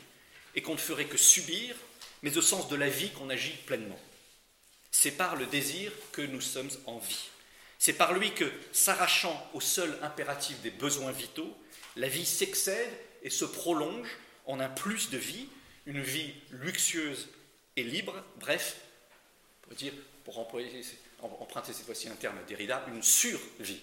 et 0.54 0.60
qu'on 0.60 0.74
ne 0.74 0.78
ferait 0.78 1.06
que 1.06 1.16
subir, 1.16 1.74
mais 2.22 2.36
au 2.36 2.42
sens 2.42 2.68
de 2.68 2.76
la 2.76 2.88
vie 2.88 3.10
qu'on 3.10 3.30
agit 3.30 3.56
pleinement. 3.66 3.98
C'est 4.90 5.12
par 5.12 5.36
le 5.36 5.46
désir 5.46 5.92
que 6.12 6.22
nous 6.22 6.40
sommes 6.40 6.70
en 6.86 6.98
vie. 6.98 7.28
C'est 7.78 7.92
par 7.92 8.12
lui 8.12 8.32
que, 8.34 8.50
s'arrachant 8.72 9.48
au 9.54 9.60
seul 9.60 9.96
impératif 10.02 10.60
des 10.60 10.70
besoins 10.70 11.12
vitaux, 11.12 11.56
la 11.96 12.08
vie 12.08 12.26
s'excède 12.26 12.92
et 13.22 13.30
se 13.30 13.44
prolonge 13.44 14.08
en 14.46 14.60
un 14.60 14.68
plus 14.68 15.10
de 15.10 15.18
vie, 15.18 15.48
une 15.86 16.02
vie 16.02 16.32
luxueuse 16.50 17.28
et 17.76 17.84
libre, 17.84 18.24
bref, 18.40 18.76
pour 19.62 19.74
dire, 19.74 19.92
pour 20.24 20.38
emprunter 20.38 21.72
cette 21.72 21.86
fois-ci 21.86 22.08
un 22.08 22.16
terme 22.16 22.38
à 22.38 22.84
une 22.88 23.02
survie. 23.02 23.80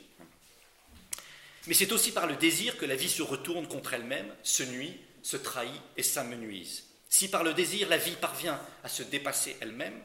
Mais 1.67 1.73
c'est 1.73 1.91
aussi 1.91 2.11
par 2.11 2.27
le 2.27 2.35
désir 2.35 2.77
que 2.77 2.85
la 2.85 2.95
vie 2.95 3.09
se 3.09 3.21
retourne 3.21 3.67
contre 3.67 3.93
elle-même, 3.93 4.31
se 4.43 4.63
nuit, 4.63 4.99
se 5.23 5.37
trahit 5.37 5.81
et 5.97 6.03
s'amenuise. 6.03 6.83
Si 7.17 7.29
par 7.29 7.45
le 7.45 7.53
désir 7.53 7.87
la 7.87 7.95
vie 7.95 8.17
parvient 8.19 8.59
à 8.83 8.89
se 8.89 9.01
dépasser 9.01 9.55
elle-même, 9.61 9.97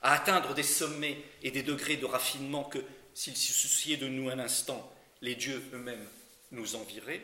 à 0.00 0.14
atteindre 0.14 0.54
des 0.54 0.62
sommets 0.62 1.22
et 1.42 1.50
des 1.50 1.62
degrés 1.62 1.98
de 1.98 2.06
raffinement 2.06 2.64
que, 2.64 2.78
s'ils 3.12 3.36
se 3.36 3.52
souciaient 3.52 3.98
de 3.98 4.08
nous 4.08 4.30
un 4.30 4.38
instant, 4.38 4.90
les 5.20 5.34
dieux 5.34 5.62
eux-mêmes 5.74 6.08
nous 6.52 6.74
envieraient, 6.74 7.20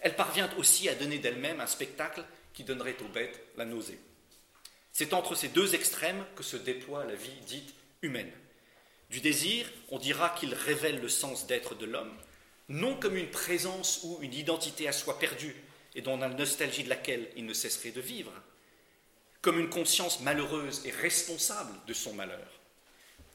elle 0.00 0.14
parvient 0.14 0.50
aussi 0.58 0.90
à 0.90 0.94
donner 0.94 1.18
d'elle-même 1.18 1.62
un 1.62 1.66
spectacle 1.66 2.22
qui 2.52 2.64
donnerait 2.64 2.98
aux 3.00 3.08
bêtes 3.08 3.40
la 3.56 3.64
nausée. 3.64 3.98
C'est 4.92 5.14
entre 5.14 5.34
ces 5.34 5.48
deux 5.48 5.74
extrêmes 5.74 6.22
que 6.36 6.42
se 6.42 6.58
déploie 6.58 7.06
la 7.06 7.14
vie 7.14 7.40
dite 7.46 7.72
humaine. 8.02 8.32
Du 9.08 9.22
désir, 9.22 9.66
on 9.88 9.98
dira 9.98 10.28
qu'il 10.38 10.52
révèle 10.52 11.00
le 11.00 11.08
sens 11.08 11.46
d'être 11.46 11.74
de 11.76 11.86
l'homme, 11.86 12.12
non 12.68 12.94
comme 12.94 13.16
une 13.16 13.30
présence 13.30 14.00
ou 14.02 14.18
une 14.20 14.34
identité 14.34 14.86
à 14.86 14.92
soi 14.92 15.18
perdue 15.18 15.56
et 15.94 16.02
dont 16.02 16.16
la 16.16 16.28
nostalgie 16.28 16.84
de 16.84 16.88
laquelle 16.88 17.28
il 17.36 17.46
ne 17.46 17.54
cesserait 17.54 17.90
de 17.90 18.00
vivre, 18.00 18.32
comme 19.40 19.58
une 19.58 19.70
conscience 19.70 20.20
malheureuse 20.20 20.82
et 20.84 20.90
responsable 20.90 21.72
de 21.86 21.94
son 21.94 22.12
malheur, 22.14 22.48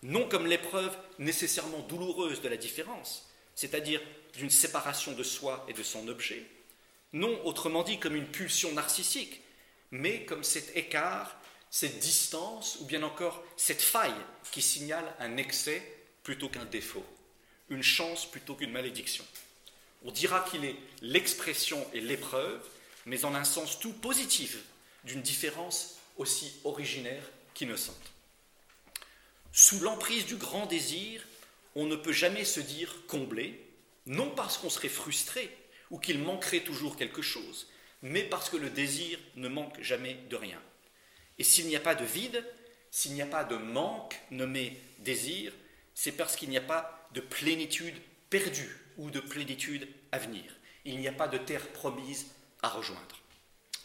non 0.01 0.27
comme 0.27 0.47
l'épreuve 0.47 0.95
nécessairement 1.19 1.79
douloureuse 1.79 2.41
de 2.41 2.49
la 2.49 2.57
différence, 2.57 3.29
c'est-à-dire 3.55 4.01
d'une 4.33 4.49
séparation 4.49 5.13
de 5.13 5.23
soi 5.23 5.65
et 5.69 5.73
de 5.73 5.83
son 5.83 6.07
objet, 6.07 6.45
non 7.13 7.39
autrement 7.45 7.83
dit 7.83 7.99
comme 7.99 8.15
une 8.15 8.27
pulsion 8.27 8.73
narcissique, 8.73 9.41
mais 9.91 10.25
comme 10.25 10.43
cet 10.43 10.75
écart, 10.75 11.39
cette 11.69 11.99
distance 11.99 12.77
ou 12.81 12.85
bien 12.85 13.03
encore 13.03 13.43
cette 13.57 13.81
faille 13.81 14.13
qui 14.51 14.61
signale 14.61 15.15
un 15.19 15.37
excès 15.37 15.81
plutôt 16.23 16.49
qu'un 16.49 16.65
défaut, 16.65 17.05
une 17.69 17.83
chance 17.83 18.29
plutôt 18.29 18.55
qu'une 18.55 18.71
malédiction. 18.71 19.25
On 20.05 20.11
dira 20.11 20.41
qu'il 20.41 20.65
est 20.65 20.75
l'expression 21.01 21.85
et 21.93 22.01
l'épreuve, 22.01 22.61
mais 23.05 23.25
en 23.25 23.35
un 23.35 23.43
sens 23.43 23.79
tout 23.79 23.93
positif 23.93 24.57
d'une 25.05 25.21
différence 25.21 25.97
aussi 26.17 26.53
originaire 26.63 27.23
qu'innocente. 27.53 28.11
Sous 29.51 29.79
l'emprise 29.79 30.25
du 30.25 30.35
grand 30.35 30.65
désir, 30.65 31.21
on 31.75 31.85
ne 31.85 31.95
peut 31.95 32.11
jamais 32.11 32.45
se 32.45 32.59
dire 32.59 33.05
comblé, 33.07 33.59
non 34.05 34.29
parce 34.29 34.57
qu'on 34.57 34.69
serait 34.69 34.89
frustré 34.89 35.55
ou 35.89 35.99
qu'il 35.99 36.19
manquerait 36.19 36.63
toujours 36.63 36.97
quelque 36.97 37.21
chose, 37.21 37.67
mais 38.01 38.23
parce 38.23 38.49
que 38.49 38.57
le 38.57 38.69
désir 38.69 39.19
ne 39.35 39.47
manque 39.47 39.81
jamais 39.81 40.15
de 40.29 40.35
rien. 40.35 40.61
Et 41.39 41.43
s'il 41.43 41.67
n'y 41.67 41.75
a 41.75 41.79
pas 41.79 41.95
de 41.95 42.05
vide, 42.05 42.45
s'il 42.91 43.13
n'y 43.13 43.21
a 43.21 43.27
pas 43.27 43.43
de 43.43 43.55
manque 43.55 44.19
nommé 44.31 44.79
désir, 44.99 45.53
c'est 45.95 46.11
parce 46.11 46.35
qu'il 46.35 46.49
n'y 46.49 46.57
a 46.57 46.61
pas 46.61 47.07
de 47.13 47.21
plénitude 47.21 47.95
perdue 48.29 48.82
ou 48.97 49.09
de 49.09 49.19
plénitude 49.19 49.87
à 50.11 50.19
venir. 50.19 50.43
Il 50.85 50.99
n'y 50.99 51.07
a 51.07 51.13
pas 51.13 51.27
de 51.27 51.37
terre 51.37 51.67
promise 51.69 52.27
à 52.61 52.69
rejoindre. 52.69 53.17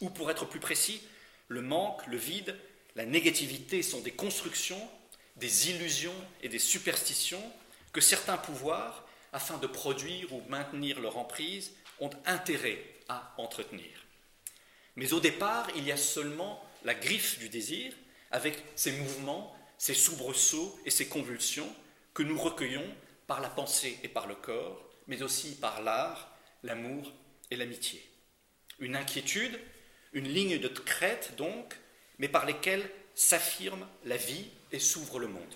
Ou 0.01 0.11
pour 0.11 0.31
être 0.31 0.45
plus 0.45 0.61
précis, 0.61 1.03
le 1.49 1.63
manque, 1.63 2.07
le 2.07 2.17
vide, 2.17 2.57
la 2.95 3.07
négativité 3.07 3.83
sont 3.83 4.01
des 4.01 4.13
constructions, 4.13 4.89
des 5.37 5.71
illusions 5.71 6.15
et 6.43 6.49
des 6.49 6.59
superstitions 6.59 7.43
que 7.93 8.01
certains 8.01 8.37
pouvoirs, 8.37 9.07
afin 9.33 9.59
de 9.59 9.67
produire 9.67 10.33
ou 10.33 10.43
maintenir 10.49 11.01
leur 11.01 11.17
emprise, 11.17 11.73
ont 12.01 12.11
intérêt 12.27 12.83
à 13.09 13.35
entretenir. 13.39 14.05
Mais 14.97 15.13
au 15.13 15.21
départ, 15.21 15.69
il 15.77 15.85
y 15.85 15.93
a 15.93 15.97
seulement 15.97 16.65
la 16.85 16.95
griffe 16.95 17.39
du 17.39 17.49
désir, 17.49 17.93
avec 18.31 18.63
ses 18.75 18.93
mouvements, 18.93 19.57
ses 19.79 19.95
soubresauts 19.95 20.79
et 20.85 20.91
ses 20.91 21.09
convulsions, 21.09 21.73
que 22.15 22.23
nous 22.23 22.39
recueillons 22.39 22.87
par 23.27 23.41
la 23.41 23.49
pensée 23.49 23.99
et 24.03 24.09
par 24.09 24.27
le 24.27 24.35
corps, 24.35 24.88
mais 25.09 25.23
aussi 25.23 25.57
par 25.57 25.83
l'art, 25.83 26.37
l'amour 26.63 27.13
et 27.51 27.57
l'amitié. 27.57 28.05
Une 28.79 28.95
inquiétude, 28.95 29.59
une 30.13 30.29
ligne 30.29 30.59
de 30.59 30.69
crête 30.69 31.35
donc, 31.37 31.75
mais 32.19 32.29
par 32.29 32.47
lesquelles 32.47 32.89
s'affirme 33.15 33.87
la 34.05 34.17
vie 34.17 34.49
et 34.71 34.79
s'ouvre 34.79 35.19
le 35.19 35.29
monde. 35.29 35.55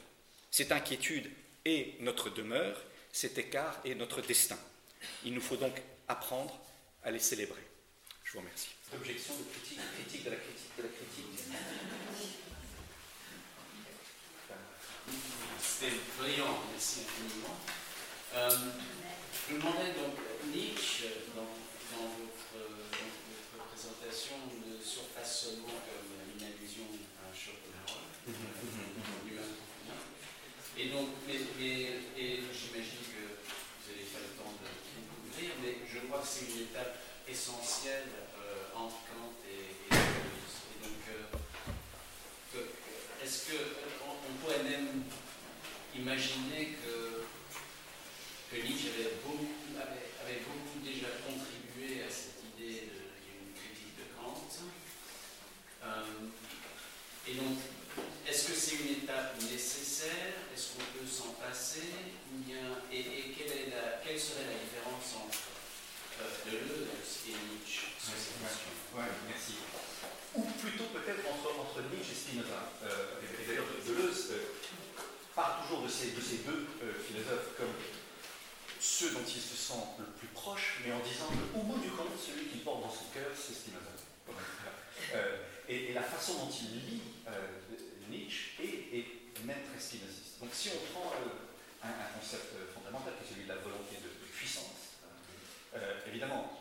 Cette 0.50 0.72
inquiétude 0.72 1.30
est 1.64 2.00
notre 2.00 2.30
demeure, 2.30 2.82
cet 3.12 3.38
écart 3.38 3.80
est 3.84 3.94
notre 3.94 4.20
destin. 4.20 4.58
Il 5.24 5.34
nous 5.34 5.40
faut 5.40 5.56
donc 5.56 5.80
apprendre 6.08 6.58
à 7.04 7.10
les 7.10 7.18
célébrer. 7.18 7.62
Je 8.24 8.32
vous 8.32 8.40
remercie. 8.40 8.70
Objection 8.94 9.34
de 9.36 9.44
critique, 9.44 9.78
critique 9.94 10.24
de 10.24 10.30
la 10.30 10.36
critique 10.36 10.70
de 10.76 10.82
la 10.82 10.88
critique. 10.88 11.56
C'était 15.60 15.92
brillant, 16.18 16.58
merci 16.70 17.00
infiniment. 17.00 17.56
Euh, 18.34 18.50
je 19.48 19.54
me 19.54 19.58
demandais 19.58 19.92
donc, 19.98 20.14
Nietzsche, 20.54 21.08
dans, 21.34 21.42
dans, 21.42 22.08
votre, 22.14 22.54
dans, 22.54 23.10
votre, 23.10 23.66
présentation, 23.74 24.36
ne 24.62 24.82
surface 24.82 25.42
seulement 25.42 25.82
comme 25.82 26.14
une 26.30 26.46
allusion 26.46 26.86
à 27.18 27.34
Schopenhauer, 27.34 28.06
lui-même 29.26 29.56
Et 30.78 30.86
donc, 30.90 31.08
mais, 31.26 31.40
mais, 31.58 31.80
et 32.16 32.40
j'imagine 32.54 33.02
que 33.10 33.24
vous 33.42 33.86
allez 33.90 34.06
faire 34.06 34.22
le 34.22 34.34
temps 34.38 34.54
de 34.62 34.68
découvrir, 34.94 35.50
mais 35.62 35.74
je 35.90 36.06
crois 36.06 36.20
que 36.20 36.28
c'est 36.28 36.46
une 36.52 36.62
étape 36.70 36.98
essentielle 37.26 38.08
euh, 38.38 38.78
entre 38.78 39.02
Kant 39.10 39.34
et, 39.48 39.94
et. 39.94 39.98
Et 39.98 40.78
donc, 40.82 41.02
euh, 41.10 42.62
est-ce 43.24 43.50
qu'on 43.50 44.12
on 44.12 44.34
pourrait 44.40 44.62
même 44.62 45.02
imaginer 45.96 46.78
que 46.84 47.26
que 48.52 48.60
Nietzsche 48.60 48.92
avait 48.92 49.16
beaucoup, 49.24 49.48
avait, 49.80 50.12
avait 50.20 50.44
beaucoup 50.44 50.76
déjà 50.84 51.08
contribué 51.24 52.04
à 52.04 52.10
cette 52.12 52.44
idée 52.52 52.92
d'une 53.24 53.56
critique 53.56 53.96
de 53.96 54.04
Kant. 54.12 54.44
Euh, 55.88 56.28
et 57.26 57.34
donc, 57.40 57.56
est-ce 58.28 58.52
que 58.52 58.52
c'est 58.52 58.76
une 58.76 59.08
étape 59.08 59.40
nécessaire? 59.40 60.52
Est-ce 60.52 60.76
qu'on 60.76 60.84
peut 60.92 61.08
s'en 61.08 61.32
passer? 61.40 61.96
Ou 62.28 62.44
bien, 62.44 62.76
Et, 62.92 63.00
et 63.00 63.24
quelle, 63.32 63.56
est 63.56 63.70
la, 63.72 64.04
quelle, 64.04 64.20
serait 64.20 64.44
la 64.44 64.60
différence 64.60 65.16
entre 65.16 65.48
euh, 66.20 66.28
Deleuze 66.44 66.92
et 67.32 67.32
Nietzsche 67.32 67.88
sur 67.96 68.12
cette 68.12 68.36
question? 68.36 68.68
ouais, 69.00 69.08
merci. 69.32 69.64
Ou 70.36 70.44
plutôt 70.60 70.92
peut-être 70.92 71.24
entre, 71.24 71.56
entre, 71.56 71.80
Nietzsche 71.88 72.12
et 72.12 72.20
Spinoza. 72.20 72.68
Euh, 72.84 73.16
et, 73.24 73.48
d'ailleurs, 73.48 73.68
Deleuze 73.80 74.28
part 75.34 75.64
toujours 75.64 75.84
de 75.84 75.88
ces, 75.88 76.12
de 76.12 76.20
ces 76.20 76.44
deux 76.44 76.68
euh, 76.84 76.92
ceux 78.82 79.10
dont 79.12 79.22
il 79.24 79.40
se 79.40 79.54
sent 79.54 79.78
le 80.00 80.04
plus 80.18 80.26
proche, 80.28 80.80
mais 80.84 80.92
en 80.92 80.98
disant 80.98 81.30
qu'au 81.30 81.62
bout 81.62 81.78
du 81.78 81.88
compte, 81.90 82.18
celui 82.18 82.46
qui 82.48 82.58
porte 82.58 82.82
dans 82.82 82.90
son 82.90 83.06
cœur, 83.14 83.30
c'est 83.30 83.54
Spinoza. 83.54 83.94
Euh, 85.14 85.36
et, 85.68 85.92
la 85.92 86.02
façon 86.02 86.34
dont 86.34 86.50
il 86.50 86.90
lit 86.90 87.02
euh, 87.28 87.46
Nietzsche 88.10 88.58
est, 88.58 88.98
est, 88.98 89.06
même 89.44 89.62
très 89.70 89.78
spinoziste. 89.80 90.38
Donc 90.40 90.50
si 90.52 90.70
on 90.70 90.92
prend 90.92 91.12
un, 91.82 92.18
concept 92.18 92.54
fondamental 92.74 93.14
qui 93.18 93.24
est 93.24 93.34
celui 93.34 93.44
de 93.44 93.48
la 93.48 93.60
volonté 93.62 93.98
de, 94.02 94.08
puissance, 94.34 94.98
évidemment, 96.06 96.60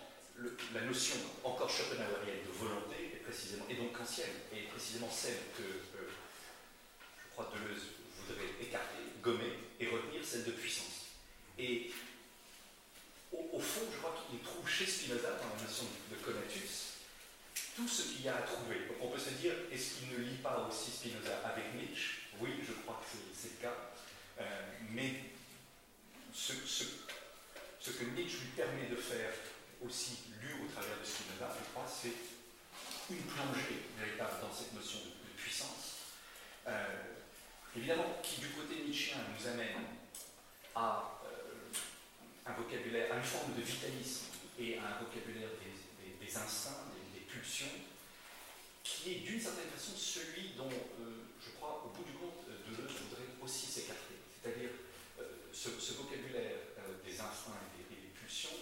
la 0.73 0.81
notion 0.81 1.15
encore 1.43 1.69
schopenhauerienne 1.69 2.45
de 2.45 2.51
volonté 2.53 3.13
est 3.13 3.23
précisément, 3.23 3.65
et 3.69 3.75
donc 3.75 3.93
kantienne, 3.93 4.33
est 4.53 4.69
précisément 4.69 5.09
celle 5.11 5.37
que 5.57 5.63
je 5.93 7.29
crois 7.33 7.51
Deleuze 7.53 7.97
voudrait 8.17 8.49
écarter, 8.61 9.01
gommer 9.21 9.53
et 9.79 9.87
retenir, 9.87 10.23
celle 10.23 10.45
de 10.45 10.51
puissance. 10.51 11.05
Et 11.59 11.91
au, 13.33 13.59
fond, 13.59 13.81
je 13.91 13.97
crois 13.97 14.15
qu'il 14.29 14.39
trouve 14.39 14.67
chez 14.67 14.85
Spinoza, 14.85 15.29
dans 15.31 15.55
la 15.55 15.63
notion 15.63 15.85
de 16.09 16.15
conatus, 16.17 16.91
tout 17.75 17.87
ce 17.87 18.13
qu'il 18.13 18.25
y 18.25 18.29
a 18.29 18.35
à 18.37 18.41
trouver. 18.41 18.87
Donc 18.87 18.97
on 19.01 19.07
peut 19.07 19.19
se 19.19 19.31
dire, 19.31 19.53
est-ce 19.71 19.99
qu'il 19.99 20.09
ne 20.09 20.17
lit 20.17 20.37
pas 20.43 20.67
aussi 20.67 20.91
Spinoza 20.91 21.39
avec 21.45 21.73
Nietzsche? 21.75 22.27
Oui, 22.39 22.49
je 22.67 22.73
crois 22.83 23.01
que 23.01 23.17
c'est 23.33 23.59
le 23.59 23.61
cas. 23.61 23.75
Euh, 24.39 24.43
mais 24.91 25.13
ce, 26.33 26.53
que 26.53 28.03
Nietzsche 28.15 28.39
lui 28.39 28.51
permet 28.55 28.87
de 28.87 28.95
faire 28.95 29.33
aussi 29.85 30.19
lu 30.41 30.53
au 30.63 30.71
travers 30.71 30.99
de 30.99 31.05
Spinoza, 31.05 31.55
je 31.57 31.71
crois, 31.71 31.87
c'est 31.87 33.13
une 33.13 33.23
plongée 33.23 33.87
véritable 33.97 34.41
dans 34.41 34.53
cette 34.53 34.73
notion 34.73 34.99
de, 34.99 35.11
puissance. 35.41 35.97
Euh, 36.67 36.85
évidemment, 37.75 38.19
qui 38.21 38.41
du 38.41 38.49
côté 38.49 38.83
nietzschéen 38.85 39.17
nous 39.35 39.47
amène 39.47 39.85
à 40.75 41.20
un 42.45 42.53
vocabulaire, 42.53 43.13
une 43.15 43.23
forme 43.23 43.53
de 43.55 43.61
vitalisme 43.61 44.25
et 44.59 44.77
un 44.77 44.97
vocabulaire 44.99 45.49
des, 45.59 46.37
instincts, 46.37 46.87
des, 47.13 47.21
pulsions, 47.21 47.75
qui 48.83 49.11
est 49.11 49.19
d'une 49.19 49.39
certaine 49.39 49.69
façon 49.69 49.91
celui 49.95 50.53
dont, 50.55 50.71
euh, 50.71 51.27
je 51.43 51.51
crois, 51.51 51.83
au 51.85 51.89
bout 51.89 52.03
du 52.03 52.13
compte, 52.13 52.47
Deleuze 52.47 52.95
voudrait 53.03 53.27
aussi 53.41 53.65
s'écarter. 53.67 54.15
C'est-à-dire 54.31 54.69
euh, 55.19 55.51
ce, 55.51 55.69
vocabulaire 55.93 56.71
euh, 56.79 57.03
des 57.03 57.19
instincts 57.19 57.59
et 57.79 57.93
des, 57.93 58.11
pulsions, 58.15 58.57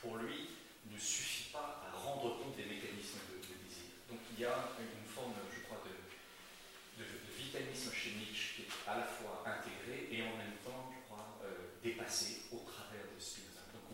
pour 0.00 0.16
lui, 0.18 0.50
ne 0.90 0.98
suffit 0.98 1.50
pas 1.50 1.82
à 1.86 1.96
rendre 1.96 2.38
compte 2.38 2.56
des 2.56 2.64
mécanismes 2.64 3.18
de, 3.34 3.42
désir. 3.42 3.90
Donc 4.08 4.20
il 4.32 4.42
y 4.42 4.46
a 4.46 4.72
une 4.78 5.08
forme, 5.10 5.34
je 5.54 5.60
crois, 5.66 5.82
de, 5.84 7.04
vitalisme 7.36 7.92
chez 7.92 8.10
Nietzsche 8.10 8.54
qui 8.56 8.62
est 8.62 8.90
à 8.90 8.98
la 8.98 9.04
fois 9.04 9.44
intégré 9.46 10.08
et 10.10 10.22
en 10.22 10.36
même 10.36 10.58
temps, 10.64 10.92
je 10.92 11.06
crois, 11.06 11.40
dépassé 11.82 12.42
au 12.52 12.58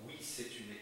oui, 0.07 0.17
c'est 0.37 0.43
une 0.59 0.74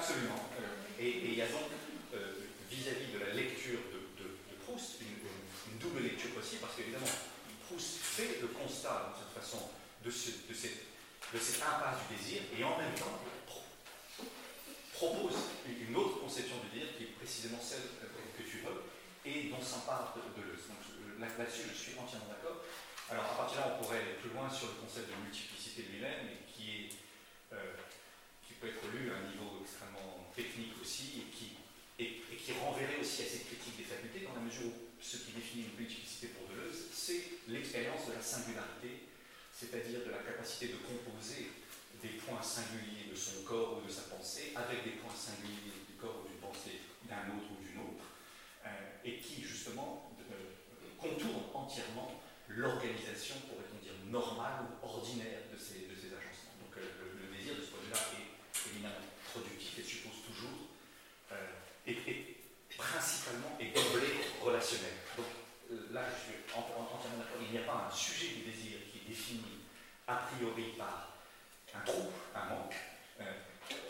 Absolument. 0.00 0.48
Euh, 0.56 0.96
et 0.98 1.28
il 1.28 1.34
y 1.34 1.42
a 1.42 1.46
donc, 1.52 1.68
euh, 2.14 2.32
vis-à-vis 2.70 3.12
de 3.12 3.18
la 3.20 3.34
lecture 3.34 3.80
de, 3.92 4.00
Proust, 4.64 4.96
une, 5.04 5.76
double 5.78 6.00
lecture 6.00 6.30
possible, 6.30 6.60
parce 6.62 6.76
qu'évidemment, 6.76 7.12
Proust 7.68 8.00
fait 8.00 8.40
le 8.40 8.48
constat, 8.48 9.12
de 9.12 9.20
toute 9.20 9.36
façon, 9.36 9.68
de, 10.02 10.10
ce, 10.10 10.48
de, 10.48 10.54
cette, 10.56 11.60
impasse 11.60 12.00
du 12.08 12.16
désir, 12.16 12.40
et 12.56 12.64
en 12.64 12.78
même 12.78 12.94
temps, 12.96 13.20
propose 14.94 15.36
une 15.68 15.96
autre 15.96 16.20
conception 16.20 16.56
du 16.64 16.80
dire 16.80 16.88
qui 16.96 17.04
est 17.04 17.12
précisément 17.20 17.60
celle 17.60 17.84
que 18.36 18.42
tu 18.42 18.64
veux 18.64 18.80
et 19.24 19.48
dont 19.48 19.60
s'empare 19.60 20.16
de, 20.16 20.40
de 20.40 20.48
Là-dessus, 21.20 21.68
je 21.68 21.76
suis 21.76 21.92
entièrement 22.00 22.32
d'accord. 22.32 22.64
Alors, 23.10 23.24
à 23.24 23.36
partir 23.36 23.60
de 23.60 23.68
là, 23.68 23.76
on 23.76 23.84
pourrait 23.84 24.00
aller 24.00 24.16
plus 24.16 24.30
loin 24.32 24.48
sur 24.48 24.68
le 24.68 24.80
concept 24.80 25.12
de 25.12 25.16
multiplicité 25.20 25.84
lui-même, 25.92 26.40
qui, 26.48 26.88
est, 26.88 26.88
euh, 27.52 27.76
peut 28.60 28.68
être 28.68 28.84
lu 28.92 29.10
à 29.10 29.16
un 29.16 29.26
niveau 29.32 29.64
extrêmement 29.64 30.28
technique 30.36 30.76
aussi, 30.80 31.24
et 31.24 31.28
qui, 31.32 31.56
et, 31.98 32.22
qui 32.36 32.52
renverrait 32.52 33.00
aussi 33.00 33.22
à 33.22 33.26
cette 33.26 33.48
critique 33.48 33.76
des 33.76 33.88
facultés, 33.88 34.20
dans 34.20 34.36
la 34.36 34.44
mesure 34.44 34.68
où 34.68 34.90
ce 35.00 35.16
qui 35.16 35.32
définit 35.32 35.64
une 35.72 35.76
multiplicité 35.80 36.28
pour 36.36 36.44
Deleuze, 36.52 36.92
c'est 36.92 37.48
l'expérience 37.48 38.06
de 38.06 38.12
la 38.12 38.22
singularité, 38.22 39.08
c'est-à-dire 39.52 40.04
de 40.04 40.10
la 40.10 40.20
capacité 40.20 40.68
de 40.68 40.78
composer 40.84 41.48
des 42.02 42.16
points 42.20 42.42
singuliers 42.42 43.08
de 43.10 43.16
son 43.16 43.42
corps 43.44 43.80
ou 43.80 43.86
de 43.86 43.92
sa 43.92 44.08
pensée 44.12 44.52
avec 44.56 44.84
des 44.84 44.96
points 45.00 45.16
singuliers 45.16 45.84
du 45.88 45.96
corps 45.96 46.24
ou 46.24 46.28
d'une 46.28 46.40
pensée 46.40 46.80
d'un 47.04 47.28
autre 47.36 47.48
ou 47.52 47.64
d'une 47.64 47.80
autre, 47.80 48.08
euh, 48.64 49.04
et 49.04 49.18
qui 49.18 49.42
justement 49.42 50.12
euh, 50.32 50.56
contourne 50.96 51.48
entièrement 51.52 52.20
l'organisation, 52.48 53.36
pourrait-on 53.48 53.80
dire, 53.84 53.96
normale 54.08 54.64
ou 54.64 54.86
ordinaire 54.86 55.48
de 55.52 55.58
ces, 55.58 55.88
de 55.88 55.94
ces 55.96 56.12
agencements. 56.12 56.56
Donc 56.60 56.76
euh, 56.76 57.16
le, 57.20 57.36
désir 57.36 57.56
de 57.56 57.60
ce 57.60 57.72
point 57.72 57.80
vue-là 57.84 58.00
est 58.16 58.70
éminemment 58.72 59.08
productif 59.32 59.78
et 59.78 59.82
suppose 59.82 60.24
toujours, 60.26 60.68
et, 61.86 61.96
principalement 62.76 63.56
et 63.58 63.66
d'emblée 63.66 64.14
relationnel. 64.42 64.92
Donc 65.16 65.26
là, 65.92 66.02
je 66.10 66.32
suis 66.32 66.40
entièrement 66.54 67.18
d'accord, 67.18 67.40
il 67.40 67.50
n'y 67.50 67.58
a 67.58 67.66
pas 67.66 67.88
un 67.88 67.94
sujet 67.94 68.34
du 68.34 68.50
désir 68.50 68.78
qui 68.90 68.98
est 68.98 69.08
défini 69.08 69.60
a 70.06 70.16
priori 70.16 70.74
par 70.76 71.10
un 71.74 71.80
trou, 71.80 72.10
un 72.34 72.44
manque, 72.46 72.74
euh, 73.20 73.24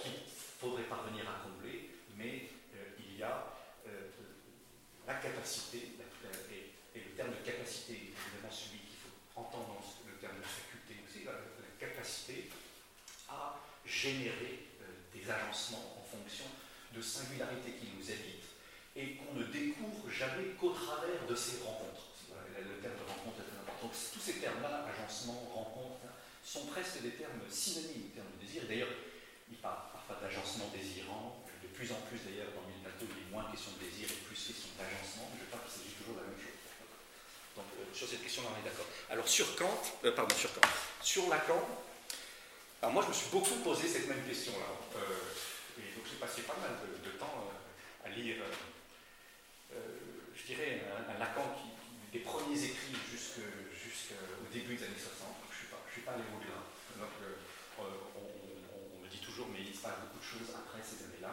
qu'il 0.02 0.12
faudrait 0.60 0.84
parvenir 0.84 1.24
à 1.28 1.42
combler, 1.44 1.90
mais 2.16 2.50
euh, 2.74 2.98
il 2.98 3.18
y 3.18 3.22
a 3.22 3.46
euh, 3.86 4.08
la 5.06 5.14
capacité, 5.14 5.96
et, 6.94 6.98
le 6.98 7.16
terme 7.16 7.30
de 7.30 7.46
capacité 7.46 7.92
est 7.94 8.12
évidemment 8.12 8.50
celui 8.50 8.80
qu'il 8.80 8.98
faut 8.98 9.40
entendre 9.40 9.68
dans 9.68 10.10
le 10.10 10.16
terme 10.18 10.36
de 10.36 10.42
faculté 10.42 10.96
aussi, 11.06 11.24
la, 11.24 11.32
capacité 11.78 12.50
à 13.30 13.58
générer 13.86 14.66
des 15.14 15.30
agencements 15.30 15.96
en 15.98 16.04
fonction 16.04 16.44
de 16.94 17.02
singularités 17.02 17.72
qui 17.78 17.88
nous 17.94 18.04
habitent 18.10 18.50
et 18.96 19.16
qu'on 19.16 19.38
ne 19.38 19.44
découvre 19.44 20.10
jamais 20.10 20.56
qu'au 20.58 20.70
travers 20.70 21.26
de 21.28 21.34
ces 21.34 21.62
rencontres. 21.62 22.10
Le 22.58 22.82
terme 22.82 22.98
de 22.98 23.06
rencontre 23.08 23.40
est 23.40 23.48
très 23.48 23.56
important. 23.56 23.88
Donc, 23.88 23.94
tous 23.94 24.20
ces 24.20 24.36
termes-là, 24.42 24.84
agencement, 24.84 25.38
rencontre, 25.54 26.12
sont 26.44 26.66
presque 26.66 27.00
des 27.00 27.16
termes 27.16 27.40
synonymes, 27.48 28.10
des 28.10 28.20
termes 28.20 28.32
de 28.36 28.44
désir. 28.44 28.62
D'ailleurs, 28.68 28.92
il 29.48 29.56
parle 29.58 29.88
parfois 29.94 30.18
d'agencement 30.20 30.68
désirant. 30.74 31.40
De 31.62 31.68
plus 31.68 31.88
en 31.92 32.00
plus, 32.10 32.20
d'ailleurs, 32.20 32.52
dans 32.52 32.66
le 32.68 32.76
plateau, 32.82 33.06
il 33.08 33.16
est 33.16 33.30
moins 33.32 33.48
question 33.50 33.72
de 33.78 33.86
désir 33.86 34.10
et 34.10 34.20
plus 34.28 34.36
question 34.36 34.68
d'agencement. 34.76 35.30
Je 35.38 35.46
crois 35.48 35.62
qu'il 35.64 35.72
s'agit 35.72 35.96
toujours 35.96 36.20
de 36.20 36.26
la 36.26 36.28
même 36.28 36.40
chose. 36.42 36.60
Donc, 37.56 37.68
euh, 37.80 37.88
sur 37.94 38.08
cette 38.08 38.20
question-là, 38.20 38.52
on 38.52 38.58
est 38.60 38.68
d'accord. 38.68 38.88
Alors, 39.08 39.28
sur 39.28 39.56
Kant, 39.56 39.80
euh, 40.04 40.12
pardon, 40.12 40.34
sur 40.36 40.52
Kant, 40.52 40.68
sur 41.00 41.28
Lacan, 41.30 41.64
alors 42.82 42.94
moi, 42.94 43.02
je 43.04 43.08
me 43.08 43.14
suis 43.14 43.30
beaucoup 43.30 43.56
posé 43.60 43.86
cette 43.88 44.08
même 44.08 44.24
question-là. 44.24 44.64
Euh, 44.96 45.16
passé 46.20 46.42
pas 46.42 46.56
mal 46.60 46.70
de, 47.02 47.10
temps 47.18 47.50
à 48.04 48.08
lire, 48.10 48.36
je 49.72 50.46
dirais, 50.46 50.82
un, 51.08 51.18
Lacan 51.18 51.56
des 52.12 52.20
premiers 52.20 52.62
écrits 52.62 52.96
jusqu'au 53.10 54.52
début 54.52 54.76
des 54.76 54.84
années 54.84 54.98
60 54.98 55.40
je 55.90 55.98
ne 55.98 56.06
suis 56.06 56.06
pas 56.06 56.12
allé 56.12 56.22
au-delà. 56.30 56.62
Euh, 57.02 57.84
on, 58.16 59.02
me 59.02 59.08
dit 59.08 59.18
toujours, 59.18 59.48
mais 59.52 59.60
il 59.66 59.74
se 59.74 59.82
passe 59.82 59.98
beaucoup 60.00 60.18
de 60.18 60.24
choses 60.24 60.54
après 60.54 60.80
ces 60.82 61.04
années-là. 61.04 61.32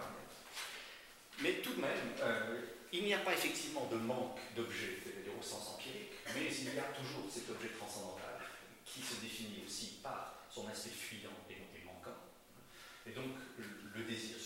Mais 1.39 1.61
tout 1.61 1.73
de 1.73 1.81
même, 1.81 2.13
euh, 2.21 2.61
il 2.91 3.03
n'y 3.03 3.13
a 3.13 3.19
pas 3.19 3.33
effectivement 3.33 3.85
de 3.91 3.97
manque 3.97 4.39
d'objets, 4.55 4.97
au 5.37 5.43
sens 5.43 5.75
empirique, 5.75 6.13
mais 6.33 6.49
il 6.49 6.73
y 6.73 6.79
a 6.79 6.89
toujours 6.97 7.29
cet 7.29 7.49
objet 7.49 7.69
transcendantal 7.69 8.41
qui 8.85 9.01
se 9.01 9.21
définit 9.21 9.61
aussi 9.65 9.99
par 10.01 10.33
son 10.49 10.67
aspect 10.67 10.89
fuyant 10.89 11.37
et, 11.49 11.85
manquant. 11.85 12.17
Et 13.05 13.11
donc, 13.11 13.37
le, 13.57 14.03
désir 14.03 14.37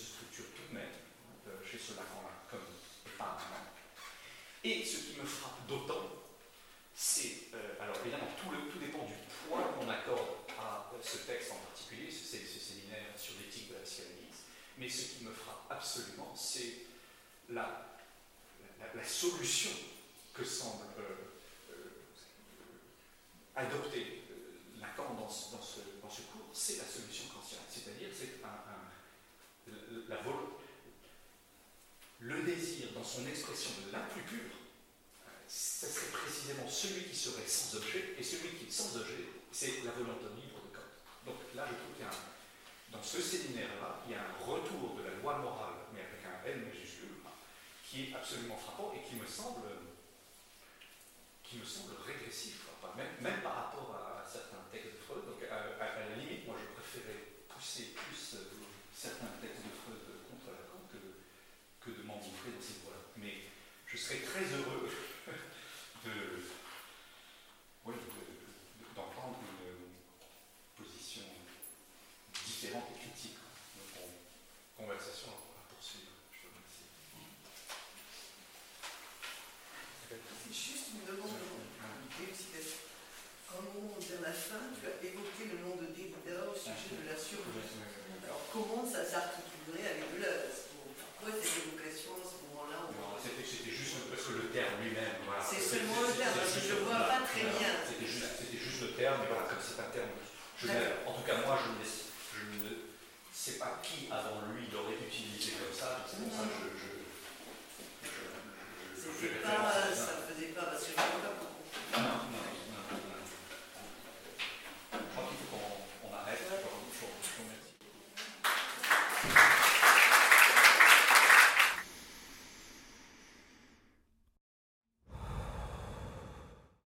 euh, 0.79 1.65
chez 1.65 1.77
ce 1.77 1.91
Lacan-là 1.91 2.47
comme 2.49 3.17
pas 3.17 3.37
un. 3.39 4.67
Et 4.67 4.85
ce 4.85 4.97
qui 4.97 5.19
me 5.19 5.25
frappe 5.25 5.67
d'autant, 5.67 6.07
c'est, 6.93 7.49
alors 7.79 7.95
évidemment, 8.03 8.27
tout, 8.41 8.51
le, 8.51 8.71
tout 8.71 8.77
dépend 8.79 9.05
du 9.05 9.13
qu'on 9.49 9.89
accorde 9.89 10.29
à 10.59 10.91
ce 11.01 11.17
texte 11.17 11.51
en 11.51 11.55
particulier, 11.55 12.09
ce 12.11 12.37
séminaire 12.37 13.17
sur 13.17 13.33
l'éthique 13.39 13.69
de 13.69 13.73
la 13.75 13.81
psychanalyse, 13.81 14.45
mais 14.77 14.89
ce 14.89 15.15
qui 15.15 15.23
me 15.25 15.31
frappe 15.31 15.65
absolument, 15.69 16.33
c'est 16.35 16.85
la, 17.49 17.97
la, 18.95 19.03
solution 19.03 19.71
que 20.33 20.45
semble 20.45 20.85
euh, 20.97 21.71
euh, 21.71 21.89
adopter 23.55 24.23
euh, 24.31 24.79
Lacan 24.79 25.13
dans, 25.15 25.29
ce, 25.29 25.51
dans, 25.51 25.61
ce, 25.61 26.21
cours, 26.21 26.49
c'est 26.53 26.77
la 26.77 26.85
solution 26.85 27.25
kantienne, 27.33 27.59
c'est-à-dire 27.69 28.09
c'est 28.17 28.39
un, 28.45 29.73
la, 30.07 30.17
le 32.21 32.43
désir 32.43 32.87
dans 32.93 33.03
son 33.03 33.25
expression 33.27 33.71
la 33.91 33.99
plus 33.99 34.21
pure, 34.21 34.55
c'est 35.47 36.11
précisément 36.11 36.69
celui 36.69 37.03
qui 37.05 37.15
serait 37.15 37.47
sans 37.47 37.77
objet, 37.77 38.15
et 38.17 38.23
celui 38.23 38.49
qui 38.57 38.65
est 38.65 38.71
sans 38.71 38.95
objet 38.95 39.25
c'est 39.51 39.83
la 39.83 39.91
volonté 39.91 40.31
libre 40.39 40.63
de 40.63 40.71
Kant. 40.71 40.87
Donc 41.25 41.35
là, 41.55 41.65
je 41.67 41.75
trouve 41.75 41.91
qu'il 41.97 42.05
y 42.05 42.07
a 42.07 42.15
dans 42.91 43.03
ce 43.03 43.19
séminaire-là, 43.19 43.99
il 44.07 44.11
y 44.13 44.15
a 44.15 44.23
un 44.23 44.45
retour 44.45 44.95
de 44.95 45.03
la 45.03 45.15
loi 45.19 45.39
morale, 45.39 45.91
mais 45.93 45.99
avec 45.99 46.23
un 46.23 46.39
L 46.47 46.65
majuscule, 46.65 47.19
qui 47.83 48.07
est 48.07 48.15
absolument 48.15 48.55
frappant 48.55 48.93
et 48.95 49.03
qui 49.03 49.15
me 49.15 49.27
semble, 49.27 49.67
qui 51.43 51.57
me 51.57 51.65
semble 51.65 51.95
régressif, 52.05 52.63
même, 52.95 53.41
par 53.41 53.55
rapport 53.55 53.95
à, 53.95 54.23
certains 54.27 54.63
textes 54.71 54.95
de 54.95 55.03
Freud. 55.03 55.25
Donc 55.25 55.43
à, 55.49 55.75
la 55.81 56.15
limite, 56.15 56.47
moi, 56.47 56.55
je 56.59 56.67
préférais 56.79 57.43
pousser 57.49 57.91
plus 57.95 58.35
euh, 58.35 58.47
certains 58.95 59.35
textes 59.41 59.63
de 59.63 59.71
Freud 59.75 59.80
Je 64.01 64.07
serais 64.07 64.25
très 64.25 64.41
heureux 64.57 64.89
de, 66.05 66.11
oui, 67.85 67.93
une 67.93 68.97
euh, 68.97 69.77
position 70.75 71.21
différente 72.33 72.85
et 72.95 72.99
critique. 72.99 73.37
Donc, 73.77 74.01
on, 74.01 74.81
conversation 74.81 75.29
à 75.29 75.69
poursuivre. 75.69 76.17
Je 76.33 76.37
vous 76.41 76.49
remercie. 76.49 76.89
C'est 80.09 80.49
juste 80.49 80.97
une 80.97 81.05
demande 81.05 81.37
de. 81.37 81.61
Quand 83.47 83.61
vers 83.99 84.21
la 84.21 84.33
fin, 84.33 84.73
tu 84.73 84.87
as 84.87 84.97
évoqué 85.05 85.45
le 85.45 85.59
nom 85.61 85.75
de 85.75 85.93
Derrida 85.93 86.49
au 86.49 86.57
sujet 86.57 86.97
de 87.03 87.05
la 87.05 87.17
survie. 87.17 87.69
Alors, 88.23 88.41
comment 88.51 88.83
ça 88.83 89.05
s'articule 89.05 89.40
Je 100.63 100.67
en 101.07 101.13
tout 101.13 101.23
cas, 101.25 101.37
moi, 101.45 101.57
je 101.57 101.69
ne, 101.73 101.83
je 101.83 102.63
ne 102.63 102.69
sais 103.33 103.57
pas 103.57 103.79
qui 103.81 104.07
avant 104.11 104.41
lui 104.53 104.67
l'aurait 104.71 104.93
utilisé 105.01 105.53
comme 105.57 105.73
ça, 105.73 106.05
c'est 106.07 106.21
pour 106.21 106.31
ça 106.31 106.43
que 106.43 106.53
je. 106.53 106.69
je, 106.77 106.91
je, 108.05 109.01
je, 109.01 109.27
je 109.27 109.41
pas, 109.41 109.73
ça 109.95 110.20